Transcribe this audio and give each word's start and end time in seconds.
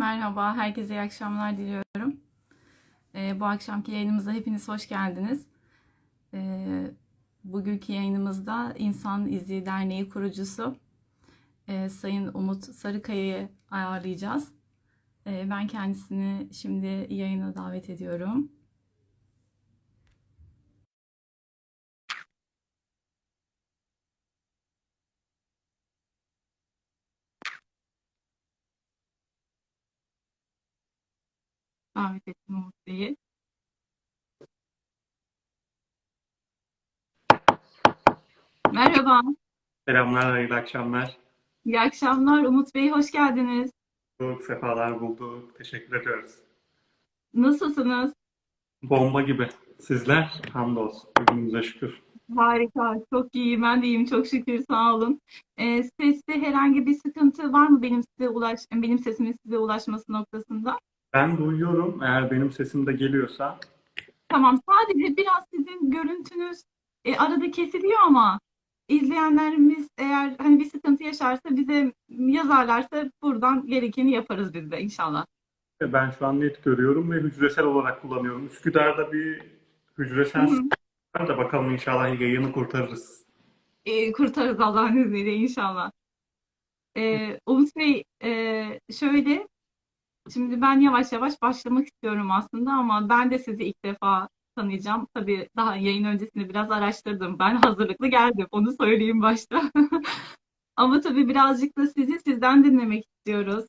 Merhaba, 0.00 0.56
herkese 0.56 0.94
iyi 0.94 1.00
akşamlar 1.00 1.56
diliyorum. 1.56 2.20
Ee, 3.14 3.40
bu 3.40 3.44
akşamki 3.44 3.92
yayınımıza 3.92 4.32
hepiniz 4.32 4.68
hoş 4.68 4.88
geldiniz. 4.88 5.46
Ee, 6.34 6.90
bugünkü 7.44 7.92
yayınımızda 7.92 8.74
İnsan 8.78 9.28
İzi 9.28 9.66
Derneği 9.66 10.08
kurucusu 10.08 10.76
e, 11.68 11.88
Sayın 11.88 12.30
Umut 12.34 12.64
Sarıkaya'yı 12.64 13.48
ağırlayacağız. 13.70 14.52
Ee, 15.26 15.46
ben 15.50 15.66
kendisini 15.66 16.54
şimdi 16.54 17.06
yayına 17.14 17.54
davet 17.54 17.90
ediyorum. 17.90 18.52
Davet 32.00 32.28
ettim 32.28 32.54
Umut 32.56 32.74
Bey'i. 32.86 33.16
Merhaba, 38.72 39.20
Selamlar, 39.88 40.30
hayırlı 40.30 40.54
akşamlar. 40.54 41.16
iyi 41.64 41.80
akşamlar. 41.80 42.44
Umut 42.44 42.74
Bey 42.74 42.90
hoş 42.90 43.10
geldiniz. 43.10 43.70
Çok 44.20 44.42
sefalar 44.42 45.00
bulduk. 45.00 45.58
Teşekkür 45.58 45.96
ediyoruz. 45.96 46.34
Nasılsınız? 47.34 48.12
Bomba 48.82 49.22
gibi. 49.22 49.48
Sizler? 49.80 50.42
Hamdolsun. 50.52 51.10
Bugünümüze 51.18 51.62
şükür. 51.62 52.02
Harika, 52.36 52.94
çok 53.12 53.34
iyi. 53.34 53.62
Ben 53.62 53.82
de 53.82 53.86
iyiyim, 53.86 54.04
çok 54.04 54.26
şükür. 54.26 54.64
Sağ 54.70 54.94
olun. 54.94 55.20
Ee, 55.58 55.82
seste 55.82 56.32
herhangi 56.40 56.86
bir 56.86 56.94
sıkıntı 56.94 57.52
var 57.52 57.66
mı 57.66 57.82
benim 57.82 58.02
size 58.02 58.28
ulaş, 58.28 58.60
benim 58.72 58.98
sesimin 58.98 59.36
size 59.44 59.58
ulaşması 59.58 60.12
noktasında? 60.12 60.78
Ben 61.12 61.38
duyuyorum. 61.38 62.02
Eğer 62.02 62.30
benim 62.30 62.50
sesim 62.50 62.86
de 62.86 62.92
geliyorsa 62.92 63.58
Tamam, 64.28 64.60
sadece 64.68 65.16
biraz 65.16 65.44
sizin 65.54 65.90
görüntünüz 65.90 66.62
e, 67.04 67.16
arada 67.16 67.50
kesiliyor 67.50 67.98
ama 68.06 68.40
izleyenlerimiz 68.88 69.88
eğer 69.98 70.34
hani 70.38 70.60
bir 70.60 70.64
sıkıntı 70.64 71.04
yaşarsa 71.04 71.50
bize 71.50 71.92
yazarlarsa 72.08 73.10
buradan 73.22 73.66
gerekeni 73.66 74.10
yaparız 74.10 74.54
biz 74.54 74.70
de 74.70 74.80
inşallah. 74.80 75.26
ben 75.82 76.10
şu 76.10 76.26
an 76.26 76.40
net 76.40 76.64
görüyorum 76.64 77.10
ve 77.10 77.16
hücresel 77.16 77.64
olarak 77.64 78.02
kullanıyorum. 78.02 78.46
Üsküdar'da 78.46 79.12
bir 79.12 79.42
hücresel 79.98 80.48
var 81.16 81.28
da 81.28 81.38
bakalım 81.38 81.70
inşallah 81.70 82.20
yayını 82.20 82.52
kurtarırız. 82.52 83.24
E, 83.84 84.12
kurtarırız 84.12 84.60
Allah'ın 84.60 84.96
izniyle 84.96 85.34
inşallah. 85.34 85.90
E, 86.96 87.38
Umut 87.46 87.76
Bey, 87.76 88.04
e, 88.22 88.80
şöyle, 88.92 89.48
şimdi 90.32 90.60
ben 90.60 90.80
yavaş 90.80 91.12
yavaş 91.12 91.42
başlamak 91.42 91.86
istiyorum 91.86 92.30
aslında 92.30 92.72
ama 92.72 93.08
ben 93.08 93.30
de 93.30 93.38
sizi 93.38 93.64
ilk 93.64 93.84
defa 93.84 94.28
tanıyacağım. 94.56 95.08
Tabii 95.14 95.48
daha 95.56 95.76
yayın 95.76 96.04
öncesinde 96.04 96.48
biraz 96.48 96.70
araştırdım. 96.70 97.38
Ben 97.38 97.56
hazırlıklı 97.56 98.06
geldim, 98.06 98.46
onu 98.50 98.72
söyleyeyim 98.80 99.22
başta. 99.22 99.62
Ama 100.76 101.00
tabii 101.00 101.28
birazcık 101.28 101.78
da 101.78 101.86
sizi 101.86 102.18
sizden 102.26 102.64
dinlemek 102.64 103.04
istiyoruz. 103.06 103.64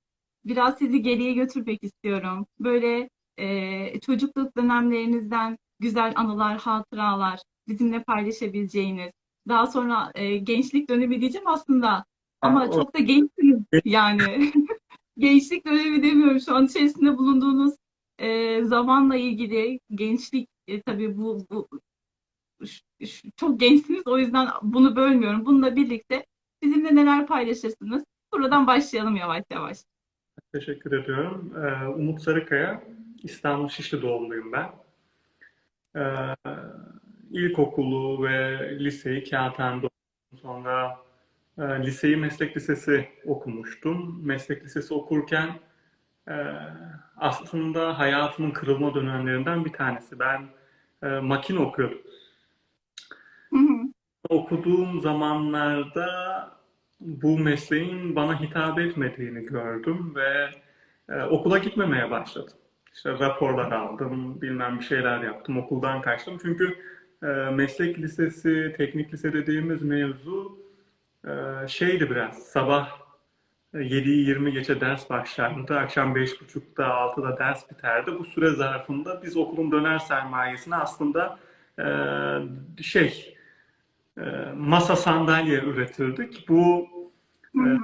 Biraz 0.45 0.77
sizi 0.77 1.01
geriye 1.01 1.33
götürmek 1.33 1.83
istiyorum. 1.83 2.45
Böyle 2.59 3.09
e, 3.37 3.99
çocukluk 3.99 4.57
dönemlerinizden 4.57 5.57
güzel 5.79 6.13
anılar, 6.15 6.57
hatıralar 6.59 7.39
bizimle 7.67 8.03
paylaşabileceğiniz. 8.03 9.11
Daha 9.47 9.67
sonra 9.67 10.11
e, 10.15 10.37
gençlik 10.37 10.89
dönemi 10.89 11.21
diyeceğim 11.21 11.47
aslında. 11.47 12.05
Ama 12.41 12.65
o- 12.67 12.71
çok 12.73 12.95
da 12.95 12.99
gençsiniz 12.99 13.59
yani. 13.85 14.51
Gençlik 15.17 15.65
dönemi 15.65 16.03
demiyorum. 16.03 16.39
Şu 16.39 16.55
an 16.55 16.65
içerisinde 16.65 17.17
bulunduğunuz 17.17 17.75
e, 18.19 18.63
zamanla 18.63 19.15
ilgili 19.15 19.79
gençlik 19.95 20.49
e, 20.67 20.81
tabii 20.81 21.17
bu, 21.17 21.45
bu 21.49 21.67
ş- 22.67 23.05
ş- 23.05 23.31
çok 23.35 23.59
gençsiniz. 23.59 24.07
O 24.07 24.17
yüzden 24.17 24.47
bunu 24.61 24.95
bölmüyorum. 24.95 25.45
Bununla 25.45 25.75
birlikte 25.75 26.25
bizimle 26.63 26.95
neler 26.95 27.27
paylaşırsınız? 27.27 28.03
Buradan 28.33 28.67
başlayalım 28.67 29.15
yavaş 29.15 29.43
yavaş. 29.51 29.77
Teşekkür 30.53 30.91
ediyorum. 30.91 31.53
Ee, 31.57 31.87
Umut 31.87 32.21
Sarıkaya, 32.21 32.83
İstanbul 33.23 33.69
Şişli 33.69 34.01
doğumluyum 34.01 34.51
ben. 34.51 34.69
Ee, 35.95 36.35
ilkokulu 37.31 38.23
ve 38.23 38.59
liseyi 38.79 39.23
Kağıthane'de 39.23 39.85
okudum. 39.85 40.41
Sonra 40.41 40.97
liseyi 41.59 42.15
meslek 42.15 42.57
lisesi 42.57 43.09
okumuştum. 43.25 44.27
Meslek 44.27 44.63
lisesi 44.63 44.93
okurken 44.93 45.59
e, 46.27 46.35
aslında 47.17 47.99
hayatımın 47.99 48.51
kırılma 48.51 48.95
dönemlerinden 48.95 49.65
bir 49.65 49.73
tanesi. 49.73 50.19
Ben 50.19 50.45
e, 51.03 51.07
makine 51.07 51.59
okuyordum. 51.59 52.01
Hı 53.49 53.57
hı, 53.57 53.77
Okuduğum 54.29 55.01
zamanlarda 55.01 56.07
bu 56.99 57.39
mesleğin 57.39 58.15
bana 58.15 58.41
hitap 58.41 58.79
etmediğini 58.79 59.45
gördüm 59.45 60.15
ve 60.15 60.49
e, 61.09 61.23
okula 61.23 61.57
gitmemeye 61.57 62.11
başladım. 62.11 62.57
İşte 62.93 63.11
raporlar 63.11 63.71
aldım, 63.71 64.41
bilmem 64.41 64.79
bir 64.79 64.83
şeyler 64.83 65.21
yaptım, 65.23 65.57
okuldan 65.57 66.01
kaçtım. 66.01 66.37
Çünkü 66.41 66.77
meslek 67.53 67.99
lisesi, 67.99 68.73
teknik 68.77 69.13
lise 69.13 69.33
dediğimiz 69.33 69.81
mevzu 69.81 70.57
şeydi 71.67 72.09
biraz, 72.09 72.43
sabah 72.43 73.01
7'yi 73.73 74.27
20 74.27 74.53
geçe 74.53 74.81
ders 74.81 75.09
başlardı, 75.09 75.77
akşam 75.77 76.15
5.30'da 76.15 76.85
6'da 76.87 77.37
ders 77.37 77.69
biterdi. 77.69 78.19
Bu 78.19 78.25
süre 78.25 78.49
zarfında 78.49 79.23
biz 79.23 79.37
okulun 79.37 79.71
döner 79.71 79.99
sermayesini 79.99 80.75
aslında 80.75 81.39
e, 81.79 81.85
şey 82.83 83.37
e, 84.17 84.21
masa 84.55 84.95
sandalye 84.95 85.59
üretirdik. 85.59 86.49
Bu 86.49 86.87
hı 87.55 87.61
hı. 87.61 87.79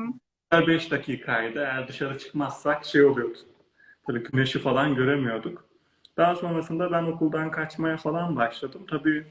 her 0.50 0.68
5 0.68 0.92
dakikaydı. 0.92 1.60
Eğer 1.60 1.88
dışarı 1.88 2.18
çıkmazsak 2.18 2.86
şey 2.86 3.06
oluyordu. 3.06 3.38
Böyle 4.08 4.20
güneşi 4.20 4.60
falan 4.60 4.96
göremiyorduk. 4.96 5.66
Daha 6.18 6.36
sonrasında 6.36 6.92
ben 6.92 7.04
okuldan 7.04 7.52
kaçmaya 7.52 7.98
falan 7.98 8.36
başladım. 8.36 8.86
Tabii 8.90 9.28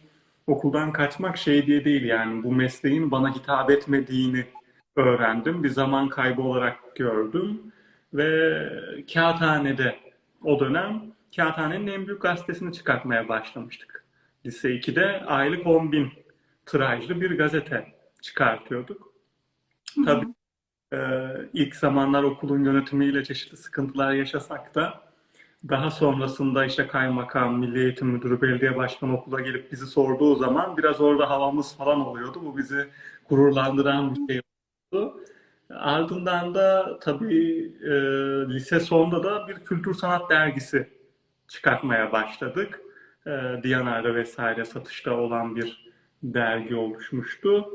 okuldan 0.47 0.93
kaçmak 0.93 1.37
şey 1.37 1.67
diye 1.67 1.85
değil 1.85 2.05
yani 2.05 2.43
bu 2.43 2.53
mesleğin 2.53 3.11
bana 3.11 3.35
hitap 3.35 3.71
etmediğini 3.71 4.45
öğrendim. 4.97 5.65
Bir 5.65 5.69
zaman 5.69 6.09
kaybı 6.09 6.43
olarak 6.43 6.97
gördüm. 6.97 7.73
Ve 8.15 8.69
Kağıthane'de 9.15 9.97
o 10.43 10.61
dönem 10.61 11.03
Kağıthane'nin 11.37 11.87
en 11.87 12.07
büyük 12.07 12.23
gazetesini 12.23 12.73
çıkartmaya 12.73 13.29
başlamıştık. 13.29 14.05
Lise 14.47 14.69
2'de 14.71 15.25
aylık 15.27 15.67
10 15.67 15.93
bin 15.93 16.13
tirajlı 16.67 17.21
bir 17.21 17.39
gazete 17.39 17.95
çıkartıyorduk. 18.23 19.13
Tabii 20.05 20.27
ee, 20.93 21.29
ilk 21.53 21.77
zamanlar 21.77 22.23
okulun 22.23 22.65
yönetimiyle 22.65 23.25
çeşitli 23.25 23.57
sıkıntılar 23.57 24.13
yaşasak 24.13 24.75
da 24.75 25.06
daha 25.69 25.91
sonrasında 25.91 26.65
işte 26.65 26.87
kaymakam, 26.87 27.59
milli 27.59 27.79
eğitim 27.79 28.09
müdürü, 28.09 28.43
belediye 28.43 28.77
başkanı 28.77 29.15
okula 29.15 29.41
gelip 29.41 29.73
bizi 29.73 29.87
sorduğu 29.87 30.35
zaman 30.35 30.77
biraz 30.77 31.01
orada 31.01 31.31
havamız 31.31 31.77
falan 31.77 32.07
oluyordu. 32.07 32.41
Bu 32.45 32.57
bizi 32.57 32.89
gururlandıran 33.29 34.15
bir 34.15 34.33
şey 34.33 34.41
oldu. 34.93 35.21
Ardından 35.71 36.55
da 36.55 36.99
tabii 36.99 37.73
e, 37.83 37.91
lise 38.55 38.81
sonunda 38.81 39.25
da 39.25 39.49
bir 39.49 39.55
kültür 39.55 39.95
sanat 39.95 40.31
dergisi 40.31 40.89
çıkartmaya 41.49 42.13
başladık. 42.13 42.81
E, 43.27 43.31
Diyanar'da 43.63 44.15
vesaire 44.15 44.65
satışta 44.65 45.15
olan 45.15 45.57
bir 45.57 45.93
dergi 46.23 46.77
oluşmuştu. 46.77 47.67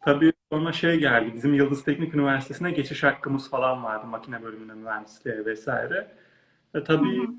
Tabii 0.00 0.32
sonra 0.52 0.72
şey 0.72 0.98
geldi, 0.98 1.32
bizim 1.34 1.54
Yıldız 1.54 1.84
Teknik 1.84 2.14
Üniversitesi'ne 2.14 2.70
geçiş 2.70 3.02
hakkımız 3.02 3.50
falan 3.50 3.84
vardı, 3.84 4.06
makine 4.06 4.42
bölümüne 4.42 4.74
mühendisliğe 4.74 5.44
vesaire. 5.44 6.16
E, 6.74 6.84
tabii 6.84 7.18
hı. 7.18 7.32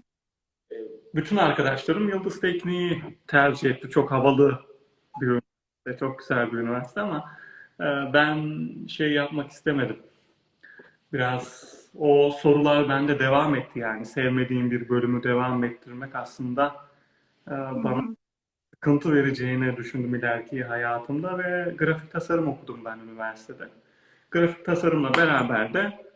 e, 0.71 0.77
bütün 1.15 1.38
arkadaşlarım 1.38 2.09
Yıldız 2.09 2.41
Tekniği 2.41 3.03
tercih 3.27 3.69
etti. 3.69 3.89
Çok 3.89 4.12
havalı 4.12 4.59
bir 5.21 5.27
üniversite, 5.27 5.97
çok 6.00 6.19
güzel 6.19 6.51
bir 6.51 6.57
üniversite 6.57 7.01
ama 7.01 7.31
e, 7.79 7.85
ben 8.13 8.68
şey 8.88 9.12
yapmak 9.12 9.51
istemedim. 9.51 9.97
Biraz 11.13 11.74
o 11.95 12.31
sorular 12.31 12.89
bende 12.89 13.19
devam 13.19 13.56
etti 13.56 13.79
yani. 13.79 14.06
Sevmediğim 14.06 14.71
bir 14.71 14.89
bölümü 14.89 15.24
devam 15.24 15.63
ettirmek 15.63 16.15
aslında 16.15 16.75
e, 17.47 17.51
bana 17.51 17.97
hı. 17.97 18.15
sıkıntı 18.73 19.13
vereceğini 19.13 19.77
düşündüm 19.77 20.15
ileriki 20.15 20.63
hayatımda 20.63 21.38
ve 21.38 21.75
grafik 21.77 22.12
tasarım 22.12 22.47
okudum 22.47 22.85
ben 22.85 23.00
üniversitede. 23.00 23.69
Grafik 24.31 24.65
tasarımla 24.65 25.13
beraber 25.13 25.73
de 25.73 26.06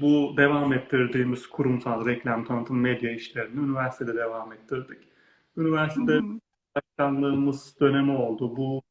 bu 0.00 0.34
devam 0.36 0.72
ettirdiğimiz 0.72 1.46
kurumsal 1.46 2.06
reklam, 2.06 2.44
tanıtım, 2.44 2.80
medya 2.80 3.12
işlerini 3.12 3.60
üniversitede 3.60 4.14
devam 4.14 4.52
ettirdik. 4.52 4.98
Üniversitede 5.56 6.20
başkanlığımız 6.76 7.80
dönemi 7.80 8.12
oldu. 8.12 8.56
Bu 8.56 8.82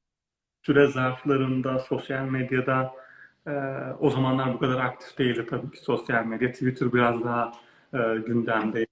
süre 0.65 0.87
zarflarında 0.87 1.79
sosyal 1.79 2.25
medyada 2.25 2.93
e, 3.47 3.51
o 3.99 4.09
zamanlar 4.09 4.53
bu 4.53 4.59
kadar 4.59 4.79
aktif 4.79 5.17
değildi 5.17 5.45
tabii 5.49 5.71
ki 5.71 5.81
sosyal 5.81 6.25
medya. 6.25 6.51
Twitter 6.51 6.93
biraz 6.93 7.23
daha 7.23 7.51
e, 7.93 7.97
gündemde. 8.27 8.85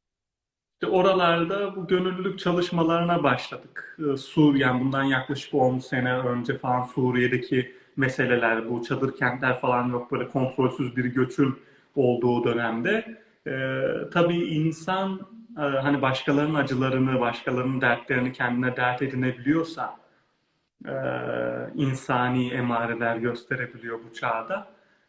İşte 0.74 0.88
oralarda 0.88 1.76
bu 1.76 1.88
gönüllülük 1.88 2.40
çalışmalarına 2.40 3.24
başladık. 3.24 3.98
E, 4.14 4.18
Suriye, 4.18 4.66
yani 4.66 4.82
bundan 4.82 5.04
yaklaşık 5.04 5.54
10 5.54 5.80
sene 5.80 6.18
önce 6.18 6.58
falan 6.58 6.84
Suriye'deki 6.84 7.76
meseleler, 7.98 8.70
bu 8.70 8.84
çadır 8.84 9.16
kentler 9.16 9.60
falan 9.60 9.90
yok 9.90 10.12
böyle 10.12 10.28
kontrolsüz 10.28 10.98
bir 10.98 11.06
göçün 11.06 11.56
olduğu 11.96 12.44
dönemde. 12.44 13.22
E, 13.48 13.82
tabii 14.14 14.44
insan 14.44 15.20
e, 15.58 15.62
hani 15.62 16.02
başkalarının 16.02 16.56
acılarını, 16.56 17.20
başkalarının 17.20 17.82
dertlerini 17.82 18.34
kendine 18.34 18.76
dert 18.76 19.02
edinebiliyorsa 19.02 19.98
e, 20.86 20.94
insani 21.76 22.50
emareler 22.50 23.16
gösterebiliyor 23.16 24.00
bu 24.10 24.14
çağda. 24.14 24.68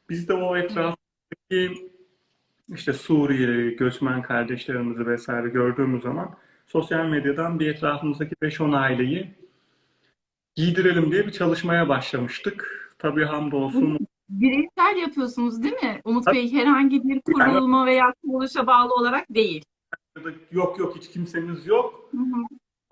Biz 0.09 0.29
de 0.29 0.35
o 0.35 0.57
etraftaki 0.57 1.91
işte 2.69 2.93
Suriyeli 2.93 3.77
göçmen 3.77 4.23
kardeşlerimizi 4.23 5.07
vesaire 5.07 5.49
gördüğümüz 5.49 6.03
zaman 6.03 6.35
sosyal 6.67 7.07
medyadan 7.07 7.61
bir 7.61 7.67
etrafımızdaki 7.67 8.35
5-10 8.35 8.77
aileyi 8.77 9.35
giydirelim 10.55 11.13
diye 11.13 11.27
bir 11.27 11.33
çalışmaya 11.33 11.89
başlamıştık. 11.89 12.79
Tabii 12.99 13.25
hamdolsun 13.25 14.07
Bireysel 14.33 14.97
yapıyorsunuz 14.97 15.63
değil 15.63 15.75
mi? 15.75 16.01
Umut 16.05 16.27
Bey 16.27 16.53
herhangi 16.53 17.05
bir 17.05 17.21
kurulma 17.21 17.87
veya 17.87 18.15
kuruluşa 18.23 18.67
bağlı 18.67 18.95
olarak 18.95 19.27
değil. 19.31 19.65
yok 20.51 20.79
yok 20.79 20.97
hiç 20.97 21.11
kimsemiz 21.11 21.67
yok. 21.67 22.09
Hı 22.11 22.17
hı. 22.19 22.43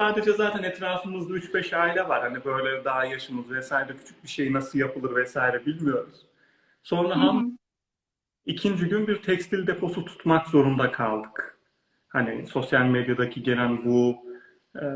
Sadece 0.01 0.33
zaten 0.33 0.63
etrafımızda 0.63 1.35
3-5 1.35 1.77
aile 1.77 2.09
var. 2.09 2.21
Hani 2.23 2.45
böyle 2.45 2.85
daha 2.85 3.05
yaşımız 3.05 3.51
vesaire 3.51 3.97
küçük 3.97 4.25
bir 4.25 4.29
şey 4.29 4.53
nasıl 4.53 4.79
yapılır 4.79 5.15
vesaire 5.17 5.67
bilmiyoruz. 5.67 6.27
Sonra 6.83 7.17
Hı 7.17 7.19
ham 7.19 7.45
hı. 7.45 7.51
ikinci 8.47 8.89
gün 8.89 9.07
bir 9.07 9.23
tekstil 9.23 9.67
deposu 9.67 10.05
tutmak 10.05 10.47
zorunda 10.47 10.93
kaldık. 10.93 11.59
Hani 12.09 12.47
sosyal 12.47 12.85
medyadaki 12.85 13.43
gelen 13.43 13.85
bu 13.85 14.17
e, 14.77 14.87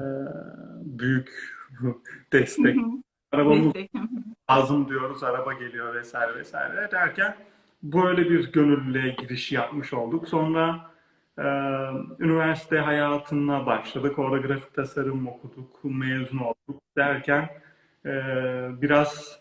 büyük 0.85 1.55
destek. 2.33 2.77
Hı 2.81 2.81
hı. 2.81 3.04
Arabamız 3.35 3.75
lazım 4.51 4.89
diyoruz, 4.89 5.23
araba 5.23 5.53
geliyor 5.53 5.95
vesaire 5.95 6.35
vesaire 6.35 6.91
derken 6.93 7.37
böyle 7.83 8.31
bir 8.31 8.53
gönüllüye 8.53 9.17
giriş 9.19 9.53
yapmış 9.53 9.93
olduk. 9.93 10.29
Sonra 10.29 10.91
e, 11.39 11.45
üniversite 12.19 12.79
hayatına 12.79 13.67
başladık. 13.67 14.19
Orada 14.19 14.47
grafik 14.47 14.75
tasarım 14.75 15.27
okuduk, 15.27 15.85
mezun 15.85 16.39
olduk 16.39 16.83
derken 16.97 17.49
e, 18.07 18.13
biraz 18.83 19.41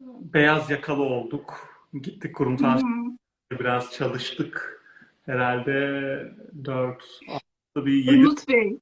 beyaz 0.00 0.70
yakalı 0.70 1.02
olduk. 1.02 1.54
Gittik 2.02 2.36
kurumsal 2.36 2.80
biraz 3.50 3.92
çalıştık. 3.92 4.82
Herhalde 5.26 5.72
4, 6.64 7.04
6, 7.76 7.86
bir 7.86 7.92
7 7.92 8.26
Umut 8.26 8.48
Bey, 8.48 8.78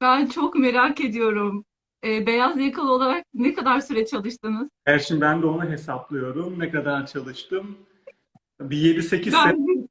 ben 0.00 0.26
çok 0.26 0.54
merak 0.54 1.00
ediyorum. 1.00 1.64
Ee, 2.04 2.26
beyaz 2.26 2.60
yakalı 2.60 2.92
olarak 2.92 3.24
ne 3.34 3.54
kadar 3.54 3.80
süre 3.80 4.06
çalıştınız? 4.06 4.68
Her 4.84 4.98
şimdi 4.98 5.20
ben 5.20 5.42
de 5.42 5.46
onu 5.46 5.70
hesaplıyorum. 5.70 6.58
Ne 6.58 6.70
kadar 6.70 7.06
çalıştım? 7.06 7.78
Bir 8.60 9.02
7-8 9.02 9.30
sene 9.30 9.52
Ben 9.52 9.88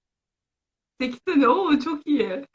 8 1.01 1.19
sene. 1.27 1.47
Oo 1.47 1.79
çok 1.79 2.07
iyi. 2.07 2.45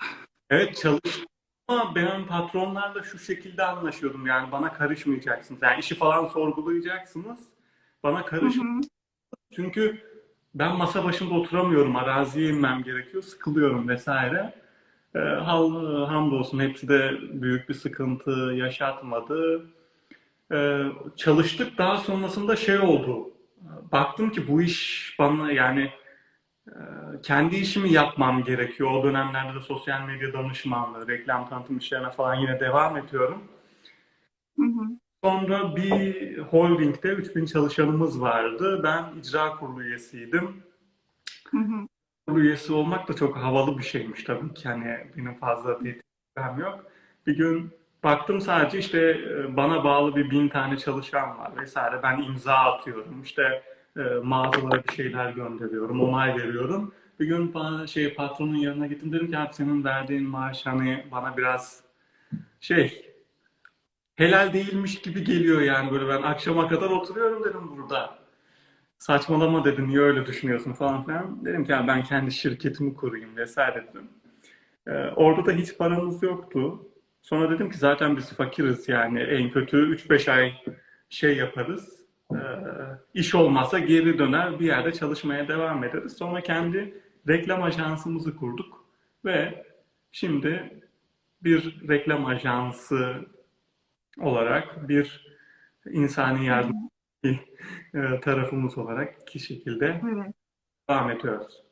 Evet 0.50 0.76
çalıştım 0.76 1.24
ama 1.68 1.94
ben 1.94 2.26
patronlarla 2.26 3.02
şu 3.02 3.18
şekilde 3.18 3.64
anlaşıyordum 3.64 4.26
yani 4.26 4.52
bana 4.52 4.72
karışmayacaksınız. 4.72 5.62
Yani 5.62 5.80
işi 5.80 5.94
falan 5.94 6.26
sorgulayacaksınız. 6.26 7.40
Bana 8.02 8.24
hı. 8.30 8.80
Çünkü 9.52 10.00
ben 10.54 10.76
masa 10.76 11.04
başında 11.04 11.34
oturamıyorum. 11.34 11.96
Araziye 11.96 12.50
inmem 12.50 12.82
gerekiyor. 12.82 13.22
Sıkılıyorum 13.22 13.88
vesaire. 13.88 14.63
Ee, 15.14 15.18
hal- 15.18 16.06
hamdolsun 16.06 16.58
hepsi 16.60 16.88
de 16.88 17.12
büyük 17.32 17.68
bir 17.68 17.74
sıkıntı 17.74 18.30
yaşatmadı. 18.56 19.66
Ee, 20.52 20.84
çalıştık. 21.16 21.78
Daha 21.78 21.96
sonrasında 21.96 22.56
şey 22.56 22.78
oldu. 22.78 23.30
Baktım 23.92 24.30
ki 24.30 24.48
bu 24.48 24.62
iş 24.62 25.14
bana 25.18 25.52
yani 25.52 25.90
e, 26.68 26.72
kendi 27.22 27.56
işimi 27.56 27.92
yapmam 27.92 28.44
gerekiyor. 28.44 28.90
O 28.90 29.04
dönemlerde 29.04 29.54
de 29.54 29.60
sosyal 29.60 30.06
medya 30.06 30.32
danışmanlığı, 30.32 31.08
reklam 31.08 31.48
tanıtım 31.48 31.78
işlerine 31.78 32.10
falan 32.10 32.34
yine 32.34 32.60
devam 32.60 32.96
ediyorum. 32.96 33.42
Hı 34.56 34.62
hı. 34.66 34.84
Sonra 35.24 35.76
bir 35.76 36.38
holdingde 36.38 37.08
3000 37.08 37.46
çalışanımız 37.46 38.20
vardı. 38.20 38.80
Ben 38.82 39.04
icra 39.20 39.56
kurulu 39.56 39.82
üyesiydim. 39.82 40.62
Hı 41.50 41.58
hı. 41.58 41.88
Üyesi 42.28 42.72
olmak 42.72 43.08
da 43.08 43.14
çok 43.14 43.36
havalı 43.36 43.78
bir 43.78 43.82
şeymiş 43.82 44.24
tabii 44.24 44.54
ki. 44.54 44.68
Hani 44.68 45.06
benim 45.16 45.34
fazla 45.34 45.78
tecrübem 45.78 46.58
yok. 46.58 46.84
Bir 47.26 47.36
gün 47.36 47.72
baktım 48.04 48.40
sadece 48.40 48.78
işte 48.78 48.98
e, 49.00 49.56
bana 49.56 49.84
bağlı 49.84 50.16
bir 50.16 50.30
bin 50.30 50.48
tane 50.48 50.76
çalışan 50.76 51.38
var 51.38 51.56
vesaire. 51.56 52.02
Ben 52.02 52.22
imza 52.22 52.54
atıyorum. 52.54 53.22
İşte 53.22 53.62
e, 53.96 54.00
mağazalara 54.22 54.84
bir 54.84 54.92
şeyler 54.92 55.30
gönderiyorum, 55.30 56.00
onay 56.00 56.36
veriyorum. 56.36 56.94
Bir 57.20 57.26
gün 57.26 57.54
bana 57.54 57.86
şey 57.86 58.14
patronun 58.14 58.56
yanına 58.56 58.86
gittim 58.86 59.12
dedim 59.12 59.30
ki 59.30 59.38
senin 59.52 59.84
verdiğin 59.84 60.28
maaş 60.28 60.66
hani 60.66 61.06
bana 61.10 61.36
biraz 61.36 61.84
şey 62.60 63.14
helal 64.16 64.52
değilmiş 64.52 65.02
gibi 65.02 65.24
geliyor 65.24 65.60
yani 65.60 65.90
böyle 65.90 66.08
ben 66.08 66.22
akşama 66.22 66.68
kadar 66.68 66.90
oturuyorum 66.90 67.44
dedim 67.44 67.76
burada. 67.76 68.23
Saçmalama 68.98 69.64
dedim 69.64 69.88
niye 69.88 70.00
öyle 70.00 70.26
düşünüyorsun 70.26 70.72
falan 70.72 71.04
filan. 71.06 71.44
Dedim 71.44 71.64
ki 71.64 71.72
"Ya 71.72 71.86
ben 71.88 72.02
kendi 72.02 72.32
şirketimi 72.32 72.94
kurayım 72.94 73.36
vesaire 73.36 73.86
dedim. 73.88 74.08
Ee, 74.86 74.92
orada 75.16 75.46
da 75.46 75.52
hiç 75.52 75.78
paramız 75.78 76.22
yoktu. 76.22 76.88
Sonra 77.22 77.50
dedim 77.50 77.70
ki 77.70 77.78
zaten 77.78 78.16
biz 78.16 78.32
fakiriz 78.32 78.88
yani 78.88 79.20
en 79.20 79.50
kötü 79.50 79.76
3-5 79.90 80.28
ay 80.28 80.52
şey 81.08 81.36
yaparız. 81.36 82.04
Ee, 82.32 82.36
iş 83.14 83.34
olmazsa 83.34 83.78
geri 83.78 84.18
döner 84.18 84.60
bir 84.60 84.66
yerde 84.66 84.92
çalışmaya 84.92 85.48
devam 85.48 85.84
ederiz. 85.84 86.16
Sonra 86.16 86.40
kendi 86.40 87.02
reklam 87.28 87.62
ajansımızı 87.62 88.36
kurduk 88.36 88.84
ve 89.24 89.64
şimdi 90.12 90.80
bir 91.42 91.88
reklam 91.88 92.26
ajansı 92.26 93.14
olarak 94.20 94.88
bir 94.88 95.34
insani 95.90 96.46
yardım 96.46 96.90
tarafımız 98.22 98.78
olarak 98.78 99.14
iki 99.22 99.40
şekilde 99.40 100.00
Evet. 100.12 100.34
devam 100.88 101.10
ediyoruz. 101.10 101.62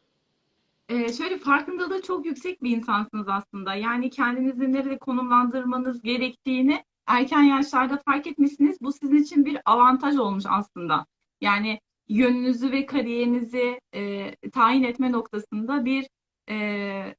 Ee, 0.88 1.12
şöyle 1.12 1.38
farkındalığı 1.38 2.02
çok 2.02 2.26
yüksek 2.26 2.62
bir 2.62 2.76
insansınız 2.76 3.28
aslında. 3.28 3.74
Yani 3.74 4.10
kendinizi 4.10 4.72
nerede 4.72 4.98
konumlandırmanız 4.98 6.02
gerektiğini 6.02 6.84
erken 7.06 7.42
yaşlarda 7.42 8.00
fark 8.04 8.26
etmişsiniz. 8.26 8.80
Bu 8.80 8.92
sizin 8.92 9.16
için 9.16 9.44
bir 9.44 9.58
avantaj 9.64 10.16
olmuş 10.16 10.44
aslında. 10.48 11.06
Yani 11.40 11.80
yönünüzü 12.08 12.72
ve 12.72 12.86
kariyerinizi 12.86 13.80
e, 13.94 14.30
tayin 14.52 14.82
etme 14.82 15.12
noktasında 15.12 15.84
bir 15.84 16.08
e, 16.50 17.16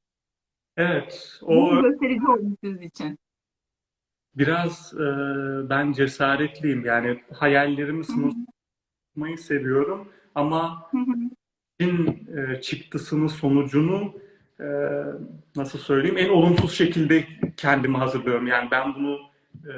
Evet, 0.78 1.40
o 1.42 1.82
gösterici 1.82 2.28
olmuş 2.28 2.54
sizin 2.64 2.82
için. 2.82 3.20
Biraz 4.36 4.94
e, 4.94 5.06
ben 5.70 5.92
cesaretliyim. 5.92 6.86
Yani 6.86 7.24
hayallerimi 7.34 8.04
sınırlamayı 8.06 9.38
seviyorum 9.38 10.10
ama 10.36 10.92
işin 11.80 12.28
e, 12.38 12.62
çıktısını, 12.62 13.30
sonucunu 13.30 14.14
e, 14.60 14.66
nasıl 15.56 15.80
söyleyeyim 15.80 16.18
en 16.18 16.30
olumsuz 16.30 16.74
şekilde 16.74 17.28
kendimi 17.58 17.98
hazırlıyorum. 17.98 18.48
Yani 18.48 18.72
ben 18.72 18.96
bunu 18.96 19.20
e, 19.54 19.74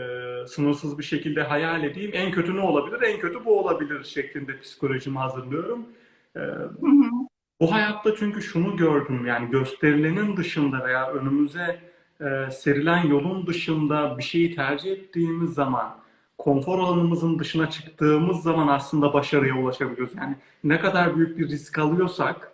sınırsız 0.47 0.97
bir 0.97 1.03
şekilde 1.03 1.41
hayal 1.41 1.83
edeyim. 1.83 2.11
En 2.13 2.31
kötü 2.31 2.55
ne 2.55 2.61
olabilir? 2.61 3.01
En 3.01 3.19
kötü 3.19 3.45
bu 3.45 3.59
olabilir 3.59 4.03
şeklinde 4.03 4.59
psikolojimi 4.59 5.17
hazırlıyorum. 5.17 5.85
E. 6.35 6.41
Bu 7.61 7.71
hayatta 7.71 8.15
çünkü 8.15 8.41
şunu 8.41 8.77
gördüm 8.77 9.25
yani 9.25 9.49
gösterilenin 9.49 10.37
dışında 10.37 10.85
veya 10.85 11.11
önümüze 11.11 11.79
e, 12.21 12.51
serilen 12.51 13.07
yolun 13.07 13.47
dışında 13.47 14.17
bir 14.17 14.23
şeyi 14.23 14.55
tercih 14.55 14.91
ettiğimiz 14.91 15.53
zaman 15.53 15.95
konfor 16.37 16.79
alanımızın 16.79 17.39
dışına 17.39 17.69
çıktığımız 17.69 18.43
zaman 18.43 18.67
aslında 18.67 19.13
başarıya 19.13 19.55
ulaşabiliyoruz. 19.55 20.15
Yani 20.15 20.35
ne 20.63 20.79
kadar 20.79 21.15
büyük 21.15 21.37
bir 21.37 21.47
risk 21.49 21.79
alıyorsak, 21.79 22.53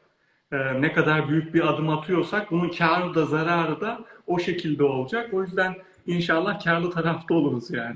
e, 0.52 0.82
ne 0.82 0.94
kadar 0.94 1.30
büyük 1.30 1.54
bir 1.54 1.70
adım 1.70 1.90
atıyorsak 1.90 2.52
bunun 2.52 2.70
kârı 2.70 3.16
da 3.16 3.26
zararı 3.26 3.82
da 3.82 4.00
o 4.28 4.40
şekilde 4.40 4.84
olacak. 4.84 5.34
O 5.34 5.42
yüzden 5.44 5.76
inşallah 6.08 6.64
kârlı 6.64 6.92
tarafta 6.92 7.34
oluruz 7.34 7.72
yani. 7.72 7.96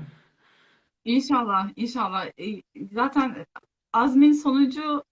İnşallah, 1.04 1.68
inşallah. 1.76 2.26
E, 2.26 2.62
Zaten 2.92 3.36
azmin 3.92 4.32
sonucu 4.32 5.02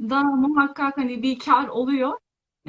da 0.00 0.22
muhakkak 0.22 0.98
hani 0.98 1.22
bir 1.22 1.38
kar 1.38 1.68
oluyor. 1.68 2.12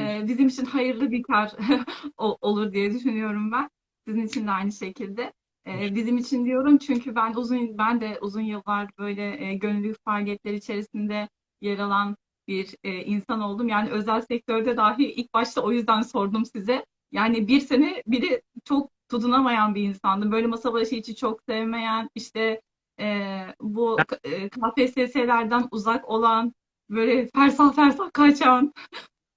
E, 0.01 0.27
bizim 0.27 0.47
için 0.47 0.65
hayırlı 0.65 1.11
bir 1.11 1.23
kar 1.23 1.51
olur 2.17 2.73
diye 2.73 2.93
düşünüyorum 2.93 3.51
ben. 3.51 3.69
Sizin 4.07 4.25
için 4.25 4.47
de 4.47 4.51
aynı 4.51 4.71
şekilde. 4.71 5.33
E, 5.67 5.95
bizim 5.95 6.17
için 6.17 6.45
diyorum 6.45 6.77
çünkü 6.77 7.15
ben 7.15 7.33
uzun 7.33 7.77
ben 7.77 8.01
de 8.01 8.17
uzun 8.21 8.41
yıllar 8.41 8.89
böyle 8.97 9.45
e, 9.45 9.53
gönüllülük 9.53 10.03
faaliyetleri 10.05 10.55
içerisinde 10.55 11.29
yer 11.61 11.79
alan 11.79 12.17
bir 12.47 12.75
e, 12.83 13.03
insan 13.03 13.41
oldum. 13.41 13.67
Yani 13.67 13.89
özel 13.89 14.21
sektörde 14.21 14.77
dahi 14.77 15.03
ilk 15.05 15.33
başta 15.33 15.61
o 15.61 15.71
yüzden 15.71 16.01
sordum 16.01 16.45
size. 16.45 16.85
Yani 17.11 17.47
bir 17.47 17.59
sene 17.59 18.03
biri 18.07 18.41
çok 18.65 18.91
tutunamayan 19.09 19.75
bir 19.75 19.83
insandım. 19.83 20.31
Böyle 20.31 20.47
masa 20.47 20.73
başı 20.73 20.95
içi 20.95 21.15
çok 21.15 21.41
sevmeyen, 21.43 22.09
işte 22.15 22.61
e, 22.99 23.37
bu 23.61 23.97
e, 24.23 24.49
KPSS'lerden 24.49 25.67
uzak 25.71 26.09
olan, 26.09 26.53
böyle 26.89 27.27
fersah 27.35 27.73
fersah 27.73 28.13
kaçan, 28.13 28.73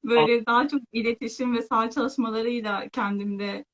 böyle 0.05 0.47
daha 0.47 0.69
çok 0.69 0.81
iletişim 0.93 1.57
ve 1.57 1.63
saha 1.63 1.91
çalışmalarıyla 1.91 2.89
kendimde. 2.89 3.65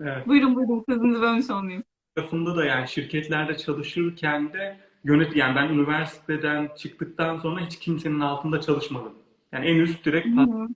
Evet. 0.00 0.26
Buyurun 0.26 0.56
buyurun 0.56 0.84
sözünüzü 0.88 1.22
bölmüş 1.22 1.50
olmayayım. 1.50 1.84
tarafında 2.14 2.56
da 2.56 2.64
yani 2.64 2.88
şirketlerde 2.88 3.56
çalışırken 3.56 4.52
de 4.52 4.80
yönet 5.04 5.36
yani 5.36 5.56
ben 5.56 5.68
üniversiteden 5.68 6.70
çıktıktan 6.76 7.38
sonra 7.38 7.60
hiç 7.66 7.78
kimsenin 7.78 8.20
altında 8.20 8.60
çalışmadım. 8.60 9.14
Yani 9.52 9.66
en 9.66 9.76
üst 9.76 10.04
direkt 10.04 10.26
Hı 10.36 10.40
hı. 10.40 10.68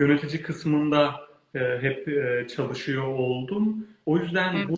yönetici 0.00 0.42
kısmında 0.42 1.20
e, 1.54 1.58
hep 1.58 2.08
e, 2.08 2.46
çalışıyor 2.48 3.06
oldum. 3.06 3.86
O 4.06 4.18
yüzden 4.18 4.56
Evet. 4.56 4.68
bu 4.68 4.76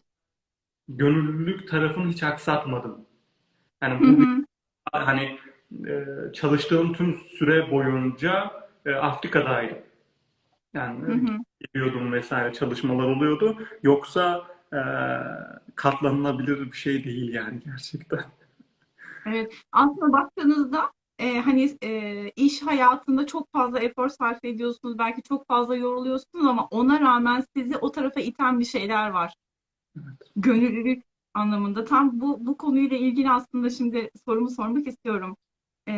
gönüllülük 0.88 1.68
tarafını 1.68 2.12
hiç 2.12 2.22
aksatmadım. 2.22 3.06
Yani 3.82 4.00
bu 4.00 4.24
hani 4.92 5.38
e, 5.88 6.04
çalıştığım 6.32 6.92
tüm 6.92 7.14
süre 7.14 7.70
boyunca 7.70 8.63
e, 8.86 8.94
Afrika'daydım. 8.94 9.78
Yani 10.74 11.00
Hı 11.06 11.12
hı. 11.12 11.38
gidiyordum 11.60 12.12
vesaire 12.12 12.52
çalışmalar 12.52 13.04
oluyordu. 13.04 13.58
Yoksa 13.82 14.44
e, 14.72 14.78
katlanılabilir 15.74 16.72
bir 16.72 16.76
şey 16.76 17.04
değil 17.04 17.34
yani 17.34 17.60
gerçekten. 17.64 18.24
Evet, 19.26 19.54
aslında 19.72 20.12
baktığınızda 20.12 20.90
e, 21.18 21.38
hani 21.40 21.76
e, 21.82 22.30
iş 22.36 22.62
hayatında 22.62 23.26
çok 23.26 23.52
fazla 23.52 23.78
efor 23.78 24.08
sarf 24.08 24.44
ediyorsunuz, 24.44 24.98
belki 24.98 25.22
çok 25.22 25.46
fazla 25.46 25.76
yoruluyorsunuz 25.76 26.46
ama 26.46 26.66
ona 26.70 27.00
rağmen 27.00 27.44
sizi 27.56 27.76
o 27.76 27.92
tarafa 27.92 28.20
iten 28.20 28.60
bir 28.60 28.64
şeyler 28.64 29.10
var. 29.10 29.34
Gönüllülük 30.36 31.04
anlamında. 31.34 31.84
Tam 31.84 32.20
bu 32.20 32.46
bu 32.46 32.56
konuyla 32.56 32.96
ilgili 32.96 33.30
aslında 33.30 33.70
şimdi 33.70 34.10
sorumu 34.26 34.50
sormak 34.50 34.86
istiyorum. 34.86 35.36
E, 35.88 35.92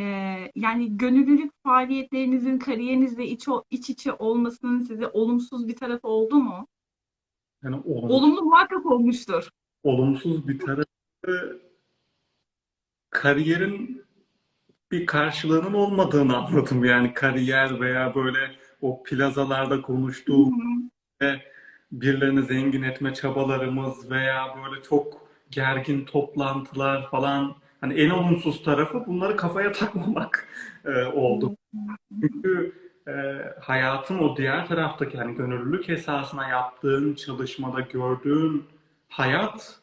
yani 0.54 0.98
gönüllülük 0.98 1.52
faaliyetlerinizin 1.62 2.58
kariyerinizle 2.58 3.26
iç, 3.26 3.46
iç 3.70 3.90
içe 3.90 4.12
olmasının 4.12 4.80
size 4.80 5.08
olumsuz 5.08 5.68
bir 5.68 5.76
tarafı 5.76 6.08
oldu 6.08 6.34
mu? 6.34 6.66
Yani 7.64 7.76
olumsuz, 7.76 8.10
Olumlu 8.10 8.42
muhakkak 8.42 8.86
olmuştur. 8.86 9.48
olumsuz 9.82 10.48
bir 10.48 10.58
tarafı 10.58 11.60
kariyerin 13.10 14.04
bir 14.92 15.06
karşılığının 15.06 15.72
olmadığını 15.72 16.36
anladım. 16.36 16.84
Yani 16.84 17.14
kariyer 17.14 17.80
veya 17.80 18.14
böyle 18.14 18.38
o 18.80 19.02
plazalarda 19.02 19.82
konuştuğum 19.82 20.52
ve 21.22 21.42
birilerini 21.92 22.42
zengin 22.42 22.82
etme 22.82 23.14
çabalarımız 23.14 24.10
veya 24.10 24.56
böyle 24.64 24.82
çok 24.82 25.28
gergin 25.50 26.04
toplantılar 26.04 27.10
falan 27.10 27.54
hani 27.80 27.94
en 27.94 28.10
olumsuz 28.10 28.62
tarafı 28.62 29.06
bunları 29.06 29.36
kafaya 29.36 29.72
takmamak 29.80 30.48
e, 30.84 31.04
oldu. 31.04 31.56
Çünkü 32.20 32.72
e, 33.08 33.12
hayatın 33.60 34.18
o 34.18 34.36
diğer 34.36 34.66
taraftaki 34.66 35.18
hani 35.18 35.34
gönüllülük 35.34 35.88
esasına 35.88 36.48
yaptığın 36.48 37.14
çalışmada 37.14 37.80
gördüğün 37.80 38.64
hayat 39.08 39.80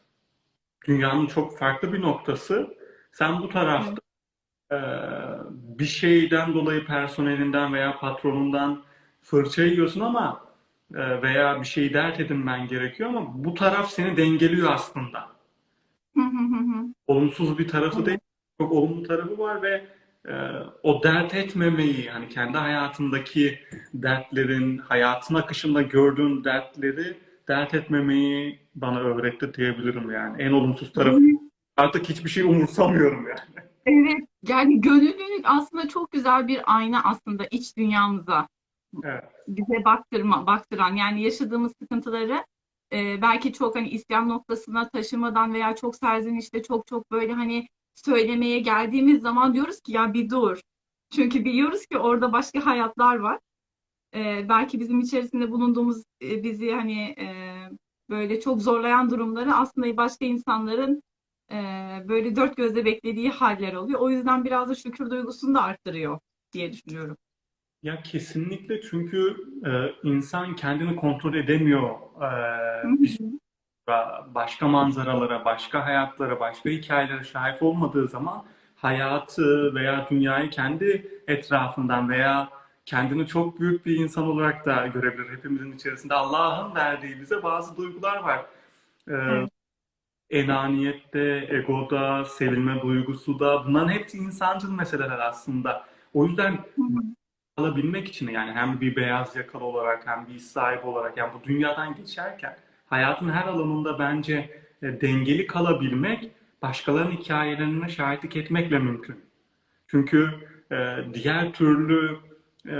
dünyanın 0.86 1.26
çok 1.26 1.58
farklı 1.58 1.92
bir 1.92 2.02
noktası. 2.02 2.74
Sen 3.12 3.42
bu 3.42 3.48
tarafta 3.48 4.00
e, 4.72 4.78
bir 5.50 5.84
şeyden 5.84 6.54
dolayı 6.54 6.86
personelinden 6.86 7.72
veya 7.72 7.98
patronundan 7.98 8.82
fırça 9.22 9.62
yiyorsun 9.62 10.00
ama 10.00 10.44
e, 10.94 11.22
veya 11.22 11.60
bir 11.60 11.66
şeyi 11.66 11.94
dert 11.94 12.20
edinmen 12.20 12.68
gerekiyor 12.68 13.08
ama 13.08 13.44
bu 13.44 13.54
taraf 13.54 13.90
seni 13.90 14.16
dengeliyor 14.16 14.72
aslında. 14.72 15.34
Olumsuz 17.14 17.58
bir 17.58 17.68
tarafı 17.68 18.06
değil, 18.06 18.18
çok 18.60 18.72
olumlu 18.72 19.02
tarafı 19.02 19.38
var 19.38 19.62
ve 19.62 19.86
e, 20.28 20.32
o 20.82 21.02
dert 21.02 21.34
etmemeyi, 21.34 22.10
hani 22.10 22.28
kendi 22.28 22.58
hayatındaki 22.58 23.58
dertlerin, 23.94 24.78
hayatın 24.78 25.34
akışında 25.34 25.82
gördüğün 25.82 26.44
dertleri 26.44 27.16
dert 27.48 27.74
etmemeyi 27.74 28.58
bana 28.74 29.00
öğretti 29.00 29.54
diyebilirim 29.54 30.10
yani. 30.10 30.42
En 30.42 30.52
olumsuz 30.52 30.92
tarafı. 30.92 31.20
Artık 31.76 32.08
hiçbir 32.08 32.30
şey 32.30 32.42
umursamıyorum 32.42 33.26
yani. 33.28 33.68
Evet, 33.86 34.28
yani 34.48 34.80
gönüllülük 34.80 35.44
aslında 35.44 35.88
çok 35.88 36.12
güzel 36.12 36.48
bir 36.48 36.62
ayna 36.66 37.04
aslında 37.04 37.44
iç 37.50 37.76
dünyamıza 37.76 38.48
Evet. 39.04 39.24
bize 39.48 39.84
baktırma, 39.84 40.46
baktıran 40.46 40.96
yani 40.96 41.22
yaşadığımız 41.22 41.72
sıkıntıları 41.82 42.44
e, 42.92 43.22
belki 43.22 43.52
çok 43.52 43.76
hani 43.76 43.88
isyan 43.88 44.28
noktasına 44.28 44.88
taşımadan 44.88 45.54
veya 45.54 45.76
çok 45.76 45.96
serzenişte 45.96 46.62
çok 46.62 46.86
çok 46.86 47.10
böyle 47.10 47.32
hani 47.32 47.66
söylemeye 47.94 48.58
geldiğimiz 48.60 49.22
zaman 49.22 49.54
diyoruz 49.54 49.80
ki 49.80 49.92
ya 49.92 50.14
bir 50.14 50.30
dur. 50.30 50.60
Çünkü 51.12 51.44
biliyoruz 51.44 51.86
ki 51.86 51.98
orada 51.98 52.32
başka 52.32 52.66
hayatlar 52.66 53.16
var. 53.16 53.38
E, 54.14 54.48
belki 54.48 54.80
bizim 54.80 55.00
içerisinde 55.00 55.50
bulunduğumuz 55.50 56.02
e, 56.22 56.42
bizi 56.44 56.70
hani 56.72 57.00
e, 57.18 57.26
böyle 58.10 58.40
çok 58.40 58.62
zorlayan 58.62 59.10
durumları 59.10 59.54
aslında 59.54 59.96
başka 59.96 60.24
insanların 60.24 61.02
e, 61.52 61.56
böyle 62.08 62.36
dört 62.36 62.56
gözle 62.56 62.84
beklediği 62.84 63.30
haller 63.30 63.72
oluyor. 63.74 64.00
O 64.00 64.10
yüzden 64.10 64.44
biraz 64.44 64.68
da 64.68 64.74
şükür 64.74 65.10
duygusunu 65.10 65.54
da 65.54 65.62
arttırıyor 65.62 66.18
diye 66.52 66.72
düşünüyorum. 66.72 67.16
Ya 67.84 68.02
kesinlikle 68.02 68.80
çünkü 68.82 69.36
e, 69.66 69.70
insan 70.08 70.56
kendini 70.56 70.96
kontrol 70.96 71.34
edemiyor. 71.34 71.90
E, 72.22 72.30
başka 74.34 74.68
manzaralara, 74.68 75.44
başka 75.44 75.86
hayatlara, 75.86 76.40
başka 76.40 76.70
hikayelere 76.70 77.24
şahit 77.24 77.62
olmadığı 77.62 78.08
zaman 78.08 78.44
hayatı 78.76 79.74
veya 79.74 80.06
dünyayı 80.10 80.50
kendi 80.50 81.08
etrafından 81.28 82.08
veya 82.08 82.48
kendini 82.86 83.26
çok 83.26 83.60
büyük 83.60 83.86
bir 83.86 83.96
insan 83.96 84.24
olarak 84.24 84.66
da 84.66 84.86
görebilir. 84.86 85.36
Hepimizin 85.36 85.72
içerisinde 85.72 86.14
Allah'ın 86.14 86.74
verdiği 86.74 87.20
bize 87.20 87.42
bazı 87.42 87.76
duygular 87.76 88.16
var. 88.22 88.38
E, 89.08 89.12
Evet. 89.12 89.50
enaniyette, 90.30 91.46
egoda, 91.50 92.24
sevilme 92.24 92.82
duygusu 92.82 93.38
da 93.40 93.64
bunların 93.66 93.88
hepsi 93.88 94.18
insancıl 94.18 94.72
meseleler 94.72 95.18
aslında. 95.18 95.86
O 96.14 96.26
yüzden. 96.26 96.58
Alabilmek 97.56 98.08
için 98.08 98.28
yani 98.28 98.52
hem 98.52 98.80
bir 98.80 98.96
beyaz 98.96 99.36
yakalı 99.36 99.64
olarak 99.64 100.06
hem 100.06 100.26
bir 100.26 100.34
iş 100.34 100.42
sahibi 100.42 100.86
olarak 100.86 101.16
yani 101.16 101.32
bu 101.34 101.44
dünyadan 101.44 101.94
geçerken 101.94 102.56
hayatın 102.86 103.28
her 103.28 103.46
alanında 103.46 103.98
bence 103.98 104.62
e, 104.82 105.00
dengeli 105.00 105.46
kalabilmek 105.46 106.30
başkalarının 106.62 107.16
hikayelerine 107.16 107.88
şahitlik 107.88 108.36
etmekle 108.36 108.78
mümkün. 108.78 109.24
Çünkü 109.86 110.30
e, 110.72 110.96
diğer 111.14 111.52
türlü 111.52 112.18
e, 112.68 112.76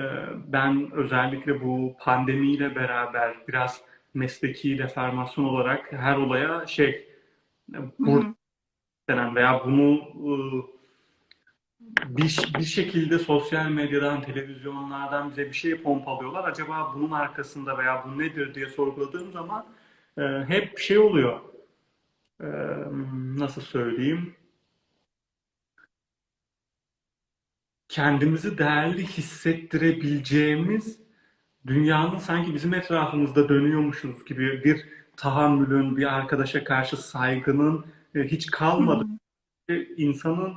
ben 0.47 0.91
özellikle 0.93 1.65
bu 1.65 1.97
pandemiyle 2.01 2.75
beraber 2.75 3.35
biraz 3.49 3.81
mesleki 4.15 4.79
deformasyon 4.79 5.45
olarak 5.45 5.93
her 5.93 6.17
olaya 6.17 6.67
şey 6.67 7.09
e, 7.75 7.79
denen 9.09 9.35
veya 9.35 9.65
bunu 9.65 9.95
e, 9.99 10.35
bir, 12.07 12.53
bir 12.59 12.65
şekilde 12.65 13.19
sosyal 13.19 13.69
medyadan, 13.71 14.23
televizyonlardan 14.23 15.31
bize 15.31 15.47
bir 15.47 15.53
şey 15.53 15.83
pompalıyorlar. 15.83 16.45
Acaba 16.45 16.93
bunun 16.95 17.11
arkasında 17.11 17.79
veya 17.79 18.05
bu 18.07 18.19
nedir 18.19 18.55
diye 18.55 18.67
sorguladığım 18.67 19.33
zaman 19.33 19.67
e, 20.19 20.23
hep 20.49 20.79
şey 20.79 20.99
oluyor. 20.99 21.41
E, 22.41 22.47
nasıl 23.39 23.63
söyleyeyim? 23.63 24.35
Kendimizi 27.89 28.59
değerli 28.59 29.07
hissettirebileceğimiz 29.07 31.01
dünyanın 31.67 32.19
sanki 32.19 32.55
bizim 32.55 32.75
etrafımızda 32.75 33.49
dönüyormuşuz 33.49 34.25
gibi 34.25 34.65
bir 34.65 34.89
tahammülün, 35.17 35.97
bir 35.97 36.15
arkadaşa 36.15 36.65
karşı 36.65 36.97
saygının 36.97 37.87
e, 38.15 38.23
hiç 38.23 38.47
Hı 38.47 38.51
kalmadığı 38.51 39.09
hı. 39.71 39.75
insanın 39.97 40.55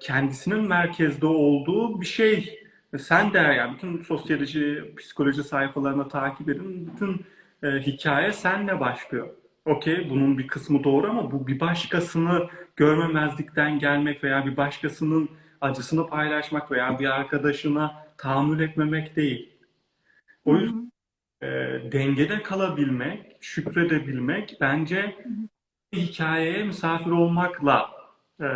kendisinin 0.00 0.68
merkezde 0.68 1.26
olduğu 1.26 2.00
bir 2.00 2.06
şey. 2.06 2.58
E, 2.94 2.98
Sen 2.98 3.32
de 3.32 3.38
yani 3.38 3.74
bütün 3.74 4.02
sosyoloji, 4.02 4.94
psikoloji 4.98 5.42
sayfalarını 5.44 6.08
takip 6.08 6.48
edin. 6.48 6.90
Bütün 6.94 7.24
e, 7.62 7.68
hikaye 7.80 8.32
senle 8.32 8.80
başlıyor. 8.80 9.28
Okey, 9.64 10.10
bunun 10.10 10.38
bir 10.38 10.46
kısmı 10.46 10.84
doğru 10.84 11.10
ama 11.10 11.30
bu 11.32 11.46
bir 11.46 11.60
başkasını 11.60 12.48
görmemezlikten 12.76 13.78
gelmek 13.78 14.24
veya 14.24 14.46
bir 14.46 14.56
başkasının 14.56 15.28
acısını 15.60 16.06
paylaşmak 16.06 16.70
veya 16.70 16.98
bir 16.98 17.06
arkadaşına 17.06 18.06
tahammül 18.18 18.60
etmemek 18.60 19.16
değil. 19.16 19.50
O 20.44 20.56
yüzden 20.56 20.92
e, 21.42 21.46
dengede 21.92 22.42
kalabilmek, 22.42 23.36
şükredebilmek 23.40 24.56
bence 24.60 25.16
hikayeye 25.92 26.64
misafir 26.64 27.10
olmakla 27.10 27.99
e, 28.40 28.48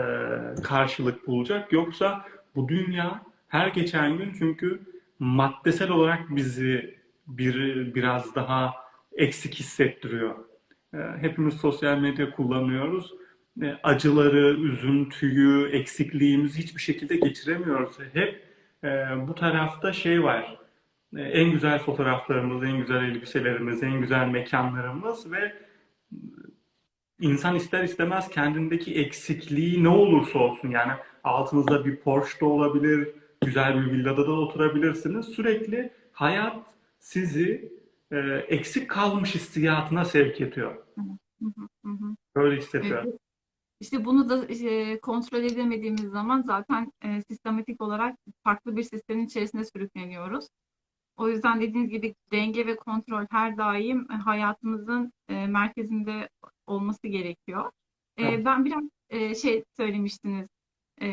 karşılık 0.63 1.27
bulacak. 1.27 1.73
Yoksa 1.73 2.25
bu 2.55 2.69
dünya 2.69 3.23
Her 3.49 3.69
geçen 3.69 4.19
gün 4.19 4.33
çünkü 4.39 4.81
maddesel 5.19 5.91
olarak 5.91 6.37
bizi 6.37 6.99
bir 7.27 7.55
biraz 7.95 8.35
daha 8.35 8.75
eksik 9.13 9.55
hissettiriyor. 9.55 10.35
E, 10.95 10.99
Hepimiz 11.21 11.55
sosyal 11.55 11.99
medya 11.99 12.31
kullanıyoruz. 12.31 13.15
E, 13.63 13.77
Acıları, 13.83 14.55
üzüntüyü, 14.61 15.69
eksikliğimizi 15.69 16.63
hiçbir 16.63 16.81
şekilde 16.81 17.17
geçiremiyoruz. 17.17 17.99
Hep 18.13 18.43
e, 18.85 18.89
bu 19.29 19.35
tarafta 19.35 19.93
şey 19.93 20.23
var. 20.23 20.59
E, 21.17 21.23
En 21.23 21.51
güzel 21.51 21.79
fotoğraflarımız, 21.79 22.65
en 22.65 22.77
güzel 22.79 23.03
elbiselerimiz, 23.05 23.83
en 23.83 24.01
güzel 24.01 24.27
mekanlarımız 24.29 25.33
ve 25.33 25.53
insan 27.25 27.55
ister 27.57 27.85
istemez 27.85 28.29
kendindeki 28.29 28.95
eksikliği 28.95 29.85
ne 29.85 29.89
olursa 29.89 30.39
olsun 30.39 30.71
yani 30.71 30.93
altınızda 31.25 31.85
bir 31.85 31.97
Porsche 31.97 32.41
da 32.41 32.47
olabilir, 32.47 33.15
güzel 33.45 33.77
bir 33.77 33.93
villada 33.93 34.27
da 34.27 34.33
oturabilirsiniz. 34.33 35.27
Sürekli 35.27 35.93
hayat 36.13 36.75
sizi 36.99 37.73
e, 38.11 38.19
eksik 38.49 38.91
kalmış 38.91 39.35
hissiyatına 39.35 40.05
sevk 40.05 40.41
ediyor. 40.41 40.77
Böyle 42.37 42.55
Evet, 42.55 42.63
hissediyorum. 42.63 43.13
işte 43.81 44.05
bunu 44.05 44.29
da 44.29 44.47
e, 44.47 45.01
kontrol 45.01 45.43
edemediğimiz 45.43 46.11
zaman 46.11 46.43
zaten 46.43 46.93
e, 47.05 47.23
sistematik 47.23 47.83
olarak 47.83 48.17
farklı 48.43 48.77
bir 48.77 48.83
sistemin 48.83 49.27
içerisine 49.27 49.65
sürükleniyoruz. 49.65 50.49
O 51.17 51.29
yüzden 51.29 51.61
dediğiniz 51.61 51.91
gibi 51.91 52.15
denge 52.33 52.67
ve 52.67 52.77
kontrol 52.77 53.27
her 53.31 53.57
daim 53.57 54.07
e, 54.11 54.15
hayatımızın 54.15 55.13
e, 55.29 55.47
merkezinde 55.47 56.29
olması 56.67 57.09
gerekiyor. 57.09 57.71
E, 58.17 58.25
Evet. 58.25 58.45
ben 58.45 58.65
biraz 58.65 58.85
e, 59.11 59.35
şey 59.35 59.65
söylemiştiniz. 59.77 60.49
E, 61.03 61.09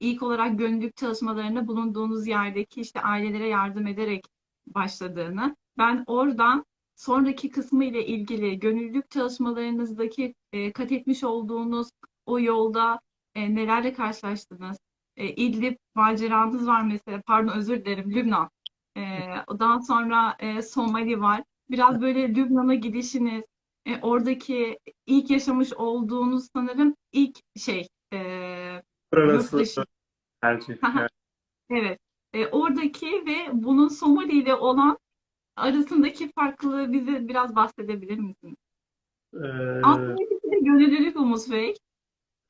ilk 0.00 0.22
olarak 0.22 0.58
gönüllülük 0.58 0.96
çalışmalarında 0.96 1.66
bulunduğunuz 1.66 2.26
yerdeki 2.26 2.80
işte 2.80 3.00
ailelere 3.00 3.48
yardım 3.48 3.86
ederek 3.86 4.24
başladığını. 4.66 5.56
Ben 5.78 6.04
oradan 6.06 6.64
sonraki 6.96 7.50
kısmı 7.50 7.84
ile 7.84 8.06
ilgili 8.06 8.58
gönüllülük 8.58 9.10
çalışmalarınızdaki 9.10 10.34
e, 10.52 10.72
kat 10.72 10.92
etmiş 10.92 11.24
olduğunuz 11.24 11.88
o 12.26 12.40
yolda 12.40 13.00
e, 13.34 13.54
nelerle 13.54 13.92
karşılaştınız? 13.92 14.78
E, 15.16 15.28
İdlib 15.28 15.76
maceranız 15.94 16.66
var 16.66 16.82
mesela, 16.82 17.22
pardon 17.26 17.52
özür 17.56 17.84
dilerim, 17.84 18.14
Lübnan. 18.14 18.50
E, 18.96 19.00
ondan 19.46 19.78
sonra 19.78 20.36
e, 20.38 20.62
Somali 20.62 21.20
var. 21.20 21.42
Biraz 21.70 22.00
böyle 22.00 22.34
Lübnan'a 22.34 22.74
gidişiniz, 22.74 23.44
e, 23.86 24.00
oradaki 24.00 24.78
ilk 25.06 25.30
yaşamış 25.30 25.72
olduğunuz 25.72 26.48
sanırım 26.52 26.94
ilk 27.12 27.38
şey 27.56 27.88
e, 28.12 28.82
dışı. 29.12 29.84
tercih. 30.42 30.74
Evet. 31.70 31.98
E, 32.32 32.46
oradaki 32.46 33.06
ve 33.26 33.48
bunun 33.52 33.88
Somali 33.88 34.32
ile 34.32 34.54
olan 34.54 34.98
arasındaki 35.56 36.32
farklılığı 36.32 36.92
bize 36.92 37.28
biraz 37.28 37.56
bahsedebilir 37.56 38.18
misiniz? 38.18 38.56
Ee, 39.34 39.80
Aslında 39.84 40.22
ikisi 40.22 40.50
de 40.50 40.58
gönüllülük 40.60 41.16
Umut 41.16 41.50
Bey. 41.50 41.74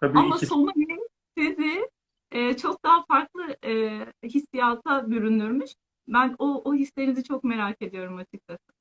tabii 0.01 0.19
Ama 0.19 0.37
iki 0.37 0.47
Somali 0.47 0.99
sizi 1.39 1.91
e, 2.31 2.57
çok 2.57 2.85
daha 2.85 3.05
farklı 3.05 3.54
e, 3.65 4.07
hissiyata 4.23 5.11
bürünürmüş. 5.11 5.71
Ben 6.09 6.37
o, 6.39 6.63
o 6.65 6.75
hislerinizi 6.75 7.25
çok 7.25 7.45
merak 7.45 7.83
ediyorum 7.83 8.17
açıkçası. 8.17 8.75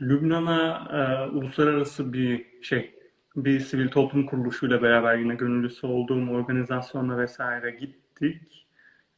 Lübnan'a 0.00 0.88
e, 0.92 1.30
uluslararası 1.30 2.12
bir 2.12 2.62
şey, 2.62 2.94
bir 3.36 3.60
sivil 3.60 3.88
toplum 3.88 4.26
kuruluşuyla 4.26 4.82
beraber 4.82 5.16
yine 5.16 5.34
gönüllüsü 5.34 5.86
olduğum 5.86 6.30
organizasyonla 6.30 7.18
vesaire 7.18 7.70
gittik. 7.70 8.66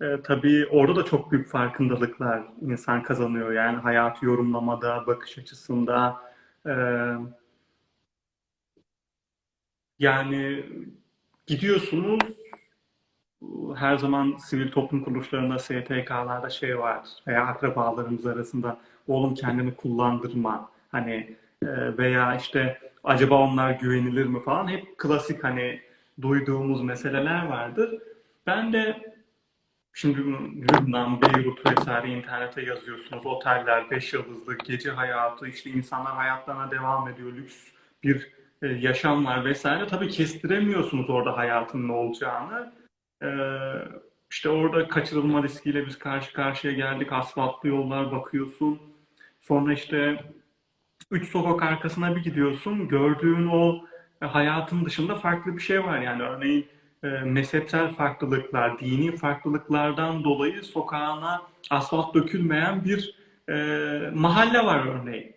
E, 0.00 0.22
tabii 0.24 0.66
orada 0.70 0.96
da 0.96 1.04
çok 1.04 1.32
büyük 1.32 1.48
farkındalıklar 1.48 2.42
insan 2.60 3.02
kazanıyor. 3.02 3.52
Yani 3.52 3.76
hayatı 3.76 4.26
yorumlamada, 4.26 5.06
bakış 5.06 5.38
açısında. 5.38 6.22
E, 6.66 6.74
yani 9.98 10.66
gidiyorsunuz, 11.46 12.39
her 13.76 13.96
zaman 13.96 14.36
sivil 14.36 14.70
toplum 14.70 15.04
kuruluşlarında, 15.04 15.58
STK'larda 15.58 16.50
şey 16.50 16.78
var 16.78 17.00
veya 17.26 17.46
akrabalarımız 17.46 18.26
arasında 18.26 18.78
oğlum 19.08 19.34
kendini 19.34 19.74
kullandırma 19.74 20.70
hani 20.92 21.36
e, 21.62 21.98
veya 21.98 22.36
işte 22.36 22.78
acaba 23.04 23.34
onlar 23.34 23.70
güvenilir 23.70 24.26
mi 24.26 24.42
falan 24.42 24.68
hep 24.68 24.98
klasik 24.98 25.44
hani 25.44 25.80
duyduğumuz 26.22 26.82
meseleler 26.82 27.46
vardır. 27.46 28.02
Ben 28.46 28.72
de 28.72 29.14
şimdi 29.92 30.18
Lübnan, 30.72 31.22
Beyrut 31.22 31.66
vesaire 31.66 32.08
internete 32.08 32.62
yazıyorsunuz. 32.62 33.26
Oteller, 33.26 33.90
beş 33.90 34.12
yıldızlı, 34.12 34.58
gece 34.58 34.90
hayatı, 34.90 35.48
işte 35.48 35.70
insanlar 35.70 36.12
hayatlarına 36.12 36.70
devam 36.70 37.08
ediyor. 37.08 37.32
Lüks 37.32 37.56
bir 38.02 38.32
e, 38.62 38.68
yaşam 38.68 39.24
var 39.26 39.44
vesaire. 39.44 39.86
Tabii 39.86 40.08
kestiremiyorsunuz 40.08 41.10
orada 41.10 41.36
hayatın 41.36 41.88
ne 41.88 41.92
olacağını. 41.92 42.72
Ee, 43.22 43.28
işte 44.30 44.48
orada 44.48 44.88
kaçırılma 44.88 45.42
riskiyle 45.42 45.86
biz 45.86 45.98
karşı 45.98 46.32
karşıya 46.32 46.72
geldik. 46.72 47.12
Asfaltlı 47.12 47.68
yollar 47.68 48.12
bakıyorsun. 48.12 48.78
Sonra 49.40 49.72
işte 49.72 50.24
üç 51.10 51.28
sokak 51.28 51.62
arkasına 51.62 52.16
bir 52.16 52.22
gidiyorsun. 52.22 52.88
Gördüğün 52.88 53.46
o 53.46 53.84
hayatın 54.20 54.84
dışında 54.84 55.14
farklı 55.14 55.56
bir 55.56 55.62
şey 55.62 55.84
var. 55.84 56.00
Yani 56.00 56.22
örneğin 56.22 56.66
e, 57.04 57.08
mezhepsel 57.08 57.92
farklılıklar, 57.92 58.78
dini 58.78 59.16
farklılıklardan 59.16 60.24
dolayı 60.24 60.62
sokağına 60.62 61.42
asfalt 61.70 62.14
dökülmeyen 62.14 62.84
bir 62.84 63.14
e, 63.48 63.54
mahalle 64.14 64.64
var 64.64 64.86
örneğin. 64.86 65.34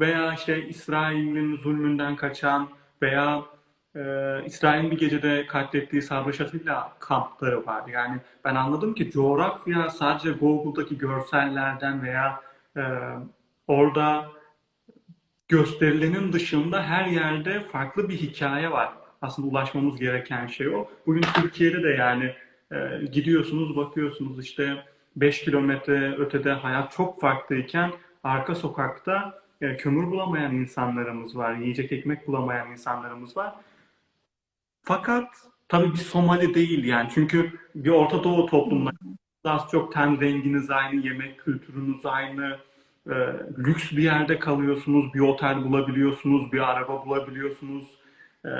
Veya 0.00 0.34
işte 0.34 0.68
İsrail'in 0.68 1.56
zulmünden 1.56 2.16
kaçan 2.16 2.68
veya 3.02 3.42
e, 3.96 4.00
İsrail'in 4.46 4.90
bir 4.90 4.98
gecede 4.98 5.46
katlettiği 5.46 6.02
Sabri 6.02 6.34
Şatilla 6.34 6.92
kampları 6.98 7.66
var. 7.66 7.82
Yani 7.88 8.20
ben 8.44 8.54
anladım 8.54 8.94
ki 8.94 9.10
coğrafya 9.10 9.90
sadece 9.90 10.30
Google'daki 10.30 10.98
görsellerden 10.98 12.02
veya 12.02 12.40
e, 12.76 12.82
orada 13.66 14.28
gösterilenin 15.48 16.32
dışında 16.32 16.82
her 16.82 17.06
yerde 17.06 17.60
farklı 17.60 18.08
bir 18.08 18.16
hikaye 18.16 18.70
var. 18.70 18.92
Aslında 19.22 19.48
ulaşmamız 19.48 19.98
gereken 19.98 20.46
şey 20.46 20.68
o. 20.68 20.88
Bugün 21.06 21.22
Türkiye'de 21.34 21.82
de 21.82 21.88
yani 21.88 22.34
e, 22.72 23.06
gidiyorsunuz 23.06 23.76
bakıyorsunuz 23.76 24.44
işte 24.44 24.84
5 25.16 25.44
kilometre 25.44 26.16
ötede 26.16 26.52
hayat 26.52 26.92
çok 26.92 27.20
farklıyken 27.20 27.92
arka 28.24 28.54
sokakta 28.54 29.42
e, 29.60 29.76
kömür 29.76 30.10
bulamayan 30.10 30.54
insanlarımız 30.54 31.36
var, 31.36 31.54
yiyecek 31.54 31.92
ekmek 31.92 32.28
bulamayan 32.28 32.70
insanlarımız 32.70 33.36
var. 33.36 33.54
Fakat 34.82 35.28
tabii 35.68 35.92
bir 35.92 35.98
Somali 35.98 36.54
değil 36.54 36.84
yani 36.84 37.08
çünkü 37.14 37.52
bir 37.74 37.90
Orta 37.90 38.24
Doğu 38.24 38.46
toplumunda 38.46 38.90
az 39.44 39.68
çok 39.70 39.92
ten 39.92 40.20
renginiz 40.20 40.70
aynı, 40.70 41.06
yemek 41.06 41.40
kültürünüz 41.40 42.06
aynı, 42.06 42.58
e, 43.06 43.14
lüks 43.58 43.92
bir 43.92 44.02
yerde 44.02 44.38
kalıyorsunuz, 44.38 45.14
bir 45.14 45.20
otel 45.20 45.64
bulabiliyorsunuz, 45.64 46.52
bir 46.52 46.70
araba 46.70 47.06
bulabiliyorsunuz. 47.06 47.84
E, 48.44 48.50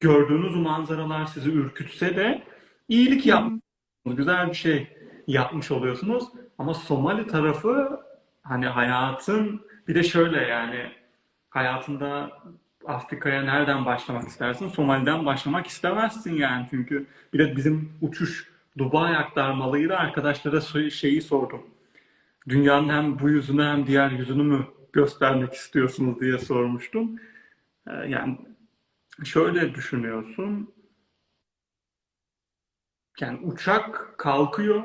gördüğünüz 0.00 0.56
manzaralar 0.56 1.26
sizi 1.26 1.50
ürkütse 1.50 2.16
de 2.16 2.42
iyilik 2.88 3.26
yapmışsınız, 3.26 4.16
güzel 4.16 4.48
bir 4.48 4.54
şey 4.54 4.96
yapmış 5.26 5.70
oluyorsunuz. 5.70 6.24
Ama 6.58 6.74
Somali 6.74 7.26
tarafı 7.26 8.00
hani 8.42 8.66
hayatın 8.66 9.66
bir 9.88 9.94
de 9.94 10.02
şöyle 10.02 10.40
yani 10.40 10.92
hayatında 11.50 12.30
Afrika'ya 12.86 13.42
nereden 13.42 13.84
başlamak 13.86 14.28
istersin? 14.28 14.68
Somali'den 14.68 15.26
başlamak 15.26 15.66
istemezsin 15.66 16.34
yani 16.34 16.66
çünkü 16.70 17.06
bir 17.32 17.38
de 17.38 17.56
bizim 17.56 17.92
uçuş 18.00 18.50
Dubai 18.78 19.16
aktarmalıydı. 19.16 19.96
Arkadaşlara 19.96 20.90
şeyi 20.90 21.22
sordum. 21.22 21.62
Dünyanın 22.48 22.88
hem 22.88 23.18
bu 23.18 23.28
yüzünü 23.30 23.62
hem 23.62 23.86
diğer 23.86 24.10
yüzünü 24.10 24.42
mü 24.42 24.66
göstermek 24.92 25.52
istiyorsunuz 25.52 26.20
diye 26.20 26.38
sormuştum. 26.38 27.16
Ee, 27.88 27.92
Yani 27.92 28.38
şöyle 29.24 29.74
düşünüyorsun. 29.74 30.74
Yani 33.20 33.38
uçak 33.42 34.14
kalkıyor 34.18 34.82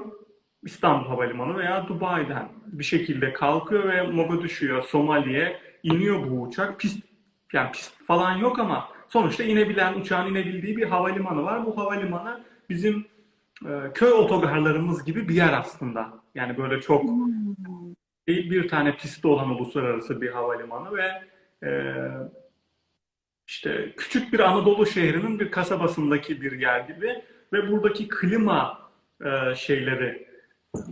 İstanbul 0.63 1.07
Havalimanı 1.07 1.57
veya 1.57 1.87
Dubai'den 1.87 2.49
bir 2.65 2.83
şekilde 2.83 3.33
kalkıyor 3.33 3.89
ve 3.89 4.03
Mogadishu'ya, 4.03 4.81
Somali'ye 4.81 5.59
iniyor 5.83 6.31
bu 6.31 6.41
uçak. 6.41 6.79
Pist, 6.79 6.99
yani 7.53 7.71
pist 7.71 8.05
falan 8.05 8.37
yok 8.37 8.59
ama 8.59 8.89
sonuçta 9.07 9.43
inebilen 9.43 9.93
uçağın 9.93 10.31
inebildiği 10.31 10.77
bir 10.77 10.87
havalimanı 10.87 11.43
var. 11.43 11.65
Bu 11.65 11.77
havalimanı 11.77 12.41
bizim 12.69 13.05
e, 13.65 13.93
köy 13.93 14.11
otogarlarımız 14.11 15.05
gibi 15.05 15.29
bir 15.29 15.35
yer 15.35 15.53
aslında. 15.53 16.13
Yani 16.35 16.57
böyle 16.57 16.81
çok 16.81 17.03
değil 18.27 18.51
bir 18.51 18.67
tane 18.67 18.95
pisti 18.95 19.27
olan 19.27 19.49
uluslararası 19.49 20.21
bir 20.21 20.31
havalimanı 20.31 20.97
ve 20.97 21.21
e, 21.67 21.71
işte 23.47 23.93
küçük 23.97 24.33
bir 24.33 24.39
Anadolu 24.39 24.85
şehrinin 24.85 25.39
bir 25.39 25.51
kasabasındaki 25.51 26.41
bir 26.41 26.59
yer 26.59 26.79
gibi 26.79 27.23
ve 27.53 27.71
buradaki 27.71 28.07
klima 28.07 28.91
e, 29.25 29.55
şeyleri 29.55 30.27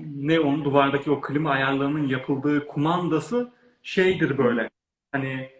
ne 0.05 0.39
onun 0.39 0.65
duvardaki 0.65 1.11
o 1.11 1.21
klima 1.21 1.51
ayarlarının 1.51 2.07
yapıldığı 2.07 2.67
kumandası 2.67 3.51
şeydir 3.83 4.37
böyle 4.37 4.69
hani 5.11 5.58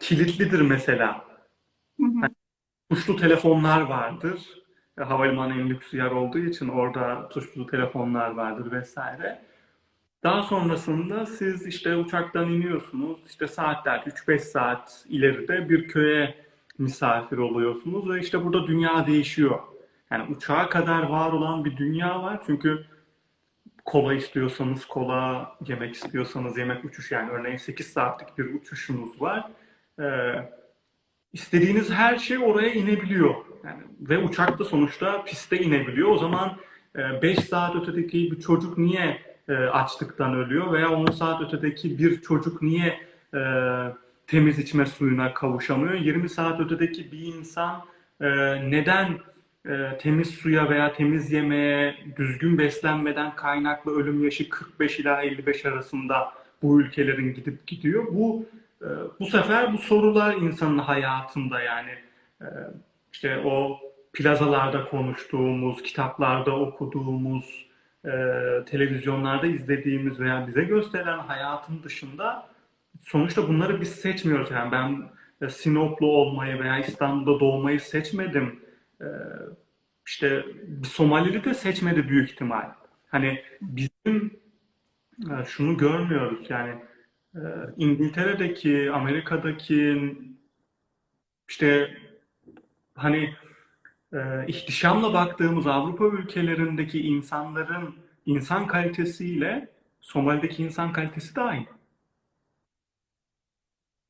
kilitlidir 0.00 0.60
mesela. 0.60 1.24
Hı 2.00 2.06
hı. 2.06 2.28
Tuşlu 2.90 3.16
telefonlar 3.16 3.80
vardır. 3.80 4.40
E, 4.98 5.02
Havalimanı 5.02 5.52
en 5.52 5.68
lüks 5.68 5.94
yer 5.94 6.10
olduğu 6.10 6.38
için 6.38 6.68
orada 6.68 7.28
tuşlu 7.28 7.66
telefonlar 7.66 8.30
vardır 8.30 8.72
vesaire. 8.72 9.42
Daha 10.22 10.42
sonrasında 10.42 11.26
siz 11.26 11.66
işte 11.66 11.96
uçaktan 11.96 12.50
iniyorsunuz. 12.50 13.18
İşte 13.28 13.48
saatler 13.48 13.98
3-5 13.98 14.38
saat 14.38 15.04
ileride 15.08 15.68
bir 15.68 15.88
köye 15.88 16.44
misafir 16.78 17.38
oluyorsunuz 17.38 18.10
ve 18.10 18.20
işte 18.20 18.44
burada 18.44 18.66
dünya 18.66 19.06
değişiyor. 19.06 19.58
Yani 20.10 20.34
uçağa 20.36 20.68
kadar 20.68 21.02
var 21.02 21.32
olan 21.32 21.64
bir 21.64 21.76
dünya 21.76 22.22
var. 22.22 22.42
Çünkü 22.46 22.84
kola 23.84 24.14
istiyorsanız 24.14 24.86
kola, 24.86 25.56
yemek 25.66 25.94
istiyorsanız 25.94 26.58
yemek 26.58 26.84
uçuş 26.84 27.12
yani 27.12 27.30
örneğin 27.30 27.56
8 27.56 27.86
saatlik 27.86 28.38
bir 28.38 28.54
uçuşunuz 28.54 29.20
var. 29.20 29.50
Ee, 30.00 30.04
istediğiniz 31.32 31.90
her 31.90 32.18
şey 32.18 32.38
oraya 32.38 32.72
inebiliyor. 32.72 33.34
Yani 33.64 33.82
ve 34.00 34.18
uçak 34.18 34.58
da 34.58 34.64
sonuçta 34.64 35.24
piste 35.24 35.58
inebiliyor. 35.58 36.08
O 36.08 36.18
zaman 36.18 36.56
5 37.22 37.38
saat 37.38 37.76
ötedeki 37.76 38.30
bir 38.30 38.40
çocuk 38.40 38.78
niye 38.78 39.20
e, 39.48 39.52
açlıktan 39.54 40.34
ölüyor 40.34 40.72
veya 40.72 40.90
10 40.90 41.06
saat 41.06 41.42
ötedeki 41.42 41.98
bir 41.98 42.20
çocuk 42.20 42.62
niye 42.62 43.00
e, 43.34 43.40
temiz 44.26 44.58
içme 44.58 44.86
suyuna 44.86 45.34
kavuşamıyor? 45.34 45.94
20 45.94 46.28
saat 46.28 46.60
ötedeki 46.60 47.12
bir 47.12 47.18
insan 47.18 47.84
e, 48.20 48.28
neden 48.70 49.18
e, 49.68 49.98
temiz 49.98 50.30
suya 50.30 50.70
veya 50.70 50.92
temiz 50.92 51.32
yemeğe 51.32 51.96
düzgün 52.16 52.58
beslenmeden 52.58 53.36
kaynaklı 53.36 53.96
ölüm 53.96 54.24
yaşı 54.24 54.48
45 54.48 55.00
ila 55.00 55.22
55 55.22 55.66
arasında 55.66 56.32
bu 56.62 56.80
ülkelerin 56.80 57.34
gidip 57.34 57.66
gidiyor. 57.66 58.06
Bu 58.10 58.46
e, 58.82 58.88
bu 59.20 59.26
sefer 59.26 59.72
bu 59.72 59.78
sorular 59.78 60.36
insanın 60.36 60.78
hayatında 60.78 61.60
yani 61.60 61.90
e, 62.40 62.46
işte 63.12 63.38
o 63.44 63.80
plazalarda 64.12 64.84
konuştuğumuz, 64.84 65.82
kitaplarda 65.82 66.56
okuduğumuz, 66.56 67.66
e, 68.04 68.10
televizyonlarda 68.66 69.46
izlediğimiz 69.46 70.20
veya 70.20 70.46
bize 70.46 70.64
gösterilen 70.64 71.18
hayatın 71.18 71.82
dışında 71.82 72.48
sonuçta 73.00 73.48
bunları 73.48 73.80
biz 73.80 73.94
seçmiyoruz. 73.94 74.50
Yani 74.50 74.72
ben 74.72 75.02
e, 75.46 75.48
Sinoplu 75.48 76.06
olmayı 76.06 76.60
veya 76.60 76.78
İstanbul'da 76.78 77.40
doğmayı 77.40 77.80
seçmedim. 77.80 78.60
E, 79.00 79.06
işte 80.06 80.44
Somalili 80.84 81.44
de 81.44 81.54
seçmedi 81.54 82.08
büyük 82.08 82.30
ihtimal. 82.30 82.70
Hani 83.08 83.42
bizim 83.60 84.42
şunu 85.46 85.76
görmüyoruz 85.76 86.50
yani 86.50 86.74
İngiltere'deki, 87.76 88.90
Amerika'daki 88.92 90.16
işte 91.48 91.96
hani 92.94 93.34
e, 94.12 94.46
ihtişamla 94.46 95.14
baktığımız 95.14 95.66
Avrupa 95.66 96.04
ülkelerindeki 96.04 97.00
insanların 97.00 97.94
insan 98.26 98.66
kalitesiyle 98.66 99.68
Somali'deki 100.00 100.64
insan 100.64 100.92
kalitesi 100.92 101.36
de 101.36 101.40
aynı. 101.40 101.66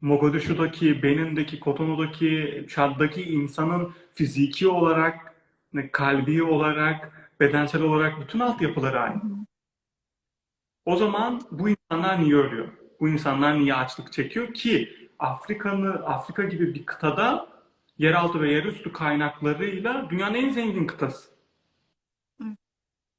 Mogadishu'daki, 0.01 1.03
Benin'deki, 1.03 1.61
Kotonu'daki, 1.61 2.67
Çad'daki 2.71 3.23
insanın 3.23 3.95
fiziki 4.15 4.69
olarak, 4.69 5.35
kalbi 5.93 6.43
olarak, 6.43 7.31
bedensel 7.41 7.83
olarak 7.83 8.21
bütün 8.21 8.41
altyapıları 8.41 9.01
aynı. 9.01 9.23
O 10.85 10.97
zaman 10.97 11.43
bu 11.51 11.69
insanlar 11.69 12.21
niye 12.21 12.35
ölüyor? 12.35 12.82
Bu 13.03 13.09
insanlar 13.09 13.59
niye 13.59 13.75
açlık 13.75 14.13
çekiyor 14.13 14.55
ki 14.55 14.97
Afrika'nı 15.19 15.93
Afrika 15.93 16.43
gibi 16.43 16.75
bir 16.75 16.87
kıtada 16.87 17.49
yeraltı 17.99 18.41
ve 18.41 18.53
yerüstü 18.53 18.93
kaynaklarıyla 18.93 20.11
dünyanın 20.11 20.35
en 20.35 20.51
zengin 20.51 20.87
kıtası. 20.87 21.31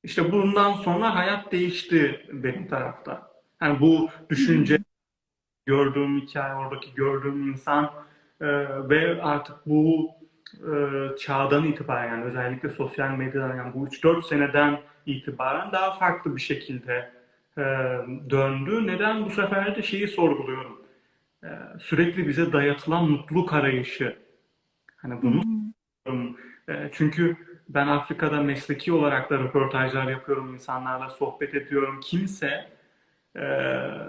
İşte 0.04 0.32
bundan 0.32 0.74
sonra 0.74 1.16
hayat 1.16 1.52
değişti 1.52 2.30
benim 2.34 2.68
tarafta. 2.68 3.32
Yani 3.62 3.80
bu 3.80 4.10
düşünce, 4.30 4.78
gördüğüm 5.66 6.22
hikaye, 6.22 6.56
oradaki 6.56 6.94
gördüğüm 6.94 7.52
insan 7.52 7.86
e, 8.42 8.48
ve 8.90 9.24
artık 9.24 9.56
bu 9.66 10.12
e, 10.54 10.72
çağdan 11.18 11.66
itibaren 11.66 12.10
yani 12.10 12.24
özellikle 12.24 12.70
sosyal 12.70 13.10
medyadan 13.10 13.56
yani 13.56 13.74
bu 13.74 13.88
3-4 13.88 14.28
seneden 14.28 14.82
itibaren 15.06 15.72
daha 15.72 15.92
farklı 15.92 16.36
bir 16.36 16.42
şekilde 16.42 17.23
döndü. 18.30 18.88
Neden 18.88 19.26
bu 19.26 19.30
sefer 19.30 19.76
de 19.76 19.82
şeyi 19.82 20.08
sorguluyorum. 20.08 20.82
Sürekli 21.80 22.28
bize 22.28 22.54
dayatılan 22.54 23.10
mutluluk 23.10 23.54
arayışı. 23.54 24.18
Hani 24.98 25.22
bunu 25.22 25.44
sorguluyorum. 26.06 26.38
E, 26.70 26.90
çünkü 26.94 27.38
ben 27.70 27.88
Afrika'da 27.88 28.42
mesleki 28.42 28.92
olarak 28.92 29.30
da 29.30 29.40
röportajlar 29.40 30.08
yapıyorum, 30.08 30.54
insanlarla 30.54 31.10
sohbet 31.10 31.56
ediyorum. 31.56 32.00
Kimse 32.04 32.70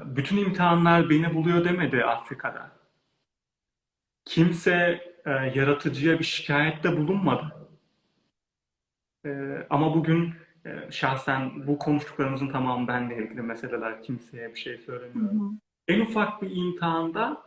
bütün 0.05 0.37
imtihanlar 0.37 1.11
beni 1.11 1.35
buluyor 1.35 1.65
demedi 1.65 2.05
Afrika'da. 2.05 2.71
Kimse 4.25 5.01
yaratıcıya 5.55 6.19
bir 6.19 6.25
şikayette 6.25 6.97
bulunmadı. 6.97 7.69
Ama 9.71 9.95
bugün 9.95 10.35
şahsen 10.91 11.67
bu 11.67 11.79
konuştuklarımızın 11.79 12.49
tamamı 12.49 12.89
benle 12.89 13.17
ilgili 13.17 13.43
meseleler. 13.43 14.03
Kimseye 14.03 14.55
bir 14.55 14.61
şey 14.61 14.79
söylemiyorum. 14.79 15.61
En 15.89 16.01
ufak 16.01 16.43
bir 16.43 16.57
imtihanda 16.57 17.43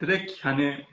direkt 0.00 0.44
hani 0.44 0.86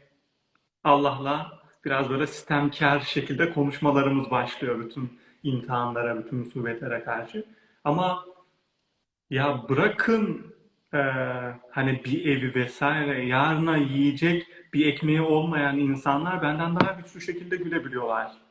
Allah'la 0.84 1.60
biraz 1.86 2.10
böyle 2.10 2.28
sistemkar 2.28 3.00
şekilde 3.00 3.54
konuşmalarımız 3.54 4.32
başlıyor 4.32 4.80
bütün 4.86 5.20
imtihanlara, 5.44 6.24
bütün 6.24 6.40
musibetlere 6.40 7.04
karşı. 7.04 7.46
Ama 7.84 8.26
ya 9.30 9.70
bırakın 9.70 10.56
e, 10.94 11.00
hani 11.72 12.02
bir 12.06 12.26
evi 12.26 12.56
vesaire 12.56 13.26
yarına 13.26 13.78
yiyecek 13.78 14.48
bir 14.74 14.86
ekmeği 14.86 15.22
olmayan 15.22 15.78
insanlar 15.78 16.42
benden 16.42 16.76
daha 16.76 16.92
güçlü 16.92 17.22
şekilde 17.22 17.56
gülebiliyorlar. 17.56 18.45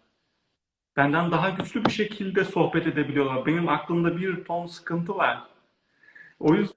Benden 0.96 1.30
daha 1.30 1.50
güçlü 1.50 1.84
bir 1.84 1.90
şekilde 1.90 2.44
sohbet 2.44 2.86
edebiliyorlar. 2.86 3.46
Benim 3.46 3.68
aklımda 3.68 4.16
bir 4.16 4.44
ton 4.44 4.66
sıkıntı 4.66 5.16
var. 5.16 5.42
O 6.40 6.54
yüzden 6.54 6.76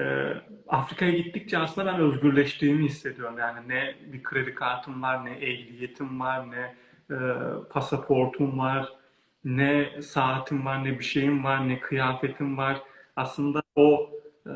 e, 0.00 0.34
Afrika'ya 0.68 1.12
gittikçe 1.12 1.58
aslında 1.58 1.92
ben 1.92 2.00
özgürleştiğimi 2.00 2.84
hissediyorum. 2.84 3.38
Yani 3.38 3.68
ne 3.68 3.94
bir 4.12 4.22
kredi 4.22 4.54
kartım 4.54 5.02
var, 5.02 5.24
ne 5.24 5.32
ehliyetim 5.32 6.20
var, 6.20 6.50
ne 6.50 6.74
e, 7.10 7.16
pasaportum 7.70 8.58
var, 8.58 8.92
ne 9.44 10.02
saatim 10.02 10.66
var, 10.66 10.84
ne 10.84 10.98
bir 10.98 11.04
şeyim 11.04 11.44
var, 11.44 11.68
ne 11.68 11.80
kıyafetim 11.80 12.58
var. 12.58 12.82
Aslında 13.16 13.62
o 13.76 14.10
e, 14.46 14.52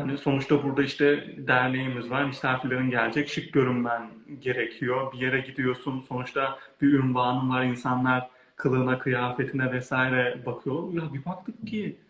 hani 0.00 0.18
sonuçta 0.18 0.64
burada 0.64 0.82
işte 0.82 1.34
derneğimiz 1.46 2.10
var, 2.10 2.24
misafirlerin 2.24 2.90
gelecek, 2.90 3.28
şık 3.28 3.52
görünmen 3.52 4.10
gerekiyor. 4.40 5.12
Bir 5.12 5.18
yere 5.18 5.40
gidiyorsun, 5.40 6.00
sonuçta 6.00 6.58
bir 6.82 6.92
ünvanın 6.92 7.50
var, 7.50 7.64
insanlar 7.64 8.30
kılığına, 8.56 8.98
kıyafetine 8.98 9.72
vesaire 9.72 10.46
bakıyor. 10.46 10.92
Ya 10.92 11.14
bir 11.14 11.24
baktık 11.24 11.66
ki 11.66 12.00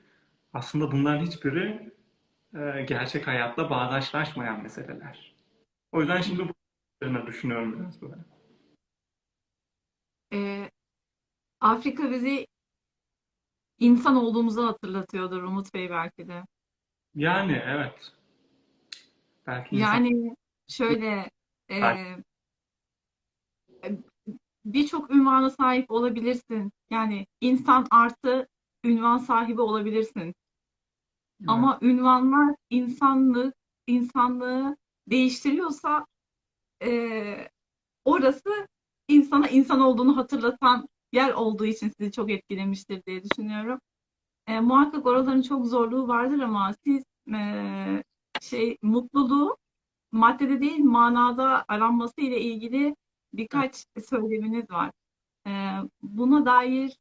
aslında 0.52 0.92
bunların 0.92 1.24
hiçbiri 1.26 1.92
e, 2.54 2.82
gerçek 2.88 3.26
hayatla 3.26 3.70
bağdaşlaşmayan 3.70 4.62
meseleler. 4.62 5.34
O 5.92 6.00
yüzden 6.00 6.20
şimdi 6.20 6.48
bu 6.48 6.52
üzerine 7.02 7.26
düşünüyorum 7.26 7.78
biraz 7.78 8.02
böyle. 8.02 8.14
Ee, 10.32 10.70
Afrika 11.60 12.10
bizi 12.10 12.46
insan 13.78 14.16
olduğumuzu 14.16 14.66
hatırlatıyordur 14.66 15.42
Umut 15.42 15.74
Bey 15.74 15.90
belki 15.90 16.28
de. 16.28 16.42
Yani 17.18 17.62
evet. 17.66 18.12
Belki 19.46 19.76
insan 19.76 20.04
Yani 20.04 20.36
şöyle 20.68 21.30
e, 21.70 21.82
Belki. 21.82 22.22
birçok 24.64 25.10
ünvana 25.10 25.50
sahip 25.50 25.90
olabilirsin. 25.90 26.72
Yani 26.90 27.26
insan 27.40 27.86
artı 27.90 28.48
ünvan 28.84 29.18
sahibi 29.18 29.60
olabilirsin. 29.60 30.34
Ama 31.46 31.78
ünvanlar 31.82 32.54
insanlık, 32.70 33.54
insanlığı 33.86 34.76
değiştiriyorsa 35.08 36.06
e, 36.82 37.48
orası 38.04 38.68
insana 39.08 39.48
insan 39.48 39.80
olduğunu 39.80 40.16
hatırlatan 40.16 40.88
yer 41.12 41.32
olduğu 41.32 41.66
için 41.66 41.92
sizi 41.98 42.12
çok 42.12 42.30
etkilemiştir 42.30 43.02
diye 43.06 43.22
düşünüyorum. 43.24 43.80
E, 44.48 44.60
muhakkak 44.60 45.06
oraların 45.06 45.42
çok 45.42 45.66
zorluğu 45.66 46.08
vardır 46.08 46.38
ama 46.38 46.74
siz 46.84 47.04
e, 47.34 47.40
şey 48.40 48.78
mutluluğu 48.82 49.56
maddede 50.12 50.60
değil 50.60 50.80
manada 50.80 51.64
aranması 51.68 52.20
ile 52.20 52.40
ilgili 52.40 52.96
birkaç 53.34 53.84
söyleminiz 54.10 54.70
var. 54.70 54.90
E, 55.46 55.50
buna 56.02 56.46
dair 56.46 56.98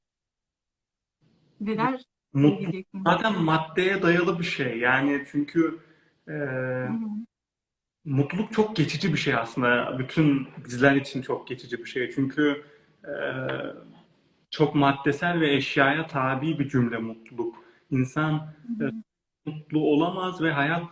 neler 1.60 2.01
söyleyeceksiniz? 2.33 3.03
zaten 3.05 3.43
maddeye 3.43 4.01
dayalı 4.01 4.39
bir 4.39 4.43
şey. 4.43 4.79
Yani 4.79 5.23
çünkü 5.31 5.79
e, 6.27 6.31
Hı 6.31 6.88
hı. 6.88 7.25
mutluluk 8.05 8.53
çok 8.53 8.75
geçici 8.75 9.13
bir 9.13 9.17
şey 9.17 9.36
aslında. 9.36 9.99
Bütün 9.99 10.47
bizler 10.65 10.95
için 10.95 11.21
çok 11.21 11.47
geçici 11.47 11.77
bir 11.77 11.86
şey. 11.89 12.12
Çünkü 12.12 12.65
e, 13.03 13.12
çok 14.58 14.76
maddesel 14.76 15.39
ve 15.39 15.54
eşyaya 15.54 16.08
tabi 16.08 16.60
bir 16.60 16.70
cümle 16.70 16.98
mutluluk. 16.98 17.56
İnsan 17.91 18.54
e, 18.82 18.86
mutlu 19.46 19.80
olamaz 19.80 20.41
ve 20.41 20.52
hayat 20.52 20.84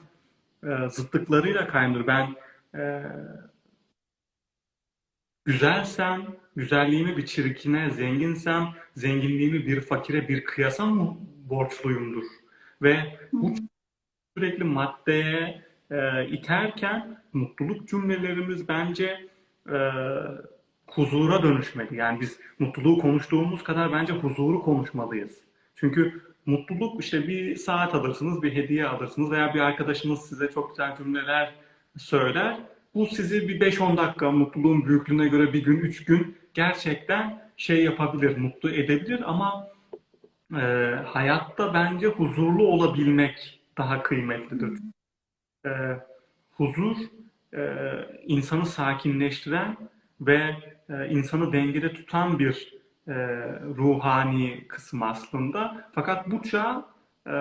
e, 0.64 0.90
zıtlıklarıyla 0.90 1.68
kaynır. 1.68 2.08
Ben 2.08 2.36
e, 2.76 3.04
güzelsem, 5.46 6.26
güzelliğimi 6.56 7.18
bir 7.18 7.26
çirkine, 7.26 7.92
zenginsem, 7.92 8.68
zenginliğimi 8.96 9.66
bir 9.66 9.82
fakire, 9.82 10.28
bir 10.28 10.46
kıyasa 10.46 10.86
mı 10.86 11.18
borçluyumdur. 11.50 12.26
Ve 12.82 13.20
bu 13.34 13.54
sürekli 14.38 14.64
maddeye 14.64 15.66
e, 15.92 16.28
iterken 16.28 17.22
mutluluk 17.34 17.88
cümlelerimiz 17.88 18.68
bence 18.68 19.30
e, 19.70 19.78
huzura 20.96 21.44
dönüşmeli. 21.44 21.96
Yani 21.96 22.22
biz 22.22 22.40
mutluluğu 22.60 22.98
konuştuğumuz 22.98 23.64
kadar 23.64 23.94
bence 23.94 24.14
huzuru 24.14 24.62
konuşmalıyız. 24.62 25.38
Çünkü 25.76 26.22
mutluluk 26.46 27.04
işte 27.04 27.28
bir 27.28 27.56
saat 27.56 27.96
alırsınız, 27.96 28.44
bir 28.44 28.56
hediye 28.56 28.88
alırsınız 28.88 29.32
veya 29.32 29.54
bir 29.54 29.60
arkadaşınız 29.60 30.22
size 30.22 30.52
çok 30.52 30.70
güzel 30.70 30.98
cümleler 30.98 31.54
söyler. 31.98 32.60
Bu 32.94 33.06
sizi 33.06 33.48
bir 33.48 33.60
5-10 33.60 33.98
dakika 33.98 34.32
mutluluğun 34.32 34.86
büyüklüğüne 34.86 35.28
göre 35.28 35.54
bir 35.54 35.64
gün, 35.64 35.80
üç 35.80 36.06
gün 36.06 36.38
gerçekten 36.54 37.52
şey 37.58 37.84
yapabilir, 37.84 38.38
mutlu 38.38 38.70
edebilir 38.70 39.22
ama 39.26 39.68
e, 40.54 40.62
hayatta 41.06 41.74
bence 41.74 42.08
huzurlu 42.08 42.68
olabilmek 42.68 43.60
daha 43.78 44.04
kıymetlidir. 44.04 44.80
E, 45.66 45.72
huzur 46.52 46.98
e, 47.54 47.92
insanı 48.26 48.66
sakinleştiren 48.66 49.78
ve 50.22 50.56
e, 50.90 51.10
insanı 51.10 51.54
dengede 51.54 51.94
tutan 51.94 52.40
bir 52.40 52.76
e, 53.08 53.14
ruhani 53.78 54.68
kısım 54.68 55.04
aslında. 55.04 55.90
Fakat 55.96 56.32
bu 56.32 56.44
çağ 56.44 56.86
e, 57.28 57.36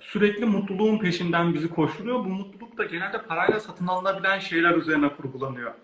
sürekli 0.00 0.44
mutluluğun 0.44 0.98
peşinden 0.98 1.54
bizi 1.54 1.70
koşturuyor. 1.70 2.18
Bu 2.18 2.28
mutluluk 2.28 2.78
da 2.78 2.84
genelde 2.84 3.22
parayla 3.22 3.60
satın 3.60 3.86
alınabilen 3.86 4.38
şeyler 4.38 4.74
üzerine 4.74 5.08
kurgulanıyor. 5.08 5.74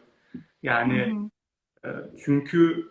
Yani 0.62 1.31
e, 1.85 1.88
çünkü 2.24 2.90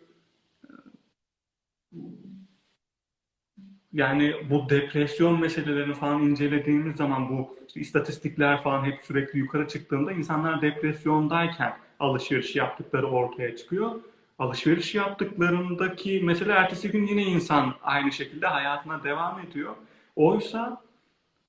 Yani 3.94 4.36
bu 4.50 4.70
depresyon 4.70 5.42
meselelerini 5.42 5.94
falan 5.94 6.22
incelediğimiz 6.22 6.96
zaman 6.96 7.30
bu 7.30 7.58
işte 7.68 7.80
istatistikler 7.80 8.64
falan 8.64 8.86
hep 8.86 9.02
sürekli 9.02 9.40
yukarı 9.40 9.68
çıktığında 9.68 10.12
insanlar 10.12 10.62
depresyondayken 10.62 11.74
alışveriş 12.00 12.56
yaptıkları 12.56 13.08
ortaya 13.08 13.56
çıkıyor. 13.56 13.92
Alışveriş 14.40 14.96
yaptıklarındaki 14.96 16.22
mesela 16.24 16.56
ertesi 16.56 16.92
gün 16.92 17.08
yine 17.08 17.24
insan 17.24 17.74
aynı 17.84 18.12
şekilde 18.12 18.48
hayatına 18.48 19.04
devam 19.04 19.40
ediyor. 19.40 19.76
Oysa 20.16 20.82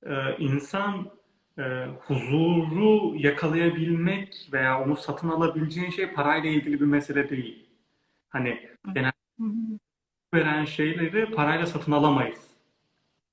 e, 0.03 0.37
insan 0.37 1.09
e, 1.57 1.85
huzuru 2.01 3.15
yakalayabilmek 3.15 4.49
veya 4.53 4.83
onu 4.83 4.95
satın 4.95 5.29
alabileceğin 5.29 5.89
şey 5.89 6.13
parayla 6.13 6.49
ilgili 6.49 6.79
bir 6.81 6.85
mesele 6.85 7.29
değil. 7.29 7.65
Hani 8.29 8.69
genel 8.93 9.11
veren 10.33 10.65
şeyleri 10.65 11.31
parayla 11.31 11.65
satın 11.65 11.91
alamayız. 11.91 12.49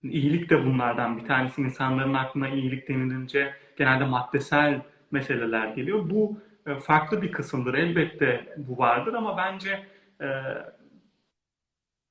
İyilik 0.02 0.50
de 0.50 0.64
bunlardan 0.64 1.18
bir 1.18 1.24
tanesi. 1.24 1.60
İnsanların 1.60 2.14
aklına 2.14 2.48
iyilik 2.48 2.88
denilince 2.88 3.54
genelde 3.76 4.04
maddesel 4.04 4.82
meseleler 5.10 5.68
geliyor. 5.68 6.10
Bu 6.10 6.38
farklı 6.74 7.22
bir 7.22 7.32
kısımdır. 7.32 7.74
Elbette 7.74 8.54
bu 8.56 8.78
vardır 8.78 9.14
ama 9.14 9.36
bence 9.36 9.86
e, 10.20 10.28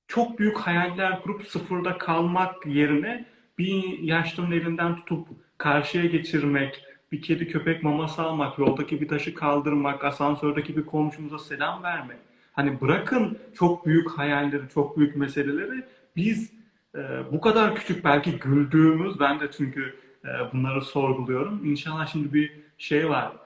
çok 0.07 0.39
büyük 0.39 0.57
hayaller 0.57 1.21
kurup 1.21 1.47
sıfırda 1.47 1.97
kalmak 1.97 2.65
yerine 2.65 3.25
bir 3.57 3.99
yaşlının 3.99 4.51
elinden 4.51 4.95
tutup 4.95 5.27
karşıya 5.57 6.05
geçirmek, 6.05 6.83
bir 7.11 7.21
kedi 7.21 7.47
köpek 7.47 7.83
maması 7.83 8.21
almak, 8.21 8.59
yoldaki 8.59 9.01
bir 9.01 9.07
taşı 9.07 9.33
kaldırmak, 9.33 10.03
asansördeki 10.03 10.77
bir 10.77 10.85
komşumuza 10.85 11.39
selam 11.39 11.83
vermek. 11.83 12.17
Hani 12.53 12.81
bırakın 12.81 13.37
çok 13.53 13.85
büyük 13.85 14.11
hayalleri, 14.11 14.69
çok 14.73 14.97
büyük 14.97 15.15
meseleleri 15.15 15.83
biz 16.15 16.53
e, 16.95 16.99
bu 17.31 17.41
kadar 17.41 17.75
küçük 17.75 18.05
belki 18.05 18.31
güldüğümüz, 18.31 19.19
ben 19.19 19.39
de 19.39 19.51
çünkü 19.57 19.95
e, 20.25 20.53
bunları 20.53 20.81
sorguluyorum. 20.81 21.65
İnşallah 21.65 22.07
şimdi 22.07 22.33
bir 22.33 22.51
şey 22.77 23.09
var, 23.09 23.31
e, 23.31 23.44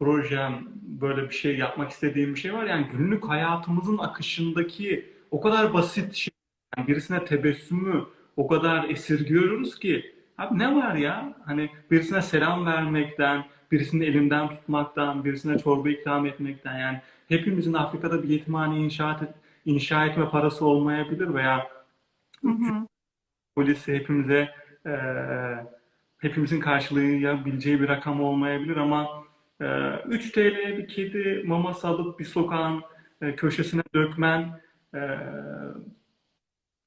projem, 0.00 0.68
böyle 0.82 1.28
bir 1.30 1.34
şey 1.34 1.58
yapmak 1.58 1.90
istediğim 1.90 2.34
bir 2.34 2.40
şey 2.40 2.54
var. 2.54 2.66
Yani 2.66 2.86
günlük 2.92 3.28
hayatımızın 3.28 3.98
akışındaki 3.98 5.10
o 5.30 5.40
kadar 5.40 5.74
basit 5.74 6.14
şey, 6.14 6.32
yani 6.76 6.88
birisine 6.88 7.24
tebessümü 7.24 8.04
o 8.36 8.46
kadar 8.46 8.88
esirgiyoruz 8.88 9.78
ki. 9.78 10.14
Abi 10.38 10.58
ne 10.58 10.74
var 10.76 10.94
ya? 10.94 11.34
Hani 11.44 11.70
birisine 11.90 12.22
selam 12.22 12.66
vermekten, 12.66 13.44
birisinin 13.72 14.06
elinden 14.06 14.48
tutmaktan, 14.48 15.24
birisine 15.24 15.58
çorba 15.58 15.90
ikram 15.90 16.26
etmekten 16.26 16.78
yani 16.78 17.00
hepimizin 17.28 17.72
Afrika'da 17.72 18.22
bir 18.22 18.28
yetimhane 18.28 18.78
inşaat 18.78 19.22
et, 19.22 19.34
inşa 19.64 20.06
etme 20.06 20.28
parası 20.28 20.64
olmayabilir 20.66 21.34
veya 21.34 21.68
Hı 22.44 22.48
hı. 22.48 22.86
polisi 23.54 23.94
hepimize 23.94 24.48
e, 24.86 24.92
hepimizin 26.18 26.60
karşılayabileceği 26.60 27.80
bir 27.80 27.88
rakam 27.88 28.20
olmayabilir 28.20 28.76
ama 28.76 29.08
3 29.60 30.32
TL'ye 30.32 30.78
bir 30.78 30.88
kedi 30.88 31.42
maması 31.46 31.88
alıp 31.88 32.18
bir 32.18 32.24
sokağın 32.24 32.82
e, 33.20 33.36
köşesine 33.36 33.82
dökmen 33.94 34.60
e, 34.94 35.00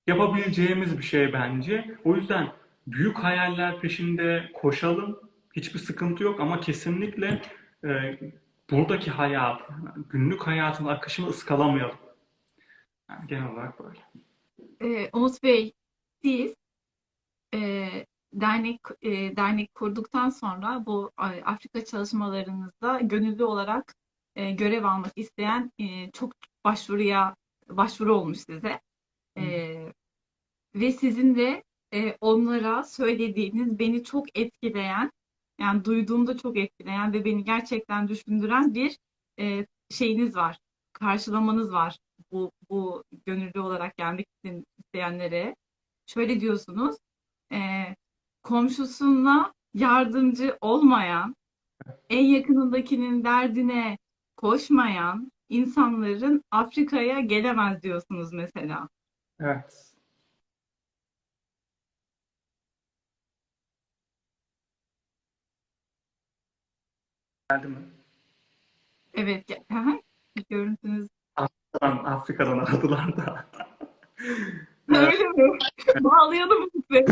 yapabileceğimiz 0.07 0.97
bir 0.97 1.03
şey 1.03 1.33
bence. 1.33 1.97
O 2.03 2.15
yüzden 2.15 2.47
büyük 2.87 3.17
hayaller 3.17 3.79
peşinde 3.79 4.51
koşalım. 4.53 5.19
Hiçbir 5.55 5.79
sıkıntı 5.79 6.23
yok 6.23 6.39
ama 6.39 6.59
kesinlikle 6.59 7.41
e, 7.85 8.19
buradaki 8.71 9.11
hayat, 9.11 9.61
günlük 10.09 10.47
hayatın 10.47 10.85
akışını 10.85 11.27
ıskalamayalım. 11.27 11.97
Yani 13.09 13.27
genel 13.27 13.51
olarak 13.51 13.79
böyle. 13.79 13.99
Ee, 14.81 15.09
Umut 15.13 15.43
Bey, 15.43 15.73
siz 16.23 16.55
e, 17.53 17.89
dernek 18.33 18.81
e, 19.01 19.35
dernek 19.37 19.75
kurduktan 19.75 20.29
sonra 20.29 20.85
bu 20.85 21.11
e, 21.19 21.23
Afrika 21.23 21.85
çalışmalarınızda 21.85 22.99
gönüllü 22.99 23.43
olarak 23.43 23.95
e, 24.35 24.51
görev 24.51 24.83
almak 24.83 25.13
isteyen 25.15 25.71
e, 25.79 26.11
çok 26.11 26.33
başvuruya 26.65 27.35
başvuru 27.69 28.15
olmuş 28.15 28.37
size. 28.39 28.81
E, 29.37 29.43
ve 30.75 30.91
sizin 30.91 31.35
de 31.35 31.63
e, 31.93 32.17
onlara 32.21 32.83
söylediğiniz 32.83 33.79
beni 33.79 34.03
çok 34.03 34.39
etkileyen, 34.39 35.11
yani 35.59 35.85
duyduğumda 35.85 36.37
çok 36.37 36.57
etkileyen 36.57 37.13
ve 37.13 37.25
beni 37.25 37.43
gerçekten 37.43 38.07
düşündüren 38.07 38.73
bir 38.73 38.97
e, 39.39 39.65
şeyiniz 39.89 40.35
var, 40.35 40.57
karşılamanız 40.93 41.73
var 41.73 41.97
bu 42.31 42.51
bu 42.69 43.03
gönüllü 43.25 43.59
olarak 43.59 43.97
gelmek 43.97 44.27
isteyen- 44.35 44.65
isteyenlere. 44.79 45.55
Şöyle 46.05 46.39
diyorsunuz, 46.39 46.95
e, 47.53 47.57
komşusuna 48.43 49.53
yardımcı 49.73 50.57
olmayan, 50.61 51.35
en 52.09 52.25
yakınındakinin 52.25 53.23
derdine 53.23 53.97
koşmayan 54.37 55.31
insanların 55.49 56.43
Afrika'ya 56.51 57.19
gelemez 57.19 57.83
diyorsunuz 57.83 58.33
mesela. 58.33 58.89
Evet. 59.39 59.93
Geldi 67.49 67.67
mi? 67.67 67.77
Evet, 69.13 69.49
ge- 69.49 69.63
hı 69.71 69.79
hı. 69.79 69.99
görüntünüz 70.49 71.07
Afrika'dan, 71.35 72.03
Afrika'dan 72.03 72.57
aradılar 72.59 73.17
da. 73.17 73.45
Öyle 74.89 75.23
mi? 75.23 75.59
Bağlayalım 76.01 76.69
sizi. 76.73 77.05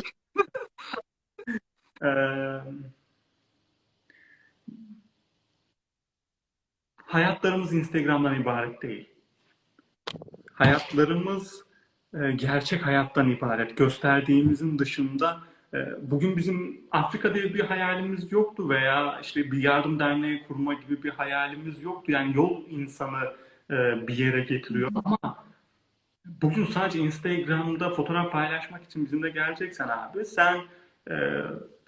Hayatlarımız 7.05 7.73
Instagram'dan 7.73 8.41
ibaret 8.41 8.81
değil. 8.81 9.09
Hayatlarımız 10.53 11.65
gerçek 12.35 12.85
hayattan 12.85 13.29
ibaret. 13.29 13.77
Gösterdiğimizin 13.77 14.79
dışında 14.79 15.39
bugün 16.01 16.37
bizim 16.37 16.81
Afrika 16.91 17.35
diye 17.35 17.53
bir 17.53 17.59
hayalimiz 17.59 18.31
yoktu 18.31 18.69
veya 18.69 19.19
işte 19.21 19.51
bir 19.51 19.63
yardım 19.63 19.99
derneği 19.99 20.43
kurma 20.47 20.73
gibi 20.73 21.03
bir 21.03 21.09
hayalimiz 21.09 21.83
yoktu. 21.83 22.11
Yani 22.11 22.35
yol 22.35 22.69
insanı 22.69 23.33
bir 24.07 24.17
yere 24.17 24.41
getiriyor 24.41 24.91
ama 24.95 25.45
bugün 26.25 26.65
sadece 26.65 26.99
Instagram'da 26.99 27.89
fotoğraf 27.89 28.31
paylaşmak 28.31 28.83
için 28.83 29.05
bizimle 29.05 29.29
geleceksen 29.29 29.87
abi 29.87 30.25
sen 30.25 30.61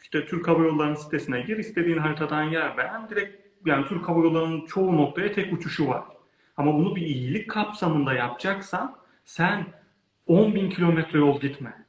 işte 0.04 0.26
Türk 0.26 0.48
Hava 0.48 0.64
Yolları'nın 0.64 0.96
sitesine 0.96 1.42
gir, 1.42 1.58
istediğin 1.58 1.98
haritadan 1.98 2.44
yer 2.44 2.78
beğen. 2.78 3.10
Direkt 3.10 3.48
yani 3.66 3.86
Türk 3.88 4.10
Hava 4.10 4.24
Yolları'nın 4.24 4.66
çoğu 4.66 4.98
noktaya 4.98 5.32
tek 5.32 5.54
uçuşu 5.54 5.88
var. 5.88 6.04
Ama 6.58 6.74
bunu 6.74 6.96
bir 6.96 7.02
iyilik 7.02 7.50
kapsamında 7.50 8.14
yapacaksan 8.14 8.96
sen 9.26 9.66
10 10.28 10.56
bin 10.56 10.70
kilometre 10.70 11.20
yol 11.20 11.40
gitme. 11.40 11.86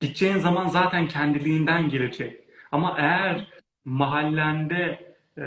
Gideceğin 0.00 0.38
zaman 0.38 0.68
zaten 0.68 1.08
kendiliğinden 1.08 1.88
gelecek. 1.88 2.40
Ama 2.72 2.94
eğer 2.98 3.48
mahallende 3.84 5.14
e, 5.38 5.42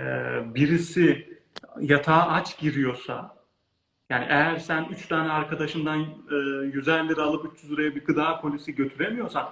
birisi 0.55 1.39
yatağa 1.81 2.27
aç 2.27 2.59
giriyorsa 2.59 3.35
yani 4.09 4.25
eğer 4.29 4.57
sen 4.57 4.85
3 4.91 5.07
tane 5.07 5.31
arkadaşından 5.31 5.99
e, 6.01 6.35
150 6.73 7.09
lira 7.09 7.23
alıp 7.23 7.53
300 7.53 7.71
liraya 7.71 7.95
bir 7.95 8.05
gıda 8.05 8.41
polisi 8.41 8.75
götüremiyorsan 8.75 9.49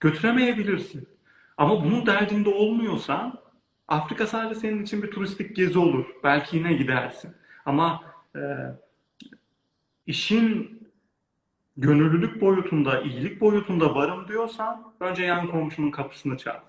götüremeyebilirsin. 0.00 1.08
Ama 1.56 1.84
bunun 1.84 2.06
derdinde 2.06 2.48
olmuyorsan 2.48 3.40
Afrika 3.88 4.26
sadece 4.26 4.60
senin 4.60 4.82
için 4.82 5.02
bir 5.02 5.10
turistik 5.10 5.56
gezi 5.56 5.78
olur. 5.78 6.06
Belki 6.24 6.56
yine 6.56 6.72
gidersin. 6.72 7.34
Ama 7.66 8.02
e, 8.36 8.40
işin 10.06 10.78
gönüllülük 11.76 12.40
boyutunda, 12.40 13.00
iyilik 13.00 13.40
boyutunda 13.40 13.94
varım 13.94 14.28
diyorsan 14.28 14.92
önce 15.00 15.22
yan 15.22 15.50
komşunun 15.50 15.90
kapısını 15.90 16.36
çal. 16.36 16.60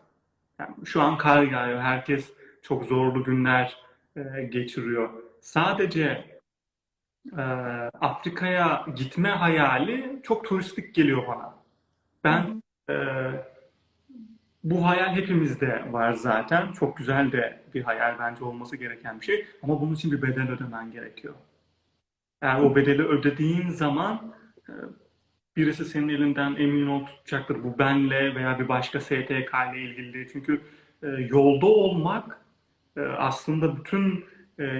Yani 0.59 0.75
şu 0.85 1.01
an 1.01 1.17
kar 1.17 1.43
yağıyor. 1.43 1.79
Herkes 1.79 2.33
çok 2.61 2.85
zorlu 2.85 3.23
günler 3.23 3.77
e, 4.15 4.43
geçiriyor. 4.43 5.09
Sadece 5.41 6.39
e, 7.37 7.41
Afrika'ya 8.01 8.85
gitme 8.95 9.29
hayali 9.29 10.19
çok 10.23 10.45
turistik 10.45 10.95
geliyor 10.95 11.27
bana. 11.27 11.55
Ben. 12.23 12.58
E, 12.89 12.95
bu 14.63 14.87
hayal 14.87 15.15
hepimizde 15.15 15.83
var 15.91 16.13
zaten. 16.13 16.71
Çok 16.71 16.97
güzel 16.97 17.31
de 17.31 17.61
bir 17.73 17.83
hayal 17.83 18.19
bence 18.19 18.43
olması 18.43 18.75
gereken 18.75 19.19
bir 19.19 19.25
şey. 19.25 19.45
Ama 19.63 19.81
bunun 19.81 19.93
için 19.93 20.11
bir 20.11 20.21
bedel 20.21 20.51
ödemen 20.51 20.91
gerekiyor. 20.91 21.33
Eğer 22.41 22.59
o 22.59 22.75
bedeli 22.75 23.03
ödediğin 23.03 23.69
zaman 23.69 24.33
e, 24.69 24.73
birisi 25.57 25.85
senin 25.85 26.09
elinden 26.09 26.55
emin 26.55 26.87
ol 26.87 27.05
tutacaktır. 27.05 27.63
Bu 27.63 27.79
benle 27.79 28.35
veya 28.35 28.59
bir 28.59 28.67
başka 28.69 29.01
STK 29.01 29.53
ile 29.73 29.81
ilgili. 29.81 30.27
Çünkü 30.33 30.61
e, 31.03 31.07
yolda 31.07 31.65
olmak 31.65 32.41
e, 32.97 33.01
aslında 33.01 33.77
bütün 33.77 34.25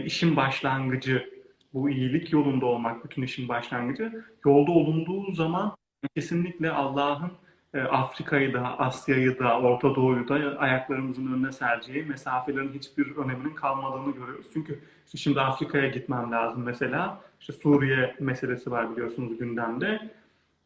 işin 0.05 0.35
başlangıcı. 0.35 1.29
Bu 1.73 1.89
iyilik 1.89 2.33
yolunda 2.33 2.65
olmak 2.65 3.05
bütün 3.05 3.21
işin 3.21 3.47
başlangıcı. 3.47 4.25
Yolda 4.45 4.71
olunduğu 4.71 5.31
zaman 5.31 5.75
kesinlikle 6.15 6.71
Allah'ın 6.71 7.31
Afrika'yı 7.77 8.53
da, 8.53 8.79
Asya'yı 8.79 9.39
da, 9.39 9.59
Orta 9.59 9.95
Doğu'yu 9.95 10.27
da 10.27 10.59
ayaklarımızın 10.59 11.33
önüne 11.33 11.51
sereceği 11.51 12.03
mesafelerin 12.03 12.73
hiçbir 12.73 13.15
öneminin 13.15 13.55
kalmadığını 13.55 14.13
görüyoruz. 14.13 14.47
Çünkü 14.53 14.79
şimdi 15.15 15.41
Afrika'ya 15.41 15.87
gitmem 15.87 16.31
lazım 16.31 16.63
mesela. 16.63 17.21
İşte 17.39 17.53
Suriye 17.53 18.15
meselesi 18.19 18.71
var 18.71 18.91
biliyorsunuz 18.91 19.37
gündemde 19.37 20.11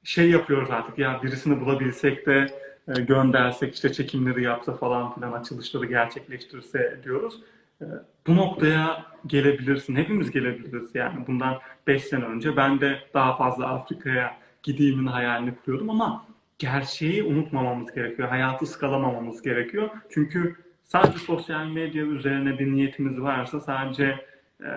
şey 0.03 0.29
yapıyoruz 0.29 0.71
artık 0.71 0.97
ya 0.97 1.19
birisini 1.23 1.61
bulabilsek 1.61 2.25
de 2.25 2.47
e, 2.87 3.01
göndersek 3.01 3.75
işte 3.75 3.93
çekimleri 3.93 4.43
yapsa 4.43 4.73
falan 4.73 5.15
filan 5.15 5.31
açılışları 5.31 5.85
gerçekleştirse 5.85 6.99
diyoruz. 7.03 7.39
E, 7.81 7.85
bu 8.27 8.35
noktaya 8.35 9.05
gelebilirsin. 9.27 9.95
Hepimiz 9.95 10.31
gelebiliriz 10.31 10.95
yani. 10.95 11.27
Bundan 11.27 11.59
5 11.87 12.03
sene 12.03 12.25
önce 12.25 12.57
ben 12.57 12.81
de 12.81 12.99
daha 13.13 13.37
fazla 13.37 13.67
Afrika'ya 13.67 14.37
gideyimin 14.63 15.07
hayalini 15.07 15.55
kuruyordum 15.55 15.89
ama 15.89 16.25
gerçeği 16.59 17.23
unutmamamız 17.23 17.93
gerekiyor. 17.93 18.29
Hayatı 18.29 18.65
ıskalamamamız 18.65 19.41
gerekiyor. 19.41 19.89
Çünkü 20.09 20.55
sadece 20.83 21.17
sosyal 21.17 21.67
medya 21.67 22.03
üzerine 22.03 22.59
bir 22.59 22.71
niyetimiz 22.71 23.21
varsa 23.21 23.59
sadece 23.59 24.25
e, 24.61 24.69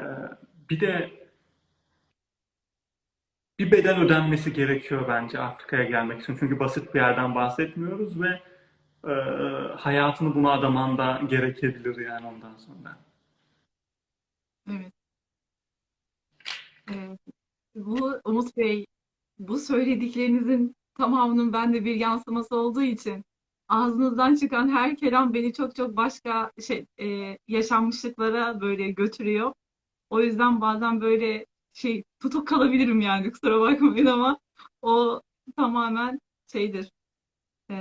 bir 0.70 0.80
de 0.80 1.10
bir 3.58 3.70
bedel 3.70 4.00
ödenmesi 4.00 4.52
gerekiyor 4.52 5.08
bence 5.08 5.38
Afrika'ya 5.38 5.84
gelmek 5.84 6.22
için. 6.22 6.36
Çünkü 6.40 6.60
basit 6.60 6.94
bir 6.94 7.00
yerden 7.00 7.34
bahsetmiyoruz 7.34 8.20
ve 8.22 8.40
e, 9.04 9.12
hayatını 9.76 10.34
buna 10.34 10.52
adaman 10.52 10.98
da 10.98 11.20
gerekebilir 11.28 11.96
yani 12.06 12.26
ondan 12.26 12.56
sonra. 12.56 12.98
Evet. 14.70 14.92
Ee, 16.90 17.18
bu 17.74 18.20
Umut 18.24 18.56
Bey, 18.56 18.86
bu 19.38 19.58
söylediklerinizin 19.58 20.76
tamamının 20.96 21.52
bende 21.52 21.84
bir 21.84 21.94
yansıması 21.94 22.56
olduğu 22.56 22.82
için 22.82 23.24
ağzınızdan 23.68 24.34
çıkan 24.34 24.68
her 24.68 24.96
kelam 24.96 25.34
beni 25.34 25.52
çok 25.52 25.76
çok 25.76 25.96
başka 25.96 26.52
şey 26.66 26.86
e, 27.00 27.38
yaşanmışlıklara 27.48 28.60
böyle 28.60 28.90
götürüyor. 28.90 29.52
O 30.10 30.20
yüzden 30.20 30.60
bazen 30.60 31.00
böyle 31.00 31.46
şey 31.72 32.04
tutuk 32.20 32.48
kalabilirim 32.48 33.00
yani 33.00 33.32
kusura 33.32 33.60
bakmayın 33.60 34.06
ama 34.06 34.38
o 34.82 35.22
tamamen 35.56 36.20
şeydir. 36.52 36.92
E, 37.70 37.76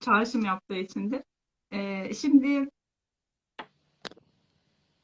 çağrışım 0.00 0.44
yaptığı 0.44 0.74
içindir. 0.76 1.22
E, 1.70 2.14
şimdi 2.14 2.68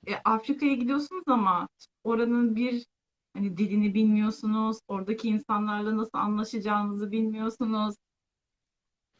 e, 0.07 0.15
Afrika'ya 0.25 0.75
gidiyorsunuz 0.75 1.25
ama 1.27 1.69
oranın 2.05 2.57
bir 2.57 2.87
hani 3.35 3.57
dilini 3.57 3.95
bilmiyorsunuz, 3.95 4.79
oradaki 4.89 5.29
insanlarla 5.29 5.97
nasıl 5.97 6.19
anlaşacağınızı 6.19 7.13
bilmiyorsunuz. 7.13 7.95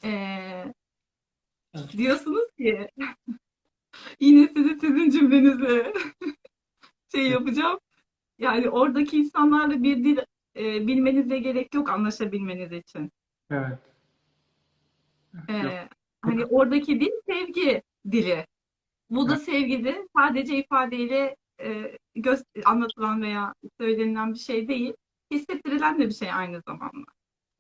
E, 0.05 0.09
Evet. 1.75 1.93
diyorsunuz 1.93 2.45
ki 2.59 2.89
yine 4.21 4.49
sizi 4.49 4.81
sizin 4.81 5.11
cümlenizle 5.11 5.93
şey 7.15 7.31
yapacağım. 7.31 7.79
Yani 8.39 8.71
oradaki 8.71 9.17
insanlarla 9.19 9.83
bir 9.83 10.05
dil 10.05 10.19
e, 10.57 10.87
bilmenize 10.87 11.39
gerek 11.39 11.75
yok 11.75 11.91
anlaşabilmeniz 11.91 12.73
için. 12.73 13.13
Evet. 13.51 13.79
Yok. 15.35 15.51
E, 15.51 15.89
hani 16.23 16.45
oradaki 16.45 17.01
dil 17.01 17.13
sevgi 17.27 17.83
dili. 18.11 18.47
Bu 19.11 19.29
da 19.29 19.35
Evet. 19.35 19.43
sevgide 19.43 20.09
sadece 20.17 20.57
ifadeyle 20.57 21.37
e, 21.61 21.99
göz, 22.15 22.43
anlatılan 22.65 23.23
veya 23.23 23.55
söylenilen 23.81 24.35
bir 24.35 24.39
şey 24.39 24.69
değil, 24.69 24.95
hissettirilen 25.31 26.01
de 26.01 26.07
bir 26.07 26.15
şey 26.15 26.33
aynı 26.33 26.63
zamanda. 26.69 27.07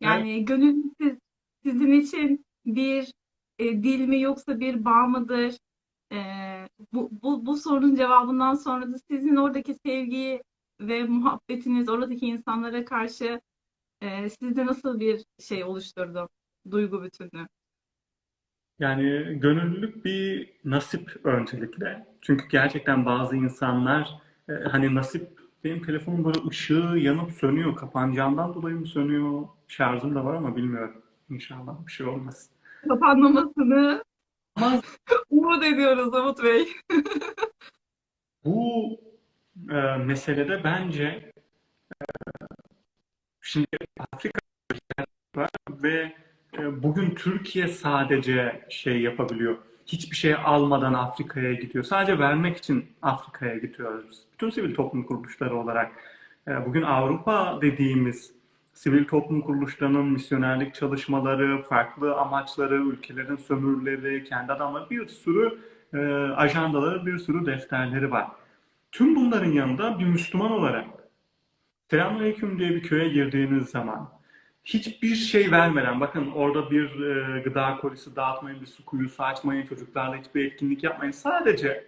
Evet. 0.00 0.11
Yani 0.11 0.44
gönül 0.44 0.82
siz, 1.00 1.18
sizin 1.62 1.92
için 1.92 2.44
bir 2.66 3.12
e, 3.58 3.64
dil 3.82 4.00
mi 4.00 4.20
yoksa 4.20 4.61
bir 4.61 4.84
bağ 4.84 5.06
mıdır? 5.06 5.58
E, 6.12 6.18
bu, 6.92 7.08
bu, 7.22 7.46
bu 7.46 7.56
sorunun 7.56 7.94
cevabından 7.94 8.54
sonra 8.54 8.92
da 8.92 8.96
sizin 9.11 9.37
oradaki 9.37 9.74
sevgiyi 9.87 10.42
ve 10.80 11.04
muhabbetiniz 11.04 11.88
oradaki 11.88 12.26
insanlara 12.26 12.84
karşı 12.84 13.40
e, 14.00 14.28
sizde 14.30 14.66
nasıl 14.66 15.00
bir 15.00 15.24
şey 15.40 15.64
oluşturdu? 15.64 16.28
Duygu 16.70 17.02
bütünlüğü. 17.02 17.48
Yani 18.78 19.38
gönüllülük 19.40 20.04
bir 20.04 20.52
nasip 20.64 21.26
öncelikle. 21.26 22.06
Çünkü 22.20 22.48
gerçekten 22.48 23.06
bazı 23.06 23.36
insanlar 23.36 24.10
e, 24.48 24.52
hani 24.52 24.94
nasip 24.94 25.38
benim 25.64 25.82
telefonum 25.82 26.24
böyle 26.24 26.48
ışığı 26.48 26.94
yanıp 26.98 27.32
sönüyor. 27.32 27.76
Kapanacağından 27.76 28.54
dolayı 28.54 28.76
mı 28.76 28.86
sönüyor? 28.86 29.48
Şarjım 29.68 30.14
da 30.14 30.24
var 30.24 30.34
ama 30.34 30.56
bilmiyorum. 30.56 31.02
İnşallah 31.30 31.86
bir 31.86 31.92
şey 31.92 32.07
olmaz. 32.07 32.50
Kapanmamasını 32.88 34.03
Ama 34.57 34.82
umut 35.30 35.64
ediyoruz 35.64 36.14
Umut 36.14 36.44
Bey. 36.44 36.68
bu 38.44 39.00
e, 39.70 39.96
meselede 39.96 40.64
bence 40.64 41.32
şimdi 43.40 43.66
Afrika 44.12 44.40
ve 45.70 45.92
e, 45.92 46.28
bugün 46.57 47.11
Türkiye 47.11 47.68
sadece 47.68 48.66
şey 48.68 49.01
yapabiliyor. 49.01 49.57
Hiçbir 49.86 50.16
şey 50.16 50.34
almadan 50.34 50.94
Afrika'ya 50.94 51.53
gidiyor. 51.53 51.84
Sadece 51.84 52.18
vermek 52.18 52.57
için 52.57 52.86
Afrika'ya 53.03 53.57
gidiyoruz. 53.59 54.22
Bütün 54.32 54.51
sivil 54.51 54.74
toplum 54.74 55.05
kuruluşları 55.05 55.57
olarak. 55.57 55.92
E, 56.49 56.66
bugün 56.66 56.82
Avrupa 56.82 57.59
dediğimiz 57.62 58.32
sivil 58.74 59.05
toplum 59.05 59.40
kuruluşlarının 59.40 60.07
misyonerlik 60.07 60.74
çalışmaları, 60.74 61.62
farklı 61.62 62.14
amaçları, 62.14 62.74
ülkelerin 62.74 63.36
sömürüleri, 63.36 64.24
kendi 64.24 64.53
adamları 64.53 64.90
bir 64.90 65.07
sürü 65.09 65.59
e, 65.94 65.99
ajandaları, 66.32 67.07
bir 67.07 67.18
sürü 67.18 67.46
defterleri 67.46 68.11
var. 68.11 68.28
Tüm 68.92 69.16
bunların 69.16 69.53
yanında 69.53 69.99
bir 69.99 70.05
Müslüman 70.05 70.51
olarak 70.51 70.84
Selamünaleyküm 71.90 72.59
diye 72.59 72.70
bir 72.70 72.82
köye 72.82 73.09
girdiğiniz 73.09 73.68
zaman 73.68 74.17
hiçbir 74.68 75.14
şey 75.14 75.50
vermeden 75.50 76.00
bakın 76.00 76.30
orada 76.30 76.70
bir 76.70 77.00
e, 77.00 77.40
gıda 77.40 77.76
kolisi 77.76 78.16
dağıtmayın, 78.16 78.60
bir 78.60 78.66
su 78.66 78.84
kuyusu 78.84 79.22
açmayın, 79.22 79.66
çocuklarla 79.66 80.16
hiçbir 80.16 80.44
etkinlik 80.44 80.84
yapmayın. 80.84 81.12
Sadece 81.12 81.86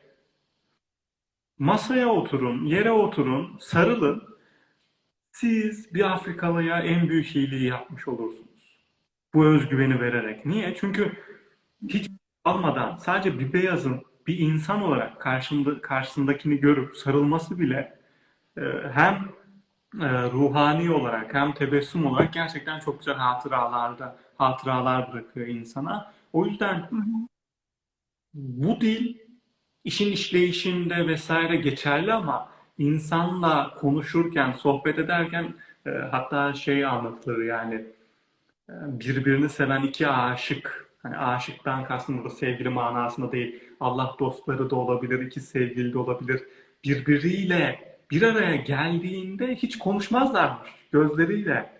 masaya 1.58 2.08
oturun, 2.08 2.64
yere 2.64 2.90
oturun, 2.90 3.58
sarılın. 3.60 4.22
siz 5.32 5.94
bir 5.94 6.12
Afrikalıya 6.12 6.80
en 6.80 7.08
büyük 7.08 7.36
iyiliği 7.36 7.68
yapmış 7.68 8.08
olursunuz. 8.08 8.80
Bu 9.34 9.46
özgüveni 9.46 10.00
vererek. 10.00 10.46
Niye? 10.46 10.76
Çünkü 10.80 11.12
hiç 11.88 12.10
almadan 12.44 12.96
sadece 12.96 13.38
bir 13.38 13.52
beyazın 13.52 14.02
bir 14.26 14.38
insan 14.38 14.82
olarak 14.82 15.20
karşında, 15.20 15.80
karşısındakini 15.80 16.60
görüp 16.60 16.96
sarılması 16.96 17.58
bile 17.58 17.98
e, 18.56 18.62
hem 18.92 19.28
e, 19.94 20.22
ruhani 20.22 20.90
olarak 20.90 21.34
hem 21.34 21.52
tebessüm 21.52 22.06
olarak 22.06 22.32
gerçekten 22.32 22.80
çok 22.80 22.98
güzel 22.98 23.14
hatıralarda 23.14 24.16
hatıralar 24.38 25.12
bırakıyor 25.12 25.46
insana. 25.46 26.12
O 26.32 26.46
yüzden 26.46 26.74
Hı 26.74 26.96
hı. 26.96 27.26
bu 28.34 28.80
dil 28.80 29.16
işin 29.84 30.12
işleyişinde 30.12 31.06
vesaire 31.06 31.56
geçerli 31.56 32.12
ama 32.12 32.48
insanla 32.78 33.74
konuşurken, 33.74 34.52
sohbet 34.52 34.98
ederken 34.98 35.54
e, 35.86 35.90
hatta 35.90 36.54
şey 36.54 36.84
anlatılır 36.84 37.44
yani 37.44 37.74
e, 38.68 38.72
birbirini 39.00 39.48
seven 39.48 39.82
iki 39.82 40.08
aşık 40.08 40.90
hani 41.02 41.16
aşıktan 41.16 41.84
kastım 41.84 42.18
burada 42.18 42.34
sevgili 42.34 42.68
manasında 42.68 43.32
değil 43.32 43.60
Allah 43.80 44.16
dostları 44.18 44.70
da 44.70 44.76
olabilir, 44.76 45.20
iki 45.20 45.40
sevgili 45.40 45.92
de 45.92 45.98
olabilir 45.98 46.42
birbiriyle 46.84 47.89
bir 48.10 48.22
araya 48.22 48.56
geldiğinde 48.56 49.54
hiç 49.54 49.78
konuşmazlarmış 49.78 50.70
gözleriyle 50.92 51.70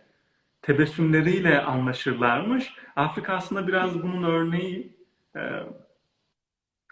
tebessümleriyle 0.62 1.61
anlaşırlarmış. 1.62 2.74
Afrika 2.97 3.35
aslında 3.35 3.66
biraz 3.68 4.03
bunun 4.03 4.22
örneği. 4.22 4.97
E, 5.37 5.41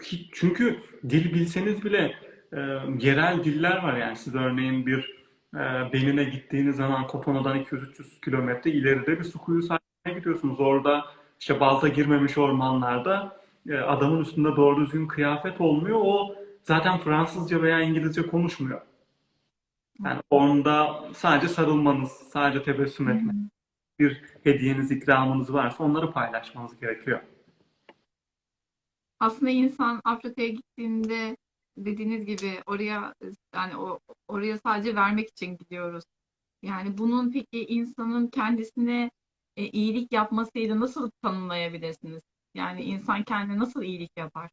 hiç- 0.05 0.30
çünkü 0.34 0.78
dil 1.11 1.34
bilseniz 1.34 1.84
bile 1.84 2.14
e, 2.53 2.59
yerel 3.01 3.45
diller 3.45 3.82
var 3.82 3.97
yani 3.97 4.16
siz 4.16 4.34
örneğin 4.34 4.86
bir 4.86 5.18
e, 5.55 5.59
Benin'e 5.93 6.24
gittiğiniz 6.24 6.76
zaman 6.76 7.07
Kotono'dan 7.07 7.59
200-300 7.59 8.20
kilometre 8.24 8.70
ileride 8.70 9.18
bir 9.18 9.24
su 9.24 9.39
kuyusu 9.39 9.68
haline 10.05 10.18
gidiyorsunuz. 10.18 10.61
Orada 10.61 11.05
işte 11.41 11.61
balta 11.61 11.89
girmemiş 11.89 12.39
ormanlarda 12.39 13.41
e, 13.68 13.74
adamın 13.76 14.20
üstünde 14.22 14.57
doğru 14.57 14.80
düzgün 14.80 15.07
kıyafet 15.09 15.61
olmuyor. 15.61 15.99
O 16.03 16.34
zaten 16.62 16.99
Fransızca 16.99 17.62
veya 17.62 17.80
İngilizce 17.80 18.22
konuşmuyor. 18.26 18.80
Yani 20.05 20.20
onda 20.30 21.05
sadece 21.14 21.49
sarılmanız, 21.49 22.11
sadece 22.11 22.62
tebessüm 22.62 23.07
hı. 23.07 23.32
bir 23.99 24.24
hediyeniz, 24.44 24.90
ikramınız 24.90 25.53
varsa 25.53 25.84
onları 25.84 26.12
paylaşmanız 26.12 26.80
gerekiyor. 26.80 27.20
Aslında 29.20 29.51
insan 29.51 30.01
Afrika'ya 30.05 30.49
gittiğinde 30.49 31.36
dediğiniz 31.76 32.26
gibi 32.26 32.62
oraya 32.66 33.14
yani 33.55 33.76
o 33.76 33.99
oraya 34.28 34.59
sadece 34.59 34.94
vermek 34.94 35.28
için 35.28 35.57
gidiyoruz. 35.57 36.05
Yani 36.62 36.99
bunun 36.99 37.32
peki 37.32 37.64
insanın 37.66 38.26
kendisine 38.26 39.11
e, 39.57 39.64
iyilik 39.68 40.12
yapmasıyla 40.12 40.80
nasıl 40.80 41.11
tanımlayabilirsiniz? 41.22 42.22
Yani 42.55 42.82
insan 42.82 43.22
kendine 43.22 43.59
nasıl 43.59 43.82
iyilik 43.82 44.11
yapar? 44.16 44.51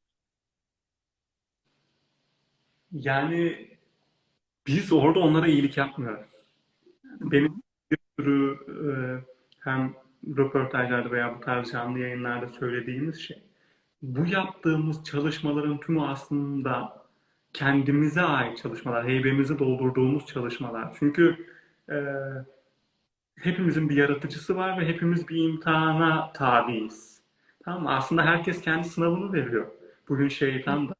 Yani 2.91 3.74
biz 4.67 4.93
orada 4.93 5.19
onlara 5.19 5.47
iyilik 5.47 5.77
yapmıyoruz. 5.77 6.31
Benim 7.03 7.61
bir 7.91 7.97
sürü 8.19 8.57
e, 8.69 8.89
hem 9.59 9.93
röportajlarda 10.37 11.11
veya 11.11 11.35
bu 11.35 11.39
tarz 11.39 11.71
canlı 11.71 11.99
yayınlarda 11.99 12.47
söylediğimiz 12.47 13.19
şey, 13.19 13.43
bu 14.01 14.25
yaptığımız 14.25 15.03
çalışmaların 15.03 15.79
tümü 15.79 16.01
aslında 16.01 17.05
kendimize 17.53 18.21
ait 18.21 18.57
çalışmalar, 18.57 19.07
heybemizi 19.07 19.59
doldurduğumuz 19.59 20.25
çalışmalar. 20.25 20.95
Çünkü 20.99 21.47
e, 21.89 21.95
hepimizin 23.35 23.89
bir 23.89 23.95
yaratıcısı 23.95 24.55
var 24.55 24.81
ve 24.81 24.87
hepimiz 24.87 25.27
bir 25.27 25.49
imtihana 25.49 26.33
tabiiz. 26.33 27.21
Tamam 27.65 27.83
mı? 27.83 27.95
Aslında 27.95 28.25
herkes 28.25 28.61
kendi 28.61 28.87
sınavını 28.87 29.33
veriyor. 29.33 29.67
Bugün 30.09 30.27
şeytan 30.27 30.89
da, 30.89 30.93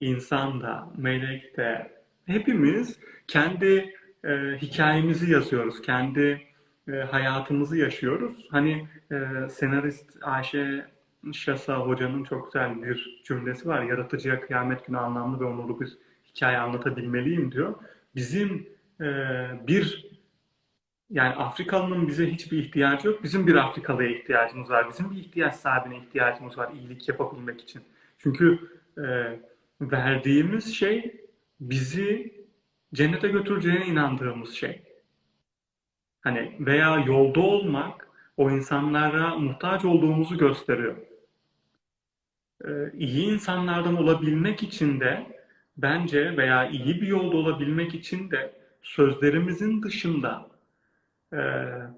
insan 0.00 0.60
da, 0.60 0.92
melek 0.96 1.56
de, 1.56 1.95
hepimiz 2.26 2.98
kendi 3.28 3.94
e, 4.24 4.30
hikayemizi 4.62 5.32
yazıyoruz. 5.32 5.82
Kendi 5.82 6.42
e, 6.88 6.92
hayatımızı 6.92 7.76
yaşıyoruz. 7.76 8.48
Hani 8.50 8.88
e, 9.12 9.48
senarist 9.48 10.16
Ayşe 10.22 10.86
Şasa 11.32 11.76
Hoca'nın 11.76 12.24
çok 12.24 12.46
güzel 12.46 12.82
bir 12.82 13.22
cümlesi 13.24 13.68
var. 13.68 13.82
Yaratıcıya 13.82 14.40
kıyamet 14.40 14.86
günü 14.86 14.98
anlamlı 14.98 15.40
ve 15.40 15.44
onurlu 15.44 15.80
bir 15.80 15.98
hikaye 16.28 16.58
anlatabilmeliyim 16.58 17.52
diyor. 17.52 17.74
Bizim 18.14 18.68
e, 19.00 19.06
bir 19.66 20.06
yani 21.10 21.34
Afrikalı'nın 21.34 22.08
bize 22.08 22.30
hiçbir 22.30 22.58
ihtiyacı 22.58 23.08
yok. 23.08 23.22
Bizim 23.22 23.46
bir 23.46 23.54
Afrikalı'ya 23.54 24.10
ihtiyacımız 24.10 24.70
var. 24.70 24.88
Bizim 24.90 25.10
bir 25.10 25.16
ihtiyaç 25.16 25.54
sahibine 25.54 25.98
ihtiyacımız 25.98 26.58
var 26.58 26.72
iyilik 26.72 27.08
yapabilmek 27.08 27.60
için. 27.60 27.82
Çünkü 28.18 28.58
e, 28.98 29.04
verdiğimiz 29.80 30.74
şey 30.74 31.25
bizi 31.60 32.34
cennete 32.94 33.28
götüreceğine 33.28 33.86
inandığımız 33.86 34.54
şey. 34.54 34.82
Hani 36.20 36.56
veya 36.60 36.98
yolda 36.98 37.40
olmak 37.40 38.08
o 38.36 38.50
insanlara 38.50 39.34
muhtaç 39.34 39.84
olduğumuzu 39.84 40.38
gösteriyor. 40.38 40.96
E, 42.64 42.68
iyi 42.92 43.26
insanlardan 43.26 43.96
olabilmek 43.96 44.62
için 44.62 45.00
de 45.00 45.26
bence 45.76 46.36
veya 46.36 46.68
iyi 46.68 47.00
bir 47.00 47.06
yolda 47.06 47.36
olabilmek 47.36 47.94
için 47.94 48.30
de 48.30 48.60
sözlerimizin 48.82 49.82
dışında 49.82 50.48
e, 51.32 51.38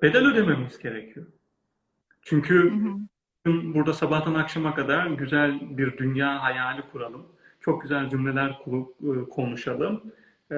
bedel 0.02 0.26
ödememiz 0.26 0.78
gerekiyor. 0.78 1.26
Çünkü 2.22 2.72
hı. 3.46 3.74
burada 3.74 3.92
sabahtan 3.92 4.34
akşama 4.34 4.74
kadar 4.74 5.06
güzel 5.06 5.78
bir 5.78 5.98
dünya 5.98 6.42
hayali 6.42 6.82
kuralım. 6.92 7.26
Çok 7.68 7.82
güzel 7.82 8.10
cümleler 8.10 8.50
e, 8.50 9.28
konuşalım. 9.30 10.12
E, 10.52 10.56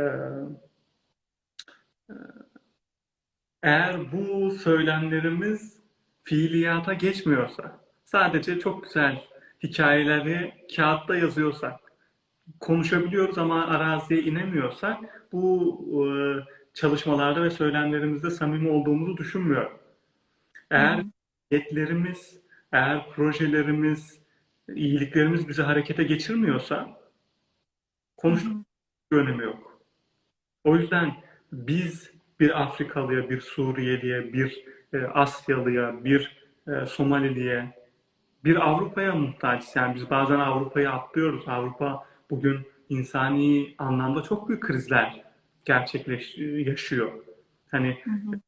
Eğer 3.63 4.13
bu 4.13 4.51
söylemlerimiz 4.51 5.81
fiiliyata 6.23 6.95
geçmiyorsa, 6.95 7.81
sadece 8.05 8.59
çok 8.59 8.85
güzel 8.85 9.23
hikayeleri 9.63 10.55
kağıtta 10.77 11.17
yazıyorsak, 11.17 11.81
konuşabiliyoruz 12.61 13.39
ama 13.39 13.67
araziye 13.67 14.23
inemiyorsak, 14.23 15.29
bu 15.33 15.79
e, 15.93 16.05
çalışmalarda 16.75 17.43
ve 17.43 17.51
söylemlerimizde 17.51 18.31
samimi 18.31 18.69
olduğumuzu 18.71 19.17
düşünmüyorum. 19.17 19.79
Eğer 20.71 21.05
niyetlerimiz, 21.51 22.41
eğer 22.73 23.11
projelerimiz, 23.11 24.21
iyiliklerimiz 24.75 25.49
bizi 25.49 25.63
harekete 25.63 26.05
geçirmiyorsa, 26.05 27.00
konuşmanın 28.23 28.67
bir 29.13 29.17
önemi 29.17 29.45
yok. 29.45 29.81
O 30.65 30.77
yüzden 30.77 31.15
biz 31.53 32.11
bir 32.41 32.63
Afrikalıya, 32.63 33.31
bir 33.31 33.41
Suriyeliye, 33.41 34.33
bir 34.33 34.65
e, 34.93 34.99
Asyalıya, 34.99 36.05
bir 36.05 36.47
e, 36.69 36.87
Somaliliye, 36.87 37.75
bir 38.45 38.57
Avrupa'ya 38.57 39.15
muhtaçız. 39.15 39.77
Yani 39.77 39.95
biz 39.95 40.11
bazen 40.11 40.39
Avrupa'yı 40.39 40.91
atlıyoruz. 40.91 41.49
Avrupa 41.49 42.07
bugün 42.31 42.67
insani 42.89 43.75
anlamda 43.79 44.23
çok 44.23 44.49
büyük 44.49 44.63
krizler 44.63 45.25
gerçekleş 45.65 46.39
yaşıyor. 46.39 47.13
Hani 47.71 47.99
Hı 48.05 48.11
hı. 48.11 48.41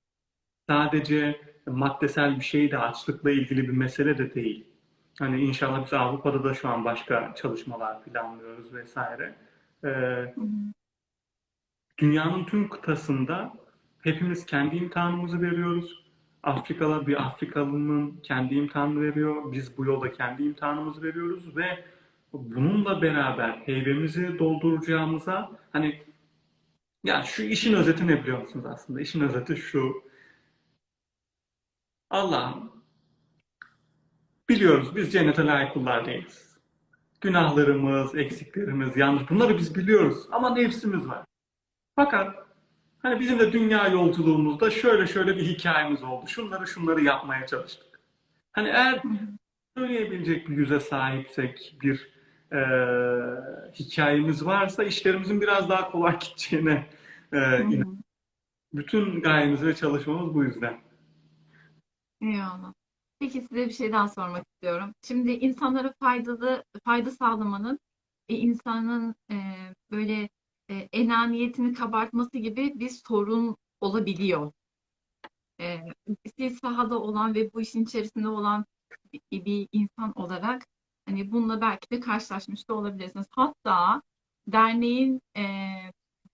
sadece 0.69 1.41
maddesel 1.67 2.37
bir 2.37 2.45
şey 2.45 2.71
de 2.71 2.79
açlıkla 2.79 3.31
ilgili 3.31 3.63
bir 3.63 3.73
mesele 3.73 4.19
de 4.19 4.35
değil. 4.35 4.67
Hani 5.19 5.45
inşallah 5.45 5.85
biz 5.85 5.93
Avrupa'da 5.93 6.45
da 6.45 6.55
şu 6.55 6.69
an 6.69 6.85
başka 6.85 7.35
çalışmalar 7.37 8.05
planlıyoruz 8.05 8.75
vesaire. 8.75 9.35
Hı. 9.85 10.35
Dünyanın 11.99 12.45
tüm 12.45 12.69
kıtasında 12.69 13.53
hepimiz 14.03 14.47
kendi 14.47 14.77
imtihanımızı 14.77 15.43
veriyoruz. 15.43 16.03
Afrikalı 16.43 17.07
bir 17.07 17.27
Afrikalının 17.27 18.21
kendi 18.23 18.55
imtihanını 18.55 19.03
veriyor. 19.03 19.53
Biz 19.53 19.79
bu 19.79 19.85
yolda 19.85 20.13
kendi 20.13 20.43
imtihanımızı 20.43 21.03
veriyoruz 21.03 21.57
ve 21.57 21.85
bununla 22.33 23.03
beraber 23.03 23.51
heybemizi 23.51 24.39
dolduracağımıza 24.39 25.51
hani 25.73 26.03
ya 27.05 27.23
şu 27.23 27.43
işin 27.43 27.75
özeti 27.75 28.07
ne 28.07 28.23
biliyor 28.23 28.43
musunuz 28.43 28.67
aslında? 28.67 29.01
İşin 29.01 29.21
özeti 29.21 29.57
şu. 29.57 30.03
Allah'ım 32.11 32.73
biliyoruz 34.49 34.97
biz 34.97 35.13
cennete 35.13 35.47
layık 35.47 35.73
kullar 35.73 36.07
değiliz. 36.07 36.52
Günahlarımız, 37.23 38.15
eksiklerimiz, 38.15 38.97
yanlış 38.97 39.31
bunları 39.31 39.59
biz 39.59 39.75
biliyoruz 39.75 40.27
ama 40.33 40.55
nefsimiz 40.55 41.09
var. 41.09 41.25
Fakat 41.97 42.47
hani 43.03 43.21
bizim 43.21 43.39
de 43.39 43.53
dünya 43.53 43.89
yolculuğumuzda 43.89 44.71
şöyle 44.71 45.07
şöyle 45.07 45.37
bir 45.37 45.43
hikayemiz 45.47 46.03
oldu. 46.03 46.27
Şunları 46.27 46.67
şunları 46.67 47.01
yapmaya 47.05 47.47
çalıştık. 47.47 48.01
Hani 48.53 48.69
eğer 48.69 49.03
söyleyebilecek 49.77 50.49
bir 50.49 50.57
yüze 50.57 50.81
sahipsek, 50.81 51.77
bir 51.83 52.13
eee, 52.53 53.71
hikayemiz 53.75 54.47
varsa 54.47 54.85
işlerimizin 54.85 55.41
biraz 55.41 55.69
daha 55.69 55.91
kolay 55.91 56.19
gideceğine 56.29 56.87
Hı 57.31 57.37
inanıyorum. 57.37 57.99
Bütün 58.75 59.21
gayemiz 59.21 59.63
ve 59.63 59.75
çalışmamız 59.75 60.35
bu 60.35 60.45
yüzden. 60.45 60.81
Eyvallah. 62.21 62.73
Peki 63.23 63.41
size 63.41 63.67
bir 63.69 63.73
şey 63.73 63.93
daha 63.93 64.09
sormak 64.09 64.47
istiyorum. 64.49 64.95
Şimdi 65.03 65.33
insanlara 65.33 65.95
faydalı 66.01 66.65
fayda 66.85 67.11
sağlamanın 67.11 67.79
e, 68.29 68.35
insanın 68.35 69.15
e, 69.31 69.37
böyle 69.91 70.29
e, 70.71 70.75
enaniyetini 70.93 71.75
kabartması 71.75 72.39
gibi 72.39 72.73
bir 72.81 72.89
sorun 72.89 73.57
olabiliyor. 73.81 74.53
E, 75.61 75.81
siz 76.39 76.59
sahada 76.59 77.01
olan 77.01 77.35
ve 77.35 77.53
bu 77.53 77.61
işin 77.61 77.85
içerisinde 77.85 78.29
olan 78.29 78.65
bir, 79.13 79.45
bir 79.45 79.69
insan 79.73 80.13
olarak 80.19 80.67
hani 81.07 81.33
bununla 81.33 81.61
belki 81.61 81.91
de 81.91 82.01
karşılaşmış 82.01 82.69
da 82.69 82.75
olabilirsiniz. 82.75 83.27
Hatta 83.31 84.03
derneğin 84.47 85.21
e, 85.37 85.43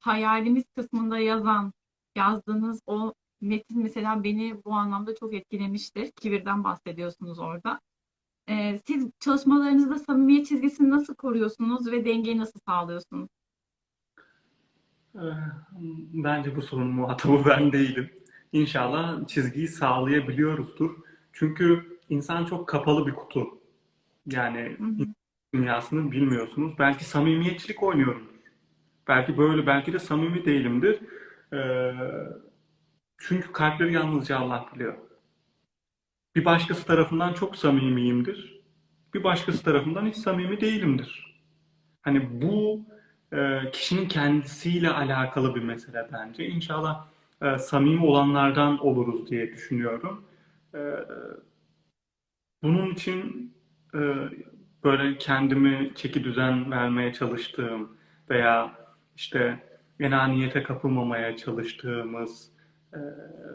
hayalimiz 0.00 0.64
kısmında 0.76 1.18
yazan 1.18 1.72
yazdığınız 2.16 2.80
o 2.86 3.14
metin 3.40 3.82
mesela 3.82 4.24
beni 4.24 4.64
bu 4.64 4.72
anlamda 4.74 5.14
çok 5.14 5.34
etkilemiştir. 5.34 6.10
Kibirden 6.12 6.64
bahsediyorsunuz 6.64 7.38
orada. 7.38 7.80
E, 8.48 8.78
siz 8.86 9.10
çalışmalarınızda 9.20 9.98
samimiyet 9.98 10.46
çizgisini 10.46 10.90
nasıl 10.90 11.14
koruyorsunuz 11.14 11.92
ve 11.92 12.04
dengeyi 12.04 12.38
nasıl 12.38 12.60
sağlıyorsunuz? 12.68 13.28
Ee, 15.14 15.18
Bence 16.14 16.56
bu 16.56 16.62
sorunun 16.62 16.94
muhatabı 16.94 17.44
ben 17.48 17.72
değilim. 17.72 18.10
İnşallah 18.52 19.26
çizgiyi 19.28 19.68
sağlayabiliyoruzdur. 19.68 20.90
Çünkü 21.32 21.98
insan 22.08 22.44
çok 22.44 22.68
kapalı 22.68 23.06
bir 23.06 23.12
kutu. 23.14 23.46
Yani 24.26 24.78
Hı 24.78 24.84
hı, 24.84 25.14
dünyasını 25.54 26.12
bilmiyorsunuz. 26.12 26.74
Belki 26.78 27.04
samimiyetçilik 27.04 27.82
oynuyorumdur. 27.82 28.34
Belki 29.08 29.38
böyle, 29.38 29.66
belki 29.66 29.92
de 29.92 29.98
samimi 29.98 30.44
değilimdir. 30.44 31.00
Ee, 31.52 31.92
çünkü 33.18 33.52
kalpleri 33.52 33.92
yalnızca 33.92 34.38
Allah 34.38 34.66
biliyor. 34.74 34.94
Bir 36.36 36.44
başkası 36.44 36.86
tarafından 36.86 37.32
çok 37.32 37.56
samimiyimdir. 37.56 38.60
Bir 39.14 39.24
başkası 39.24 39.64
tarafından 39.64 40.06
hiç 40.06 40.16
samimi 40.16 40.60
değilimdir. 40.60 41.40
Hani 42.02 42.42
bu 42.42 42.86
e, 43.32 43.70
kişinin 43.72 44.08
kendisiyle 44.08 44.90
alakalı 44.90 45.54
bir 45.54 45.62
mesele 45.62 46.08
bence. 46.12 46.46
İnşallah 46.48 47.06
e, 47.42 47.58
samimi 47.58 48.04
olanlardan 48.04 48.78
oluruz 48.78 49.30
diye 49.30 49.52
düşünüyorum. 49.52 50.24
E, 50.74 50.78
bunun 52.62 52.90
için 52.90 53.54
böyle 54.84 55.18
kendimi 55.18 55.92
çeki 55.94 56.24
düzen 56.24 56.70
vermeye 56.70 57.12
çalıştığım 57.12 57.96
veya 58.30 58.72
işte 59.16 59.58
enaniyete 60.00 60.62
kapılmamaya 60.62 61.36
çalıştığımız 61.36 62.50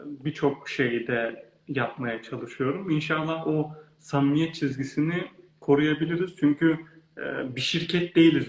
birçok 0.04 0.68
şeyi 0.68 1.06
de 1.06 1.50
yapmaya 1.68 2.22
çalışıyorum. 2.22 2.90
İnşallah 2.90 3.46
o 3.46 3.72
samimiyet 3.98 4.54
çizgisini 4.54 5.30
koruyabiliriz. 5.60 6.36
Çünkü 6.36 6.78
e, 7.18 7.56
bir 7.56 7.60
şirket 7.60 8.16
değiliz. 8.16 8.48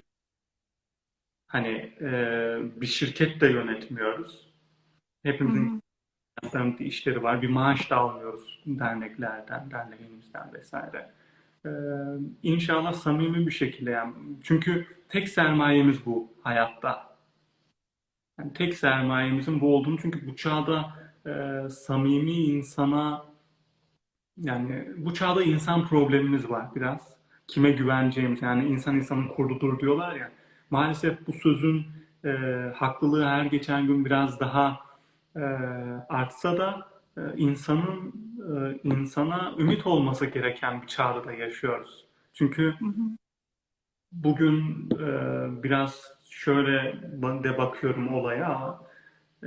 Hani 1.47 1.93
e, 2.01 2.11
bir 2.81 2.85
şirket 2.85 3.41
de 3.41 3.47
yönetmiyoruz. 3.47 4.53
Hepimizin 5.23 5.81
yaptığımız 6.43 6.81
işleri 6.81 7.23
var. 7.23 7.41
Bir 7.41 7.49
maaş 7.49 7.89
da 7.89 7.97
almıyoruz 7.97 8.63
derneklerden, 8.65 9.71
derneğimizden 9.71 10.53
vesaire. 10.53 11.11
Ee, 11.65 11.69
inşallah 12.43 12.93
samimi 12.93 13.47
bir 13.47 13.51
şekilde 13.51 13.91
yani. 13.91 14.13
Çünkü 14.43 14.87
tek 15.09 15.29
sermayemiz 15.29 16.05
bu 16.05 16.33
hayatta. 16.43 17.14
Yani 18.39 18.53
tek 18.53 18.73
sermayemizin 18.73 19.61
bu 19.61 19.75
olduğunu 19.75 19.97
çünkü 20.01 20.27
bu 20.27 20.35
çağda 20.35 20.93
e, 21.27 21.69
samimi 21.69 22.31
insana 22.31 23.25
yani 24.37 24.87
bu 24.97 25.13
çağda 25.13 25.43
insan 25.43 25.87
problemimiz 25.87 26.49
var 26.49 26.67
biraz. 26.75 27.15
Kime 27.47 27.71
güveneceğimiz 27.71 28.41
yani 28.41 28.65
insan 28.67 28.95
insanın 28.95 29.27
kurdudur 29.27 29.79
diyorlar 29.79 30.15
ya. 30.15 30.31
Maalesef 30.69 31.27
bu 31.27 31.33
sözün 31.33 31.85
e, 32.25 32.29
haklılığı 32.75 33.25
her 33.25 33.45
geçen 33.45 33.87
gün 33.87 34.05
biraz 34.05 34.39
daha 34.39 34.79
e, 35.35 35.39
artsa 36.09 36.57
da 36.57 36.87
e, 37.17 37.21
insanın 37.37 38.13
e, 38.39 38.79
insana 38.83 39.53
ümit 39.59 39.87
olması 39.87 40.25
gereken 40.25 40.81
bir 40.81 40.87
çağda 40.87 41.25
da 41.25 41.33
yaşıyoruz. 41.33 42.05
Çünkü 42.33 42.75
bugün 44.11 44.89
e, 44.99 45.07
biraz 45.63 46.14
şöyle 46.45 47.01
de 47.43 47.57
bakıyorum 47.57 48.13
olaya 48.13 48.79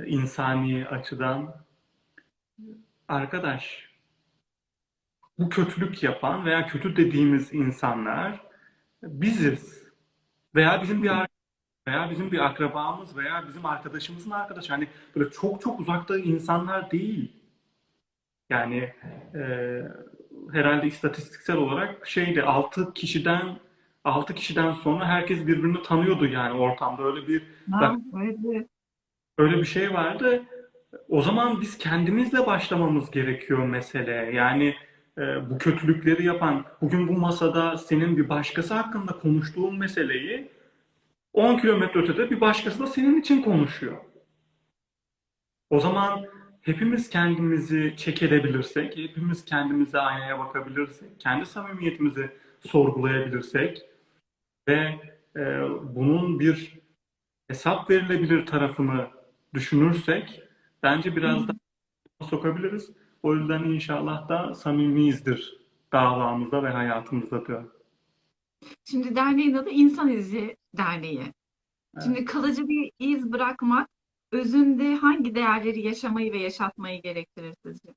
insani 0.05 0.87
açıdan 0.87 1.55
arkadaş 3.07 3.89
bu 5.39 5.49
kötülük 5.49 6.03
yapan 6.03 6.45
veya 6.45 6.67
kötü 6.67 6.95
dediğimiz 6.95 7.53
insanlar 7.53 8.41
biziz 9.03 9.83
veya 10.55 10.81
bizim 10.81 11.03
bir 11.03 11.11
veya 11.87 12.09
bizim 12.09 12.31
bir 12.31 12.45
akrabamız 12.45 13.17
veya 13.17 13.47
bizim 13.47 13.65
arkadaşımızın 13.65 14.31
arkadaşı. 14.31 14.73
Hani 14.73 14.87
böyle 15.15 15.29
çok 15.29 15.61
çok 15.61 15.79
uzakta 15.79 16.17
insanlar 16.17 16.91
değil. 16.91 17.31
Yani 18.49 18.93
e, 19.35 19.41
herhalde 20.51 20.87
istatistiksel 20.87 21.55
olarak 21.55 22.07
şeyde 22.07 22.43
6 22.43 22.93
kişiden 22.93 23.59
6 24.03 24.33
kişiden 24.33 24.73
sonra 24.73 25.05
herkes 25.05 25.47
birbirini 25.47 25.83
tanıyordu 25.83 26.25
yani 26.25 26.59
ortamda 26.59 27.03
öyle 27.03 27.27
bir 27.27 27.43
Ha, 27.71 27.95
öyle 29.37 29.57
bir 29.57 29.65
şey 29.65 29.93
vardı. 29.93 30.43
O 31.09 31.21
zaman 31.21 31.61
biz 31.61 31.77
kendimizle 31.77 32.45
başlamamız 32.45 33.11
gerekiyor 33.11 33.65
meseleye. 33.65 34.31
Yani 34.31 34.75
e, 35.17 35.49
bu 35.49 35.57
kötülükleri 35.57 36.25
yapan, 36.25 36.65
bugün 36.81 37.07
bu 37.07 37.13
masada 37.13 37.77
senin 37.77 38.17
bir 38.17 38.29
başkası 38.29 38.73
hakkında 38.73 39.11
konuştuğun 39.19 39.77
meseleyi 39.77 40.49
10 41.33 41.57
kilometre 41.57 41.99
ötede 41.99 42.29
bir 42.29 42.41
başkası 42.41 42.79
da 42.79 42.87
senin 42.87 43.21
için 43.21 43.41
konuşuyor. 43.41 43.97
O 45.69 45.79
zaman 45.79 46.25
hepimiz 46.61 47.09
kendimizi 47.09 47.93
check 47.97 48.23
edebilirsek, 48.23 48.97
hepimiz 48.97 49.45
kendimize 49.45 49.99
aynaya 49.99 50.39
bakabilirsek, 50.39 51.19
kendi 51.19 51.45
samimiyetimizi 51.45 52.29
sorgulayabilirsek 52.59 53.88
ve 54.69 54.99
e, 55.35 55.41
bunun 55.95 56.39
bir 56.39 56.79
hesap 57.47 57.89
verilebilir 57.89 58.45
tarafını 58.45 59.07
düşünürsek 59.53 60.43
bence 60.83 61.15
biraz 61.15 61.47
daha 61.47 62.29
sokabiliriz. 62.29 62.91
O 63.23 63.35
yüzden 63.35 63.63
inşallah 63.63 64.29
da 64.29 64.55
samimiyizdir 64.55 65.59
davamızda 65.93 66.63
ve 66.63 66.69
hayatımızda 66.69 67.45
diyorum. 67.45 67.71
Şimdi 68.85 69.15
derneğin 69.15 69.53
adı 69.53 69.69
İnsan 69.69 70.09
İzi 70.09 70.57
Derneği. 70.77 71.19
Evet. 71.19 72.03
Şimdi 72.03 72.25
kalıcı 72.25 72.67
bir 72.67 72.91
iz 72.99 73.31
bırakmak 73.31 73.89
özünde 74.31 74.95
hangi 74.95 75.35
değerleri 75.35 75.81
yaşamayı 75.81 76.33
ve 76.33 76.37
yaşatmayı 76.37 77.01
gerektirir 77.01 77.53
sizce? 77.65 77.89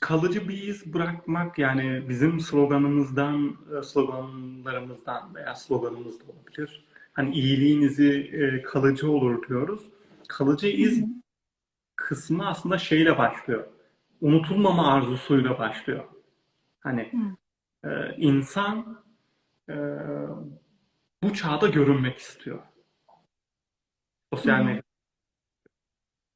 Kalıcı 0.00 0.48
bir 0.48 0.62
iz 0.62 0.94
bırakmak 0.94 1.58
yani 1.58 2.08
bizim 2.08 2.40
sloganımızdan, 2.40 3.56
e, 3.78 3.82
sloganlarımızdan 3.82 5.34
veya 5.34 5.54
sloganımız 5.54 6.20
da 6.20 6.24
olabilir. 6.32 6.84
Hani 7.12 7.34
iyiliğin 7.34 7.80
izi 7.80 8.12
e, 8.12 8.62
kalıcı 8.62 9.10
olur 9.10 9.48
diyoruz. 9.48 9.80
Kalıcı 10.28 10.68
iz 10.68 11.04
kısmı 11.96 12.48
aslında 12.48 12.78
şeyle 12.78 13.18
başlıyor. 13.18 13.66
Unutulmama 14.20 14.92
arzusuyla 14.92 15.58
başlıyor. 15.58 16.04
Hani 16.80 17.12
e, 17.84 17.88
insan 18.16 19.04
e, 19.68 19.74
bu 21.22 21.34
çağda 21.34 21.66
görünmek 21.66 22.18
istiyor. 22.18 22.62
Sosyal 24.32 24.62
medya, 24.62 24.82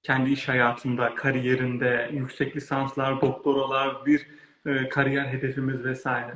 kendi 0.02 0.30
iş 0.30 0.48
hayatında, 0.48 1.14
kariyerinde, 1.14 2.10
yüksek 2.12 2.56
lisanslar, 2.56 3.20
doktoralar, 3.20 4.06
bir 4.06 4.26
e, 4.66 4.88
kariyer 4.88 5.26
hedefimiz 5.26 5.84
vesaire. 5.84 6.34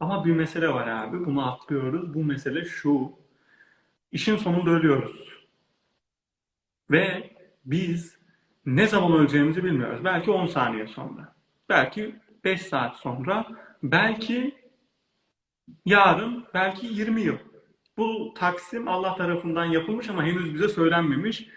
Ama 0.00 0.24
bir 0.24 0.32
mesele 0.32 0.68
var 0.68 0.88
abi, 0.88 1.26
bunu 1.26 1.52
atlıyoruz. 1.52 2.14
Bu 2.14 2.24
mesele 2.24 2.64
şu, 2.64 3.12
işin 4.12 4.36
sonunda 4.36 4.70
ölüyoruz. 4.70 5.40
Ve 6.90 7.30
biz 7.64 8.18
ne 8.66 8.86
zaman 8.86 9.12
öleceğimizi 9.12 9.64
bilmiyoruz. 9.64 10.04
Belki 10.04 10.30
10 10.30 10.46
saniye 10.46 10.86
sonra, 10.86 11.34
belki 11.68 12.14
5 12.44 12.62
saat 12.62 12.96
sonra, 12.96 13.46
belki 13.82 14.54
yarın, 15.84 16.44
belki 16.54 16.86
20 16.86 17.20
yıl. 17.20 17.36
Bu 17.96 18.34
taksim 18.34 18.88
Allah 18.88 19.16
tarafından 19.16 19.64
yapılmış 19.64 20.08
ama 20.08 20.24
henüz 20.24 20.54
bize 20.54 20.68
söylenmemiş. 20.68 21.48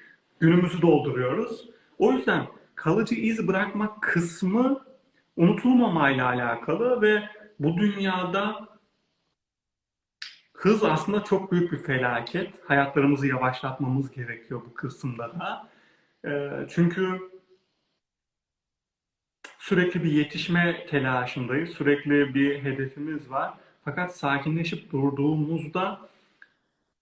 Günümüzü 0.43 0.81
dolduruyoruz. 0.81 1.69
O 1.97 2.11
yüzden 2.11 2.47
kalıcı 2.75 3.15
iz 3.15 3.47
bırakmak 3.47 4.01
kısmı 4.03 4.85
unutulmamayla 5.35 6.27
alakalı 6.27 7.01
ve 7.01 7.29
bu 7.59 7.77
dünyada 7.77 8.67
hız 10.53 10.83
aslında 10.83 11.23
çok 11.23 11.51
büyük 11.51 11.71
bir 11.71 11.77
felaket. 11.77 12.69
Hayatlarımızı 12.69 13.27
yavaşlatmamız 13.27 14.11
gerekiyor 14.11 14.61
bu 14.65 14.73
kısımda 14.73 15.39
da. 15.39 15.69
E, 16.29 16.51
çünkü 16.69 17.19
sürekli 19.59 20.03
bir 20.03 20.11
yetişme 20.11 20.85
telaşındayız. 20.85 21.69
Sürekli 21.69 22.33
bir 22.33 22.63
hedefimiz 22.63 23.29
var. 23.29 23.53
Fakat 23.85 24.15
sakinleşip 24.15 24.91
durduğumuzda 24.91 26.09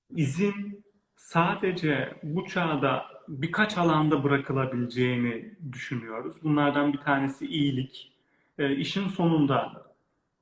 izin 0.10 0.84
sadece 1.16 2.14
bu 2.24 2.48
çağda 2.48 3.11
birkaç 3.28 3.78
alanda 3.78 4.24
bırakılabileceğini 4.24 5.54
düşünüyoruz. 5.72 6.36
Bunlardan 6.44 6.94
bir 6.94 6.98
tanesi 6.98 7.48
iyilik. 7.48 8.12
E, 8.58 8.76
işin 8.76 9.08
sonunda 9.08 9.86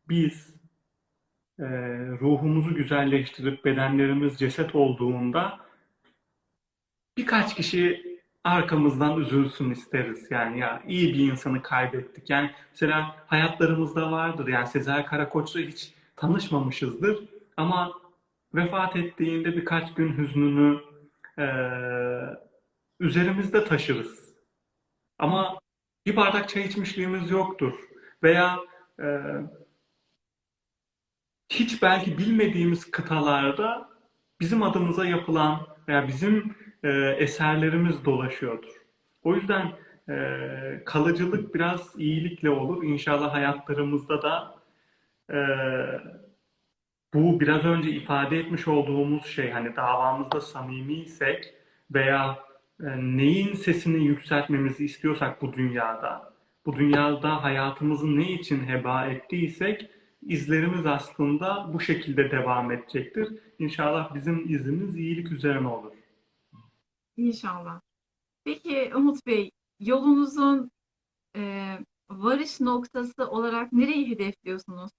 biz 0.10 0.56
e, 1.60 1.66
ruhumuzu 2.22 2.76
güzelleştirip 2.76 3.66
bedenlerimiz 3.66 4.38
ceset 4.38 4.76
olduğunda 4.76 5.60
birkaç 7.18 7.56
kişi 7.56 8.10
arkamızdan 8.44 9.20
üzülsün 9.20 9.72
isteriz. 9.72 10.32
Yani 10.32 10.60
ya 10.60 10.84
iyi 10.88 11.14
bir 11.14 11.32
insanı 11.32 11.62
kaybettik. 11.62 12.30
Yani 12.30 12.52
mesela 12.72 13.16
hayatlarımızda 13.28 14.12
vardır. 14.12 14.48
Yani 14.48 14.68
Sezer 14.68 15.06
Karakoç'la 15.06 15.60
hiç 15.60 15.94
tanışmamışızdır. 16.16 17.20
Ama 17.58 17.92
vefat 18.54 18.96
ettiğinde 18.96 19.58
birkaç 19.58 19.94
gün 19.94 20.18
hüznünü 20.18 20.80
e, 21.40 21.46
üzerimizde 23.00 23.64
taşırız. 23.64 24.30
Ama 25.20 25.60
bir 26.06 26.16
bardak 26.16 26.50
çay 26.50 26.66
içmişliğimiz 26.66 27.32
yoktur. 27.32 27.74
Veya 28.24 28.60
e, 29.00 29.06
hiç 31.50 31.82
belki 31.82 32.18
bilmediğimiz 32.18 32.92
kıtalarda 32.92 33.90
bizim 34.40 34.64
adımıza 34.64 35.06
yapılan 35.06 35.68
veya 35.88 36.08
bizim 36.08 36.56
e, 36.84 36.90
eserlerimiz 37.18 38.06
dolaşıyordur. 38.06 38.82
O 39.24 39.36
yüzden 39.36 39.72
e, 40.10 40.84
kalıcılık 40.86 41.56
biraz 41.56 41.96
iyilikle 41.98 42.50
olur. 42.50 42.84
İnşallah 42.84 43.34
hayatlarımızda 43.34 44.22
da 44.22 44.56
e, 45.32 45.38
bu 47.14 47.40
biraz 47.40 47.66
önce 47.66 47.90
ifade 47.90 48.40
etmiş 48.40 48.68
olduğumuz 48.68 49.26
şey 49.26 49.52
hani 49.52 49.76
davamızda 49.76 50.42
samimiysek 50.42 51.54
veya 51.94 52.49
neyin 52.80 53.54
sesini 53.54 54.06
yükseltmemizi 54.06 54.86
istiyorsak 54.86 55.42
bu 55.42 55.54
dünyada, 55.54 56.34
bu 56.66 56.76
dünyada 56.76 57.44
hayatımızı 57.44 58.18
ne 58.18 58.32
için 58.32 58.68
heba 58.68 59.06
ettiysek 59.06 59.90
izlerimiz 60.22 60.86
aslında 60.86 61.74
bu 61.74 61.80
şekilde 61.80 62.32
devam 62.32 62.72
edecektir. 62.72 63.40
İnşallah 63.60 64.16
bizim 64.16 64.54
izimiz 64.54 64.98
iyilik 64.98 65.32
üzerine 65.32 65.68
olur. 65.68 65.94
İnşallah. 67.18 67.82
Peki 68.44 68.92
Umut 68.96 69.26
Bey, 69.26 69.52
yolunuzun 69.80 70.72
e, 71.36 71.74
varış 72.10 72.60
noktası 72.62 73.28
olarak 73.28 73.74
nereyi 73.74 74.10
hedefliyorsunuz? 74.10 74.92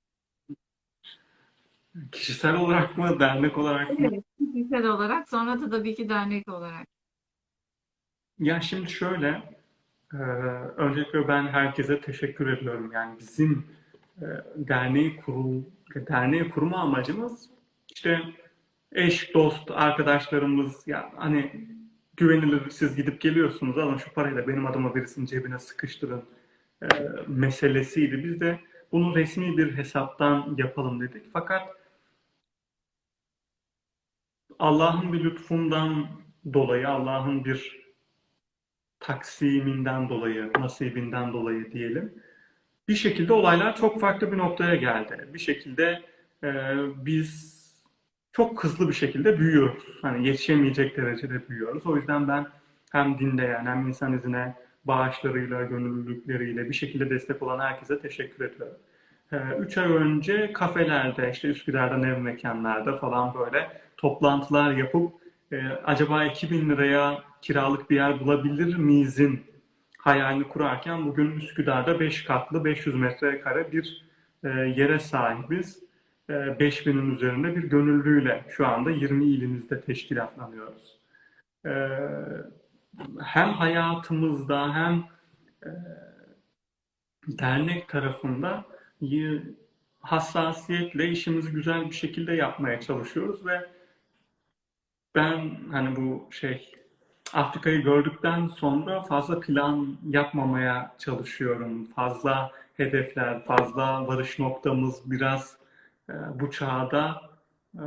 Kişisel 2.13 2.57
olarak 2.57 2.99
mı, 2.99 3.21
dernek 3.21 3.59
olarak 3.59 3.99
mı? 3.99 4.09
Evet, 4.13 4.25
kişisel 4.39 4.87
olarak, 4.87 5.29
sonra 5.29 5.61
da 5.61 5.71
tabii 5.71 5.95
ki 5.95 6.09
dernek 6.09 6.49
olarak. 6.49 6.89
Ya 8.41 8.61
şimdi 8.61 8.91
şöyle, 8.91 9.43
e, 10.15 10.17
öncelikle 10.77 11.29
ben 11.29 11.47
herkese 11.47 12.01
teşekkür 12.01 12.47
ediyorum. 12.53 12.91
Yani 12.93 13.19
bizim 13.19 13.67
e, 14.19 14.27
derneği 14.57 15.17
kurul, 15.17 15.63
derneği 15.95 16.51
kurma 16.51 16.79
amacımız 16.79 17.51
işte 17.95 18.21
eş, 18.93 19.35
dost, 19.35 19.71
arkadaşlarımız 19.71 20.89
ya 20.89 21.13
hani 21.17 21.69
güvenilir 22.17 22.71
siz 22.71 22.97
gidip 22.97 23.21
geliyorsunuz 23.21 23.79
alın 23.79 23.97
şu 23.97 24.13
parayla 24.13 24.49
benim 24.49 24.67
adıma 24.67 24.95
birisinin 24.95 25.27
cebine 25.27 25.59
sıkıştırın 25.59 26.25
e, 26.83 26.87
meselesiydi. 27.27 28.25
Biz 28.25 28.41
de 28.41 28.61
bunu 28.93 29.17
resmi 29.17 29.59
bir 29.59 29.77
hesaptan 29.77 30.55
yapalım 30.59 31.01
dedik. 31.01 31.23
Fakat 31.33 31.69
Allah'ın 34.59 35.13
bir 35.13 35.25
lütfundan 35.25 36.07
dolayı, 36.53 36.89
Allah'ın 36.89 37.45
bir 37.45 37.80
taksiminden 39.01 40.09
dolayı, 40.09 40.51
nasibinden 40.59 41.33
dolayı 41.33 41.73
diyelim. 41.73 42.15
Bir 42.89 42.95
şekilde 42.95 43.33
olaylar 43.33 43.77
çok 43.77 44.01
farklı 44.01 44.33
bir 44.33 44.39
noktaya 44.39 44.75
geldi. 44.75 45.29
Bir 45.35 45.39
şekilde 45.39 46.03
e, 46.45 46.49
biz 46.97 47.61
çok 48.33 48.65
hızlı 48.65 48.89
bir 48.89 48.95
şekilde 48.95 49.39
büyüyoruz. 49.39 49.85
Hani 50.03 50.27
yetişemeyecek 50.27 50.97
derecede 50.97 51.49
büyüyoruz. 51.49 51.87
O 51.87 51.97
yüzden 51.97 52.29
ben 52.29 52.47
hem 52.93 53.19
dinleyen 53.19 53.67
hem 53.67 53.89
insan 53.89 54.19
izine 54.19 54.55
bağışlarıyla, 54.85 55.63
gönüllülükleriyle 55.63 56.69
bir 56.69 56.75
şekilde 56.75 57.11
destek 57.11 57.43
olan 57.43 57.61
herkese 57.61 58.01
teşekkür 58.01 58.45
ediyorum. 58.45 58.77
Ee, 59.33 59.37
Üç 59.59 59.79
ay 59.79 59.93
önce 59.93 60.53
kafelerde, 60.53 61.31
işte 61.31 61.49
Üsküdar'da 61.49 62.09
ev 62.09 62.19
mekanlarda 62.19 62.97
falan 62.97 63.35
böyle 63.35 63.69
toplantılar 63.97 64.73
yapıp 64.73 65.13
e, 65.53 65.69
acaba 65.69 66.25
2000 66.25 66.71
liraya 66.71 67.30
kiralık 67.43 67.91
bir 67.91 67.97
yer 67.97 68.21
bulabilir 68.21 68.77
miyizin 68.77 69.45
hayalini 69.99 70.49
kurarken 70.49 71.07
bugün 71.07 71.37
Üsküdar'da 71.37 72.01
5 72.01 72.25
katlı 72.25 72.65
500 72.65 72.97
metrekare 72.97 73.73
bir 73.73 74.07
e, 74.45 74.49
yere 74.49 74.99
sahibiz. 74.99 75.83
E, 76.29 76.33
5000'in 76.33 77.15
üzerinde 77.15 77.57
bir 77.57 77.63
gönüllüyle 77.63 78.45
şu 78.49 78.67
anda 78.67 78.91
20 78.91 79.25
ilimizde 79.25 79.81
teşkilatlanıyoruz. 79.81 80.99
E, 81.67 81.71
hem 83.25 83.53
hayatımızda 83.53 84.75
hem 84.75 85.05
e, 85.65 85.71
dernek 87.29 87.89
tarafında 87.89 88.65
hassasiyetle 90.01 91.09
işimizi 91.09 91.53
güzel 91.53 91.87
bir 91.87 91.95
şekilde 91.95 92.33
yapmaya 92.33 92.81
çalışıyoruz 92.81 93.47
ve 93.47 93.69
ben 95.15 95.57
hani 95.71 95.97
bu 95.97 96.29
şey 96.31 96.80
Afrika'yı 97.33 97.83
gördükten 97.83 98.47
sonra 98.47 99.03
fazla 99.03 99.41
plan 99.41 99.97
yapmamaya 100.09 100.95
çalışıyorum. 100.99 101.85
Fazla 101.85 102.51
hedefler, 102.77 103.45
fazla 103.45 104.07
varış 104.07 104.39
noktamız 104.39 105.11
biraz 105.11 105.57
e, 106.11 106.15
bu 106.41 106.51
çağda 106.51 107.23
e, 107.75 107.85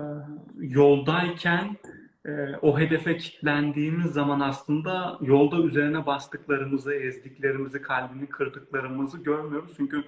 yoldayken 0.59 1.77
e, 2.25 2.31
o 2.61 2.79
hedefe 2.79 3.17
kilitlendiğimiz 3.17 4.11
zaman 4.11 4.39
aslında 4.39 5.17
yolda 5.21 5.57
üzerine 5.57 6.05
bastıklarımızı, 6.05 6.93
ezdiklerimizi, 6.93 7.81
kalbini 7.81 8.27
kırdıklarımızı 8.27 9.17
görmüyoruz. 9.17 9.71
Çünkü 9.77 10.03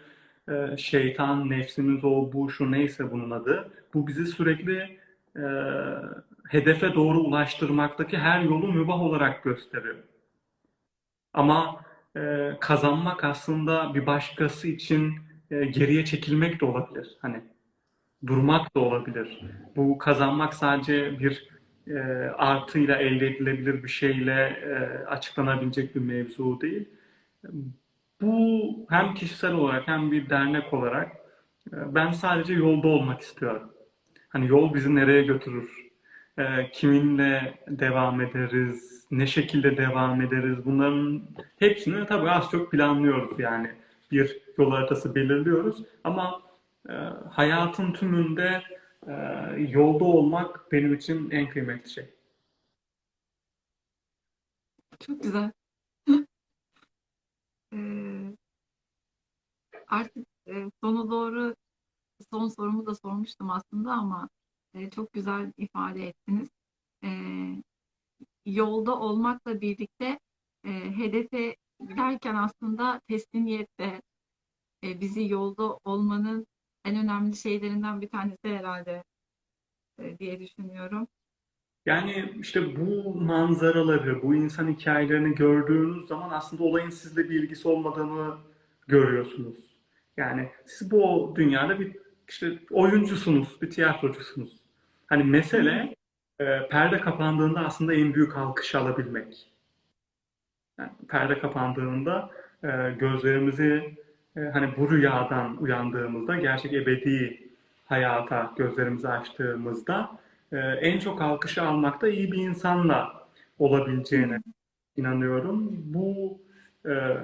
e, 0.50 0.78
şeytan, 0.78 1.50
nefsimiz, 1.50 2.04
o, 2.04 2.34
bu, 2.34 2.50
şu 2.50 2.72
neyse 2.72 3.12
bunun 3.12 3.32
adı. 3.32 3.72
Bu 3.94 4.08
bizi 4.08 4.26
sürekli 4.26 4.98
e, 5.36 5.46
hedefe 6.50 6.94
doğru 6.94 7.20
ulaştırmaktaki 7.20 8.18
her 8.18 8.42
yolu 8.42 8.74
mübah 8.74 9.02
olarak 9.02 9.44
gösteriyor. 9.44 9.96
Ama 11.34 11.82
e, 12.18 12.52
kazanmak 12.62 13.24
aslında 13.24 13.94
bir 13.94 14.06
başkası 14.06 14.68
için 14.68 15.14
e, 15.52 15.66
geriye 15.66 16.06
çekilmek 16.06 16.62
de 16.62 16.66
olabilir. 16.66 17.18
Hani 17.22 17.42
durmak 18.28 18.76
da 18.76 18.80
olabilir. 18.80 19.42
Bu 19.76 19.98
kazanmak 19.98 20.54
sadece 20.54 21.20
bir 21.20 21.50
e, 21.88 22.00
artıyla 22.38 22.96
elde 22.96 23.28
edilebilir 23.28 23.84
bir 23.84 23.90
şeyle 23.90 24.34
e, 24.44 25.06
açıklanabilecek 25.06 25.96
bir 25.96 26.02
mevzu 26.02 26.62
değil. 26.62 26.90
Bu 28.22 28.66
hem 28.90 29.14
kişisel 29.14 29.54
olarak 29.54 29.88
hem 29.88 30.12
bir 30.12 30.30
dernek 30.30 30.74
olarak 30.74 31.12
e, 31.74 31.96
ben 31.96 32.12
sadece 32.12 32.54
yolda 32.54 32.88
olmak 32.88 33.22
istiyorum. 33.22 33.72
Hani 34.30 34.48
yol 34.48 34.74
bizi 34.74 34.96
nereye 34.96 35.24
götürür? 35.24 35.85
E, 36.38 36.72
kiminle 36.72 37.60
devam 37.68 38.22
ederiz? 38.22 39.08
Ne 39.12 39.28
şekilde 39.28 39.78
devam 39.78 40.22
ederiz? 40.22 40.66
Bunların 40.66 41.24
hepsini 41.60 42.06
tabii 42.06 42.30
az 42.30 42.52
çok 42.52 42.72
planlıyoruz 42.72 43.40
yani. 43.40 43.72
Bir 44.12 44.42
yol 44.58 44.72
haritası 44.72 45.16
belirliyoruz 45.16 45.84
ama 46.04 46.42
e, 46.90 46.94
hayatın 47.32 47.94
tümünde 47.94 48.64
e, 49.08 49.14
yolda 49.70 50.04
olmak 50.04 50.72
benim 50.72 50.94
için 50.94 51.30
en 51.32 51.50
kıymetli 51.50 51.90
şey. 51.90 52.10
Çok 55.00 55.24
güzel. 55.24 55.52
Ee, 57.74 58.36
artık 59.88 60.28
e, 60.48 60.54
sona 60.84 61.10
doğru 61.12 61.56
son 62.32 62.48
sorumu 62.48 62.86
da 62.86 62.96
sormuştum 62.96 63.50
aslında 63.50 63.92
ama 63.92 64.30
e, 64.76 64.90
çok 64.90 65.14
güzel 65.14 65.54
ifade 65.58 66.08
ettiniz. 66.08 66.50
E, 67.04 67.10
yolda 68.46 69.00
olmakla 69.00 69.62
birlikte 69.62 70.20
e, 70.66 70.70
hedefe 70.98 71.56
giderken 71.90 72.36
aslında 72.36 73.02
teslimiyet 73.08 73.80
de 73.80 74.02
e, 74.84 75.02
bizi 75.02 75.30
yolda 75.30 75.78
olmanın 75.84 76.48
en 76.86 76.96
önemli 76.96 77.36
şeylerinden 77.36 78.02
bir 78.02 78.10
tanesi 78.10 78.48
herhalde. 78.48 79.04
e, 80.00 80.20
diye 80.20 80.40
düşünüyorum. 80.40 81.08
Yani 81.86 82.34
işte 82.40 82.76
bu 82.76 83.16
manzaraları, 83.16 84.24
bu 84.24 84.36
insan 84.36 84.68
hikayelerini 84.74 85.36
gördüğünüz 85.36 86.08
zaman 86.08 86.30
aslında 86.30 86.64
olayın 86.64 86.90
sizle 86.90 87.30
bir 87.30 87.44
ilgisi 87.44 87.68
olmadığını 87.68 88.38
görüyorsunuz. 88.88 89.78
Yani 90.18 90.52
siz 90.66 90.92
bu 90.92 91.34
dünyada 91.38 91.80
bir 91.80 91.98
işte 92.30 92.60
oyuncusunuz, 92.72 93.62
bir 93.62 93.70
tiyatrocusunuz. 93.70 94.65
Hani 95.08 95.24
mesele 95.24 95.96
e, 96.40 96.68
perde 96.68 97.00
kapandığında 97.00 97.60
aslında 97.60 97.94
en 97.94 98.14
büyük 98.14 98.38
alkışı 98.38 98.80
alabilmek. 98.80 99.52
Yani 100.80 100.92
perde 101.10 101.40
kapandığında 101.40 102.30
e, 102.64 102.68
gözlerimizi 103.00 103.98
e, 104.38 104.40
hani 104.40 104.78
bu 104.78 104.92
rüyadan 104.92 105.58
uyandığımızda 105.58 106.36
gerçek 106.36 106.74
ebedi 106.74 107.50
hayata 107.86 108.54
gözlerimizi 108.58 109.08
açtığımızda 109.08 110.20
e, 110.52 110.58
en 110.58 111.00
çok 111.00 111.22
alkışı 111.22 111.64
almakta 111.64 112.08
iyi 112.08 112.32
bir 112.32 112.38
insanla 112.38 113.28
olabileceğine 113.60 114.40
inanıyorum. 114.98 115.70
Bu 115.94 116.40
e, 116.86 117.18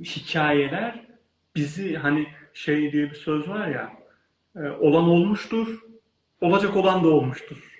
hikayeler 0.00 1.06
bizi 1.56 1.96
hani 1.96 2.26
şey 2.54 2.92
diye 2.92 3.10
bir 3.10 3.14
söz 3.14 3.48
var 3.48 3.68
ya 3.68 3.99
olan 4.58 5.08
olmuştur, 5.08 5.78
olacak 6.40 6.76
olan 6.76 7.04
da 7.04 7.08
olmuştur. 7.08 7.70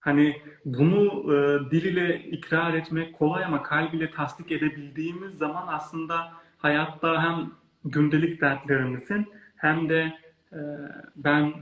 Hani 0.00 0.42
bunu 0.64 1.34
e, 1.34 1.70
dil 1.70 1.84
ile 1.84 2.20
ikrar 2.20 2.74
etmek 2.74 3.14
kolay 3.18 3.44
ama 3.44 3.62
kalb 3.62 3.92
ile 3.92 4.10
tasdik 4.10 4.52
edebildiğimiz 4.52 5.38
zaman 5.38 5.66
aslında 5.68 6.32
hayatta 6.58 7.22
hem 7.22 7.50
gündelik 7.84 8.40
dertlerimizin 8.40 9.26
hem 9.56 9.88
de 9.88 10.12
e, 10.52 10.58
ben 11.16 11.52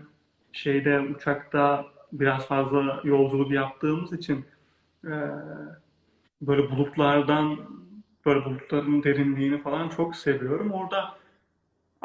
şeyde 0.53 1.01
uçakta 1.01 1.87
biraz 2.13 2.47
fazla 2.49 3.01
yolculuk 3.05 3.51
yaptığımız 3.51 4.13
için 4.13 4.45
e, 5.05 5.15
böyle 6.41 6.71
bulutlardan 6.71 7.59
böyle 8.27 8.45
bulutların 8.45 9.03
derinliğini 9.03 9.63
falan 9.63 9.89
çok 9.89 10.17
seviyorum. 10.17 10.73
Orada 10.73 11.15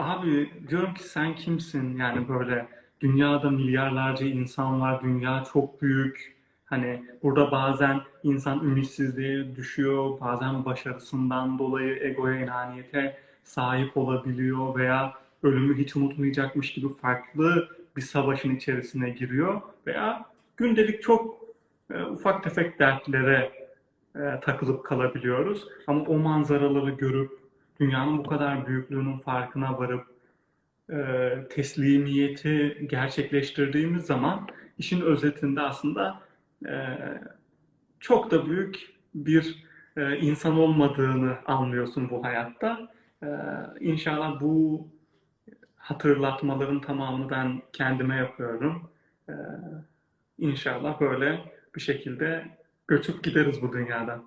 abi 0.01 0.51
diyorum 0.69 0.93
ki 0.93 1.03
sen 1.03 1.35
kimsin? 1.35 1.97
Yani 1.97 2.29
böyle 2.29 2.67
dünyada 3.01 3.49
milyarlarca 3.49 4.25
insan 4.25 4.81
var. 4.81 5.01
Dünya 5.03 5.43
çok 5.53 5.81
büyük. 5.81 6.35
Hani 6.65 7.03
burada 7.23 7.51
bazen 7.51 8.01
insan 8.23 8.63
ümitsizliğe 8.63 9.55
düşüyor. 9.55 10.19
Bazen 10.21 10.65
başarısından 10.65 11.59
dolayı 11.59 12.03
egoya, 12.03 12.39
inaniyete 12.39 13.17
sahip 13.43 13.97
olabiliyor 13.97 14.75
veya 14.75 15.13
ölümü 15.43 15.77
hiç 15.77 15.95
unutmayacakmış 15.95 16.73
gibi 16.73 16.89
farklı 16.89 17.69
bir 17.97 18.01
savaşın 18.01 18.55
içerisine 18.55 19.09
giriyor 19.09 19.61
veya 19.87 20.25
gündelik 20.57 21.03
çok 21.03 21.35
e, 21.93 22.03
ufak 22.03 22.43
tefek 22.43 22.79
dertlere 22.79 23.51
e, 24.15 24.39
takılıp 24.41 24.85
kalabiliyoruz. 24.85 25.67
Ama 25.87 26.03
o 26.03 26.17
manzaraları 26.17 26.89
görüp 26.91 27.40
dünyanın 27.81 28.17
bu 28.17 28.23
kadar 28.23 28.67
büyüklüğünün 28.67 29.17
farkına 29.17 29.77
varıp 29.79 30.05
e, 30.89 31.33
teslimiyeti 31.49 32.87
gerçekleştirdiğimiz 32.89 34.05
zaman 34.05 34.47
işin 34.77 35.01
özetinde 35.01 35.61
aslında 35.61 36.21
e, 36.65 36.73
çok 37.99 38.31
da 38.31 38.45
büyük 38.45 38.93
bir 39.15 39.63
e, 39.97 40.17
insan 40.17 40.59
olmadığını 40.59 41.37
anlıyorsun 41.45 42.09
bu 42.09 42.23
hayatta. 42.23 42.91
E, 43.23 43.27
İnşallah 43.79 44.41
bu 44.41 44.87
hatırlatmaların 45.75 46.81
tamamını 46.81 47.29
ben 47.29 47.61
kendime 47.73 48.15
yapıyorum. 48.15 48.89
E, 49.29 49.33
İnşallah 50.37 50.99
böyle 51.01 51.39
bir 51.75 51.81
şekilde 51.81 52.45
göçüp 52.87 53.23
gideriz 53.23 53.61
bu 53.61 53.73
dünyadan. 53.73 54.23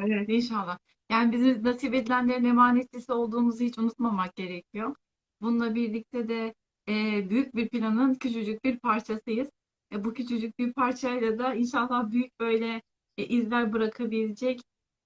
Evet, 0.00 0.28
inşallah. 0.28 0.78
Yani 1.10 1.32
bizi 1.32 1.62
nasip 1.62 1.94
edilenlerin 1.94 2.44
emanetçisi 2.44 3.12
olduğumuzu 3.12 3.64
hiç 3.64 3.78
unutmamak 3.78 4.36
gerekiyor. 4.36 4.94
Bununla 5.40 5.74
birlikte 5.74 6.28
de 6.28 6.54
e, 6.88 7.26
büyük 7.30 7.54
bir 7.54 7.68
planın 7.68 8.14
küçücük 8.14 8.64
bir 8.64 8.78
parçasıyız. 8.78 9.48
E, 9.92 10.04
bu 10.04 10.14
küçücük 10.14 10.58
bir 10.58 10.72
parçayla 10.72 11.38
da 11.38 11.54
inşallah 11.54 12.10
büyük 12.10 12.40
böyle 12.40 12.82
e, 13.18 13.24
izler 13.24 13.72
bırakabilecek 13.72 14.60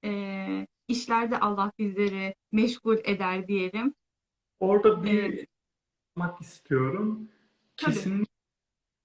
e, 0.05 0.67
işlerde 0.89 1.39
Allah 1.39 1.73
bizleri 1.79 2.35
meşgul 2.53 2.97
eder 3.05 3.49
diyelim. 3.49 3.95
Orada 4.61 5.05
bir 5.05 5.47
yapmak 6.17 6.41
istiyorum. 6.41 7.29
tabii, 7.77 7.95
Kesin 7.95 8.27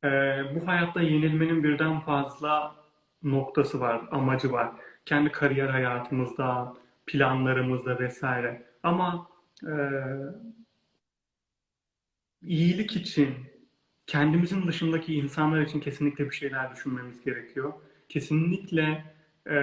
e, 0.03 0.07
bu 0.55 0.67
hayatta 0.67 1.01
yenilmenin 1.01 1.63
birden 1.63 1.99
fazla 1.99 2.75
noktası 3.23 3.79
var, 3.79 4.07
amacı 4.11 4.51
var. 4.51 4.71
Kendi 5.05 5.31
kariyer 5.31 5.69
hayatımızda, 5.69 6.73
planlarımızda 7.07 7.99
vesaire. 7.99 8.65
Ama 8.83 9.29
e, 9.63 9.73
iyilik 12.41 12.95
için, 12.95 13.29
kendimizin 14.07 14.67
dışındaki 14.67 15.15
insanlar 15.15 15.61
için 15.61 15.79
kesinlikle 15.79 16.25
bir 16.25 16.35
şeyler 16.35 16.71
düşünmemiz 16.71 17.23
gerekiyor. 17.23 17.73
Kesinlikle 18.09 19.05
e, 19.49 19.55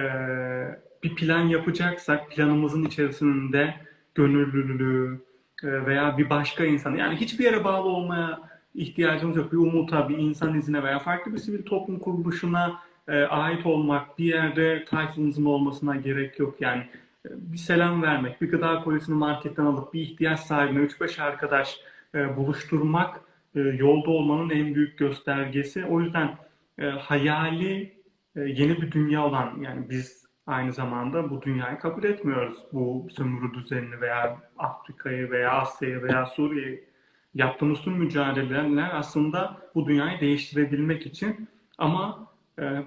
bir 1.03 1.15
plan 1.15 1.47
yapacaksak 1.47 2.31
planımızın 2.31 2.83
içerisinde 2.83 3.75
gönüllülüğü 4.15 5.21
e, 5.63 5.85
veya 5.85 6.17
bir 6.17 6.29
başka 6.29 6.65
insan, 6.65 6.95
yani 6.95 7.15
hiçbir 7.15 7.43
yere 7.43 7.63
bağlı 7.63 7.89
olmaya 7.89 8.39
ihtiyacımız 8.75 9.37
yok. 9.37 9.51
Bir 9.51 9.57
umuta, 9.57 10.09
bir 10.09 10.17
insan 10.17 10.55
izine 10.55 10.83
veya 10.83 10.99
farklı 10.99 11.33
bir 11.33 11.37
sivil 11.37 11.65
toplum 11.65 11.99
kuruluşuna 11.99 12.79
e, 13.07 13.23
ait 13.23 13.65
olmak, 13.65 14.19
bir 14.19 14.25
yerde 14.25 14.85
title'ımızın 14.85 15.45
olmasına 15.45 15.95
gerek 15.95 16.39
yok. 16.39 16.61
Yani 16.61 16.87
bir 17.31 17.57
selam 17.57 18.01
vermek, 18.03 18.41
bir 18.41 18.51
gıda 18.51 18.83
kolisini 18.83 19.15
marketten 19.15 19.65
alıp 19.65 19.93
bir 19.93 20.01
ihtiyaç 20.01 20.39
sahibine 20.39 20.79
3-5 20.79 21.21
arkadaş 21.21 21.79
e, 22.15 22.37
buluşturmak 22.37 23.21
e, 23.55 23.59
yolda 23.59 24.09
olmanın 24.09 24.49
en 24.49 24.75
büyük 24.75 24.97
göstergesi. 24.97 25.85
O 25.85 26.01
yüzden 26.01 26.37
e, 26.79 26.85
hayali 26.85 27.95
yeni 28.35 28.81
bir 28.81 28.91
dünya 28.91 29.25
olan 29.25 29.57
yani 29.61 29.89
biz 29.89 30.25
aynı 30.47 30.73
zamanda 30.73 31.29
bu 31.29 31.41
dünyayı 31.41 31.79
kabul 31.79 32.03
etmiyoruz. 32.03 32.57
Bu 32.73 33.07
sömürü 33.09 33.53
düzenini 33.53 34.01
veya 34.01 34.37
Afrika'yı 34.57 35.31
veya 35.31 35.51
Asya'yı 35.51 36.03
veya 36.03 36.25
Suriye'yi 36.25 36.89
yaptığımız 37.33 37.81
tüm 37.81 37.93
mücadeleler 37.93 38.89
aslında 38.93 39.57
bu 39.75 39.87
dünyayı 39.87 40.19
değiştirebilmek 40.19 41.05
için 41.05 41.49
ama 41.77 42.27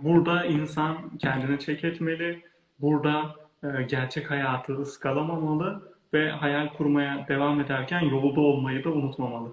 burada 0.02 0.44
insan 0.44 1.18
kendine 1.18 1.58
çek 1.58 1.84
etmeli, 1.84 2.42
burada 2.80 3.36
gerçek 3.62 4.30
hayatı 4.30 4.74
ıskalamamalı 4.80 5.92
ve 6.12 6.30
hayal 6.30 6.68
kurmaya 6.76 7.28
devam 7.28 7.60
ederken 7.60 8.00
yolda 8.00 8.40
olmayı 8.40 8.84
da 8.84 8.90
unutmamalı. 8.92 9.52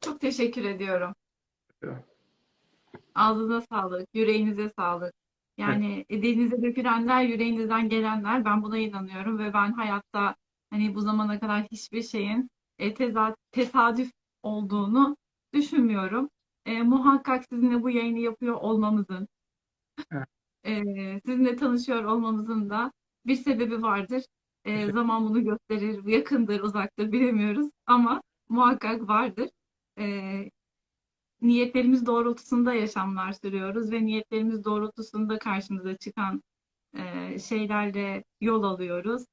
çok 0.00 0.20
teşekkür 0.20 0.64
ediyorum. 0.64 1.14
Evet. 1.82 2.04
Ağzınıza 3.14 3.60
sağlık, 3.60 4.08
yüreğinize 4.14 4.70
sağlık. 4.78 5.14
Yani 5.58 6.04
dilinize 6.10 6.62
dökülenler, 6.62 7.22
yüreğinizden 7.22 7.88
gelenler 7.88 8.44
ben 8.44 8.62
buna 8.62 8.78
inanıyorum 8.78 9.38
ve 9.38 9.52
ben 9.52 9.72
hayatta 9.72 10.36
hani 10.70 10.94
bu 10.94 11.00
zamana 11.00 11.40
kadar 11.40 11.62
hiçbir 11.72 12.02
şeyin 12.02 12.50
e, 12.78 12.94
teza- 12.94 13.36
tesadüf 13.52 14.10
olduğunu 14.42 15.16
düşünmüyorum. 15.54 16.30
E, 16.66 16.82
muhakkak 16.82 17.44
sizinle 17.44 17.82
bu 17.82 17.90
yayını 17.90 18.18
yapıyor 18.18 18.54
olmamızın, 18.54 19.28
Evet. 20.12 20.28
E, 20.66 20.82
sizinle 21.26 21.56
tanışıyor 21.56 22.04
olmamızın 22.04 22.70
da 22.70 22.92
bir 23.26 23.34
sebebi 23.36 23.82
vardır. 23.82 24.24
E, 24.64 24.92
zaman 24.92 25.28
bunu 25.28 25.44
gösterir, 25.44 26.04
yakındır, 26.06 26.60
uzaktır 26.60 27.12
bilemiyoruz 27.12 27.66
ama 27.86 28.22
muhakkak 28.48 29.08
vardır. 29.08 29.50
E, 29.98 30.04
niyetlerimiz 31.42 32.06
doğrultusunda 32.06 32.74
yaşamlar 32.74 33.32
sürüyoruz 33.32 33.92
ve 33.92 34.06
niyetlerimiz 34.06 34.64
doğrultusunda 34.64 35.38
karşımıza 35.38 35.96
çıkan 35.96 36.42
e, 36.94 37.38
şeylerle 37.38 38.24
yol 38.40 38.62
alıyoruz, 38.62 39.24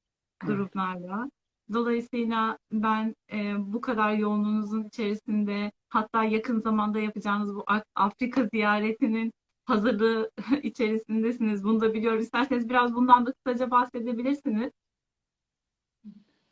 durumlarla. 0.46 1.30
Dolayısıyla 1.72 2.58
ben 2.72 3.14
e, 3.32 3.54
bu 3.72 3.80
kadar 3.80 4.12
yoğunluğunuzun 4.12 4.84
içerisinde 4.84 5.72
hatta 5.88 6.24
yakın 6.24 6.60
zamanda 6.60 7.00
yapacağınız 7.00 7.54
bu 7.54 7.64
Af- 7.66 7.84
Afrika 7.94 8.48
ziyaretinin 8.52 9.32
hazırlığı 9.66 10.30
içerisindesiniz. 10.62 11.64
Bunu 11.64 11.80
da 11.80 11.94
biliyorum. 11.94 12.20
İsterseniz 12.20 12.68
biraz 12.68 12.94
bundan 12.94 13.26
da 13.26 13.32
kısaca 13.32 13.70
bahsedebilirsiniz. 13.70 14.72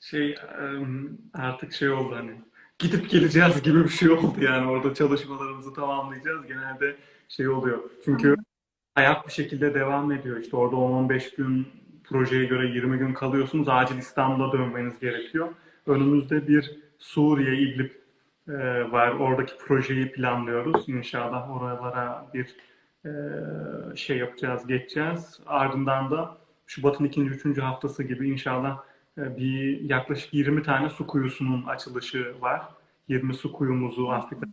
Şey 0.01 0.35
artık 1.35 1.73
şey 1.73 1.91
oldu 1.91 2.15
hani 2.15 2.41
gidip 2.79 3.11
geleceğiz 3.11 3.63
gibi 3.63 3.85
bir 3.85 3.89
şey 3.89 4.11
oldu 4.11 4.41
yani 4.41 4.71
orada 4.71 4.95
çalışmalarımızı 4.95 5.75
tamamlayacağız. 5.75 6.47
Genelde 6.47 6.97
şey 7.29 7.49
oluyor. 7.49 7.91
Çünkü 8.05 8.23
Tamam. 8.23 8.45
hayat 8.95 9.27
bir 9.27 9.33
şekilde 9.33 9.75
devam 9.75 10.13
ediyor. 10.13 10.37
İşte 10.37 10.57
orada 10.57 10.77
10-15 10.77 11.37
gün 11.37 11.69
projeye 12.05 12.45
göre 12.45 12.67
20 12.67 12.99
gün 12.99 13.15
kalıyorsunuz. 13.15 13.69
Acil 13.69 13.99
İstanbul'a 13.99 14.53
dönmeniz 14.53 14.99
gerekiyor. 14.99 15.49
Önümüzde 15.87 16.49
bir 16.49 16.79
Suriye, 16.99 17.57
İdlib 17.57 17.91
e, 18.49 18.53
var. 18.93 19.13
Oradaki 19.13 19.57
projeyi 19.57 20.13
planlıyoruz. 20.13 20.89
İnşallah 20.89 21.57
oralara 21.57 22.31
bir 22.35 22.57
e, 23.05 23.11
şey 23.97 24.19
yapacağız, 24.19 24.67
geçeceğiz. 24.67 25.41
Ardından 25.47 26.11
da 26.11 26.39
Şubat'ın 26.67 27.05
ikinci, 27.05 27.31
üçüncü 27.31 27.61
haftası 27.61 28.03
gibi 28.03 28.31
inşallah 28.31 28.83
e, 29.19 29.37
bir 29.37 29.81
yaklaşık 29.81 30.35
20 30.35 30.63
tane 30.63 30.91
su 30.91 31.07
kuyusunun 31.07 31.67
açılışı 31.67 32.35
var. 32.41 32.69
20 33.09 33.35
su 33.35 33.53
kuyumuzu 33.53 34.09
Afrika'da 34.09 34.53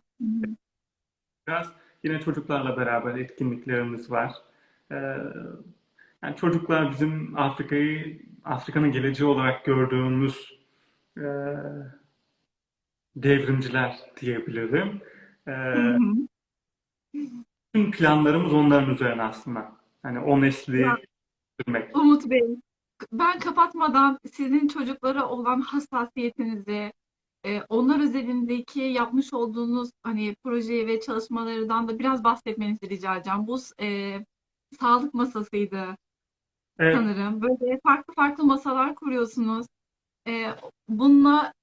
biraz 1.47 1.68
yine 2.04 2.20
çocuklarla 2.20 2.78
beraber 2.78 3.16
etkinliklerimiz 3.16 4.12
var. 4.12 4.34
E, 4.91 4.95
yani 6.24 6.36
çocuklar 6.36 6.91
bizim 6.91 7.38
Afrika'yı, 7.38 8.22
Afrika'nın 8.43 8.91
geleceği 8.91 9.28
olarak 9.28 9.66
gördüğümüz 9.66 10.60
e, 11.18 11.26
devrimciler 13.16 13.99
diyebilirim. 14.22 15.02
E, 15.47 15.52
hı. 15.52 15.97
Tüm 17.74 17.92
planlarımız 17.92 18.54
onların 18.54 18.90
üzerine 18.90 19.24
aslında. 19.24 19.72
Hani 20.04 20.20
o 20.20 20.42
nesli 20.42 20.86
sürmek. 21.60 21.98
Umut 21.98 22.30
Bey, 22.30 22.42
ben 23.12 23.40
kapatmadan 23.40 24.20
sizin 24.32 24.68
çocuklara 24.68 25.30
olan 25.30 25.62
hassasiyetinizi, 25.62 26.94
e, 27.46 27.62
onlar 27.70 28.00
özelindeki 28.04 28.82
yapmış 28.82 29.34
olduğunuz 29.34 29.90
hani 30.04 30.36
proje 30.44 30.88
ve 30.88 31.00
çalışmalardan 31.00 31.88
da 31.88 32.00
biraz 32.00 32.24
bahsetmenizi 32.24 32.90
rica 32.90 33.16
edeceğim. 33.16 33.48
Bu 33.48 33.60
e, 33.82 34.18
sağlık 34.80 35.14
masasıydı 35.14 35.98
Evet, 36.80 36.96
sanırım. 36.96 37.42
Böyle 37.42 37.80
farklı 37.84 38.14
farklı 38.14 38.44
masalar 38.44 38.96
kuruyorsunuz. 38.96 39.68
E, 40.28 40.48
bununla 40.90 41.54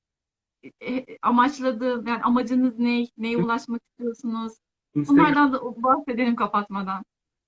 e, 0.83 1.05
amaçladığım, 1.23 2.07
yani 2.07 2.23
amacınız 2.23 2.79
ne? 2.79 3.07
Neye 3.19 3.37
ulaşmak 3.37 3.81
istiyorsunuz? 3.91 4.53
Instagram 4.99 5.25
Bunlardan 5.25 5.53
da 5.53 5.61
bahsedelim 5.83 6.37
kapatmadan. 6.37 7.05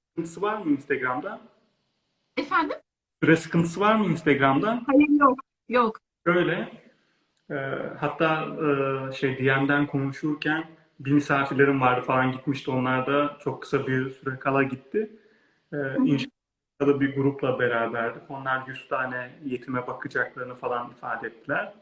sıkıntısı 0.09 0.42
var 0.42 0.59
mı 0.59 0.70
Instagram'da? 0.70 1.40
Efendim? 2.36 2.76
Süre 3.22 3.36
sıkıntısı 3.36 3.80
var 3.80 3.94
mı 3.94 4.07
Instagram'da? 4.07 4.82
Hayır 4.86 5.20
yok. 5.20 5.40
Yok. 5.68 5.98
Şöyle, 6.26 6.72
e, 7.51 7.55
hatta 8.01 8.46
e, 8.46 9.12
şey 9.12 9.38
DM'den 9.38 9.86
konuşurken 9.86 10.64
bir 11.01 11.12
misafirlerim 11.12 11.80
vardı 11.80 12.07
falan 12.07 12.32
gitmişti. 12.32 12.70
Onlar 12.70 13.07
da 13.07 13.36
çok 13.44 13.62
kısa 13.62 13.86
bir 13.86 14.11
süre 14.11 14.38
kala 14.38 14.62
gitti. 14.62 15.11
E. 15.72 15.76
İnşallah 16.05 17.01
bir 17.01 17.14
grupla 17.14 17.59
beraberdik. 17.59 18.22
Onlar 18.28 18.66
100 18.66 18.88
tane 18.88 19.30
yetime 19.44 19.86
bakacaklarını 19.86 20.55
falan 20.55 20.90
ifade 20.90 21.26
ettiler. 21.26 21.72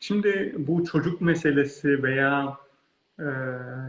Şimdi 0.00 0.54
bu 0.58 0.84
çocuk 0.84 1.20
meselesi 1.20 2.02
veya 2.02 2.56
e, 3.20 3.26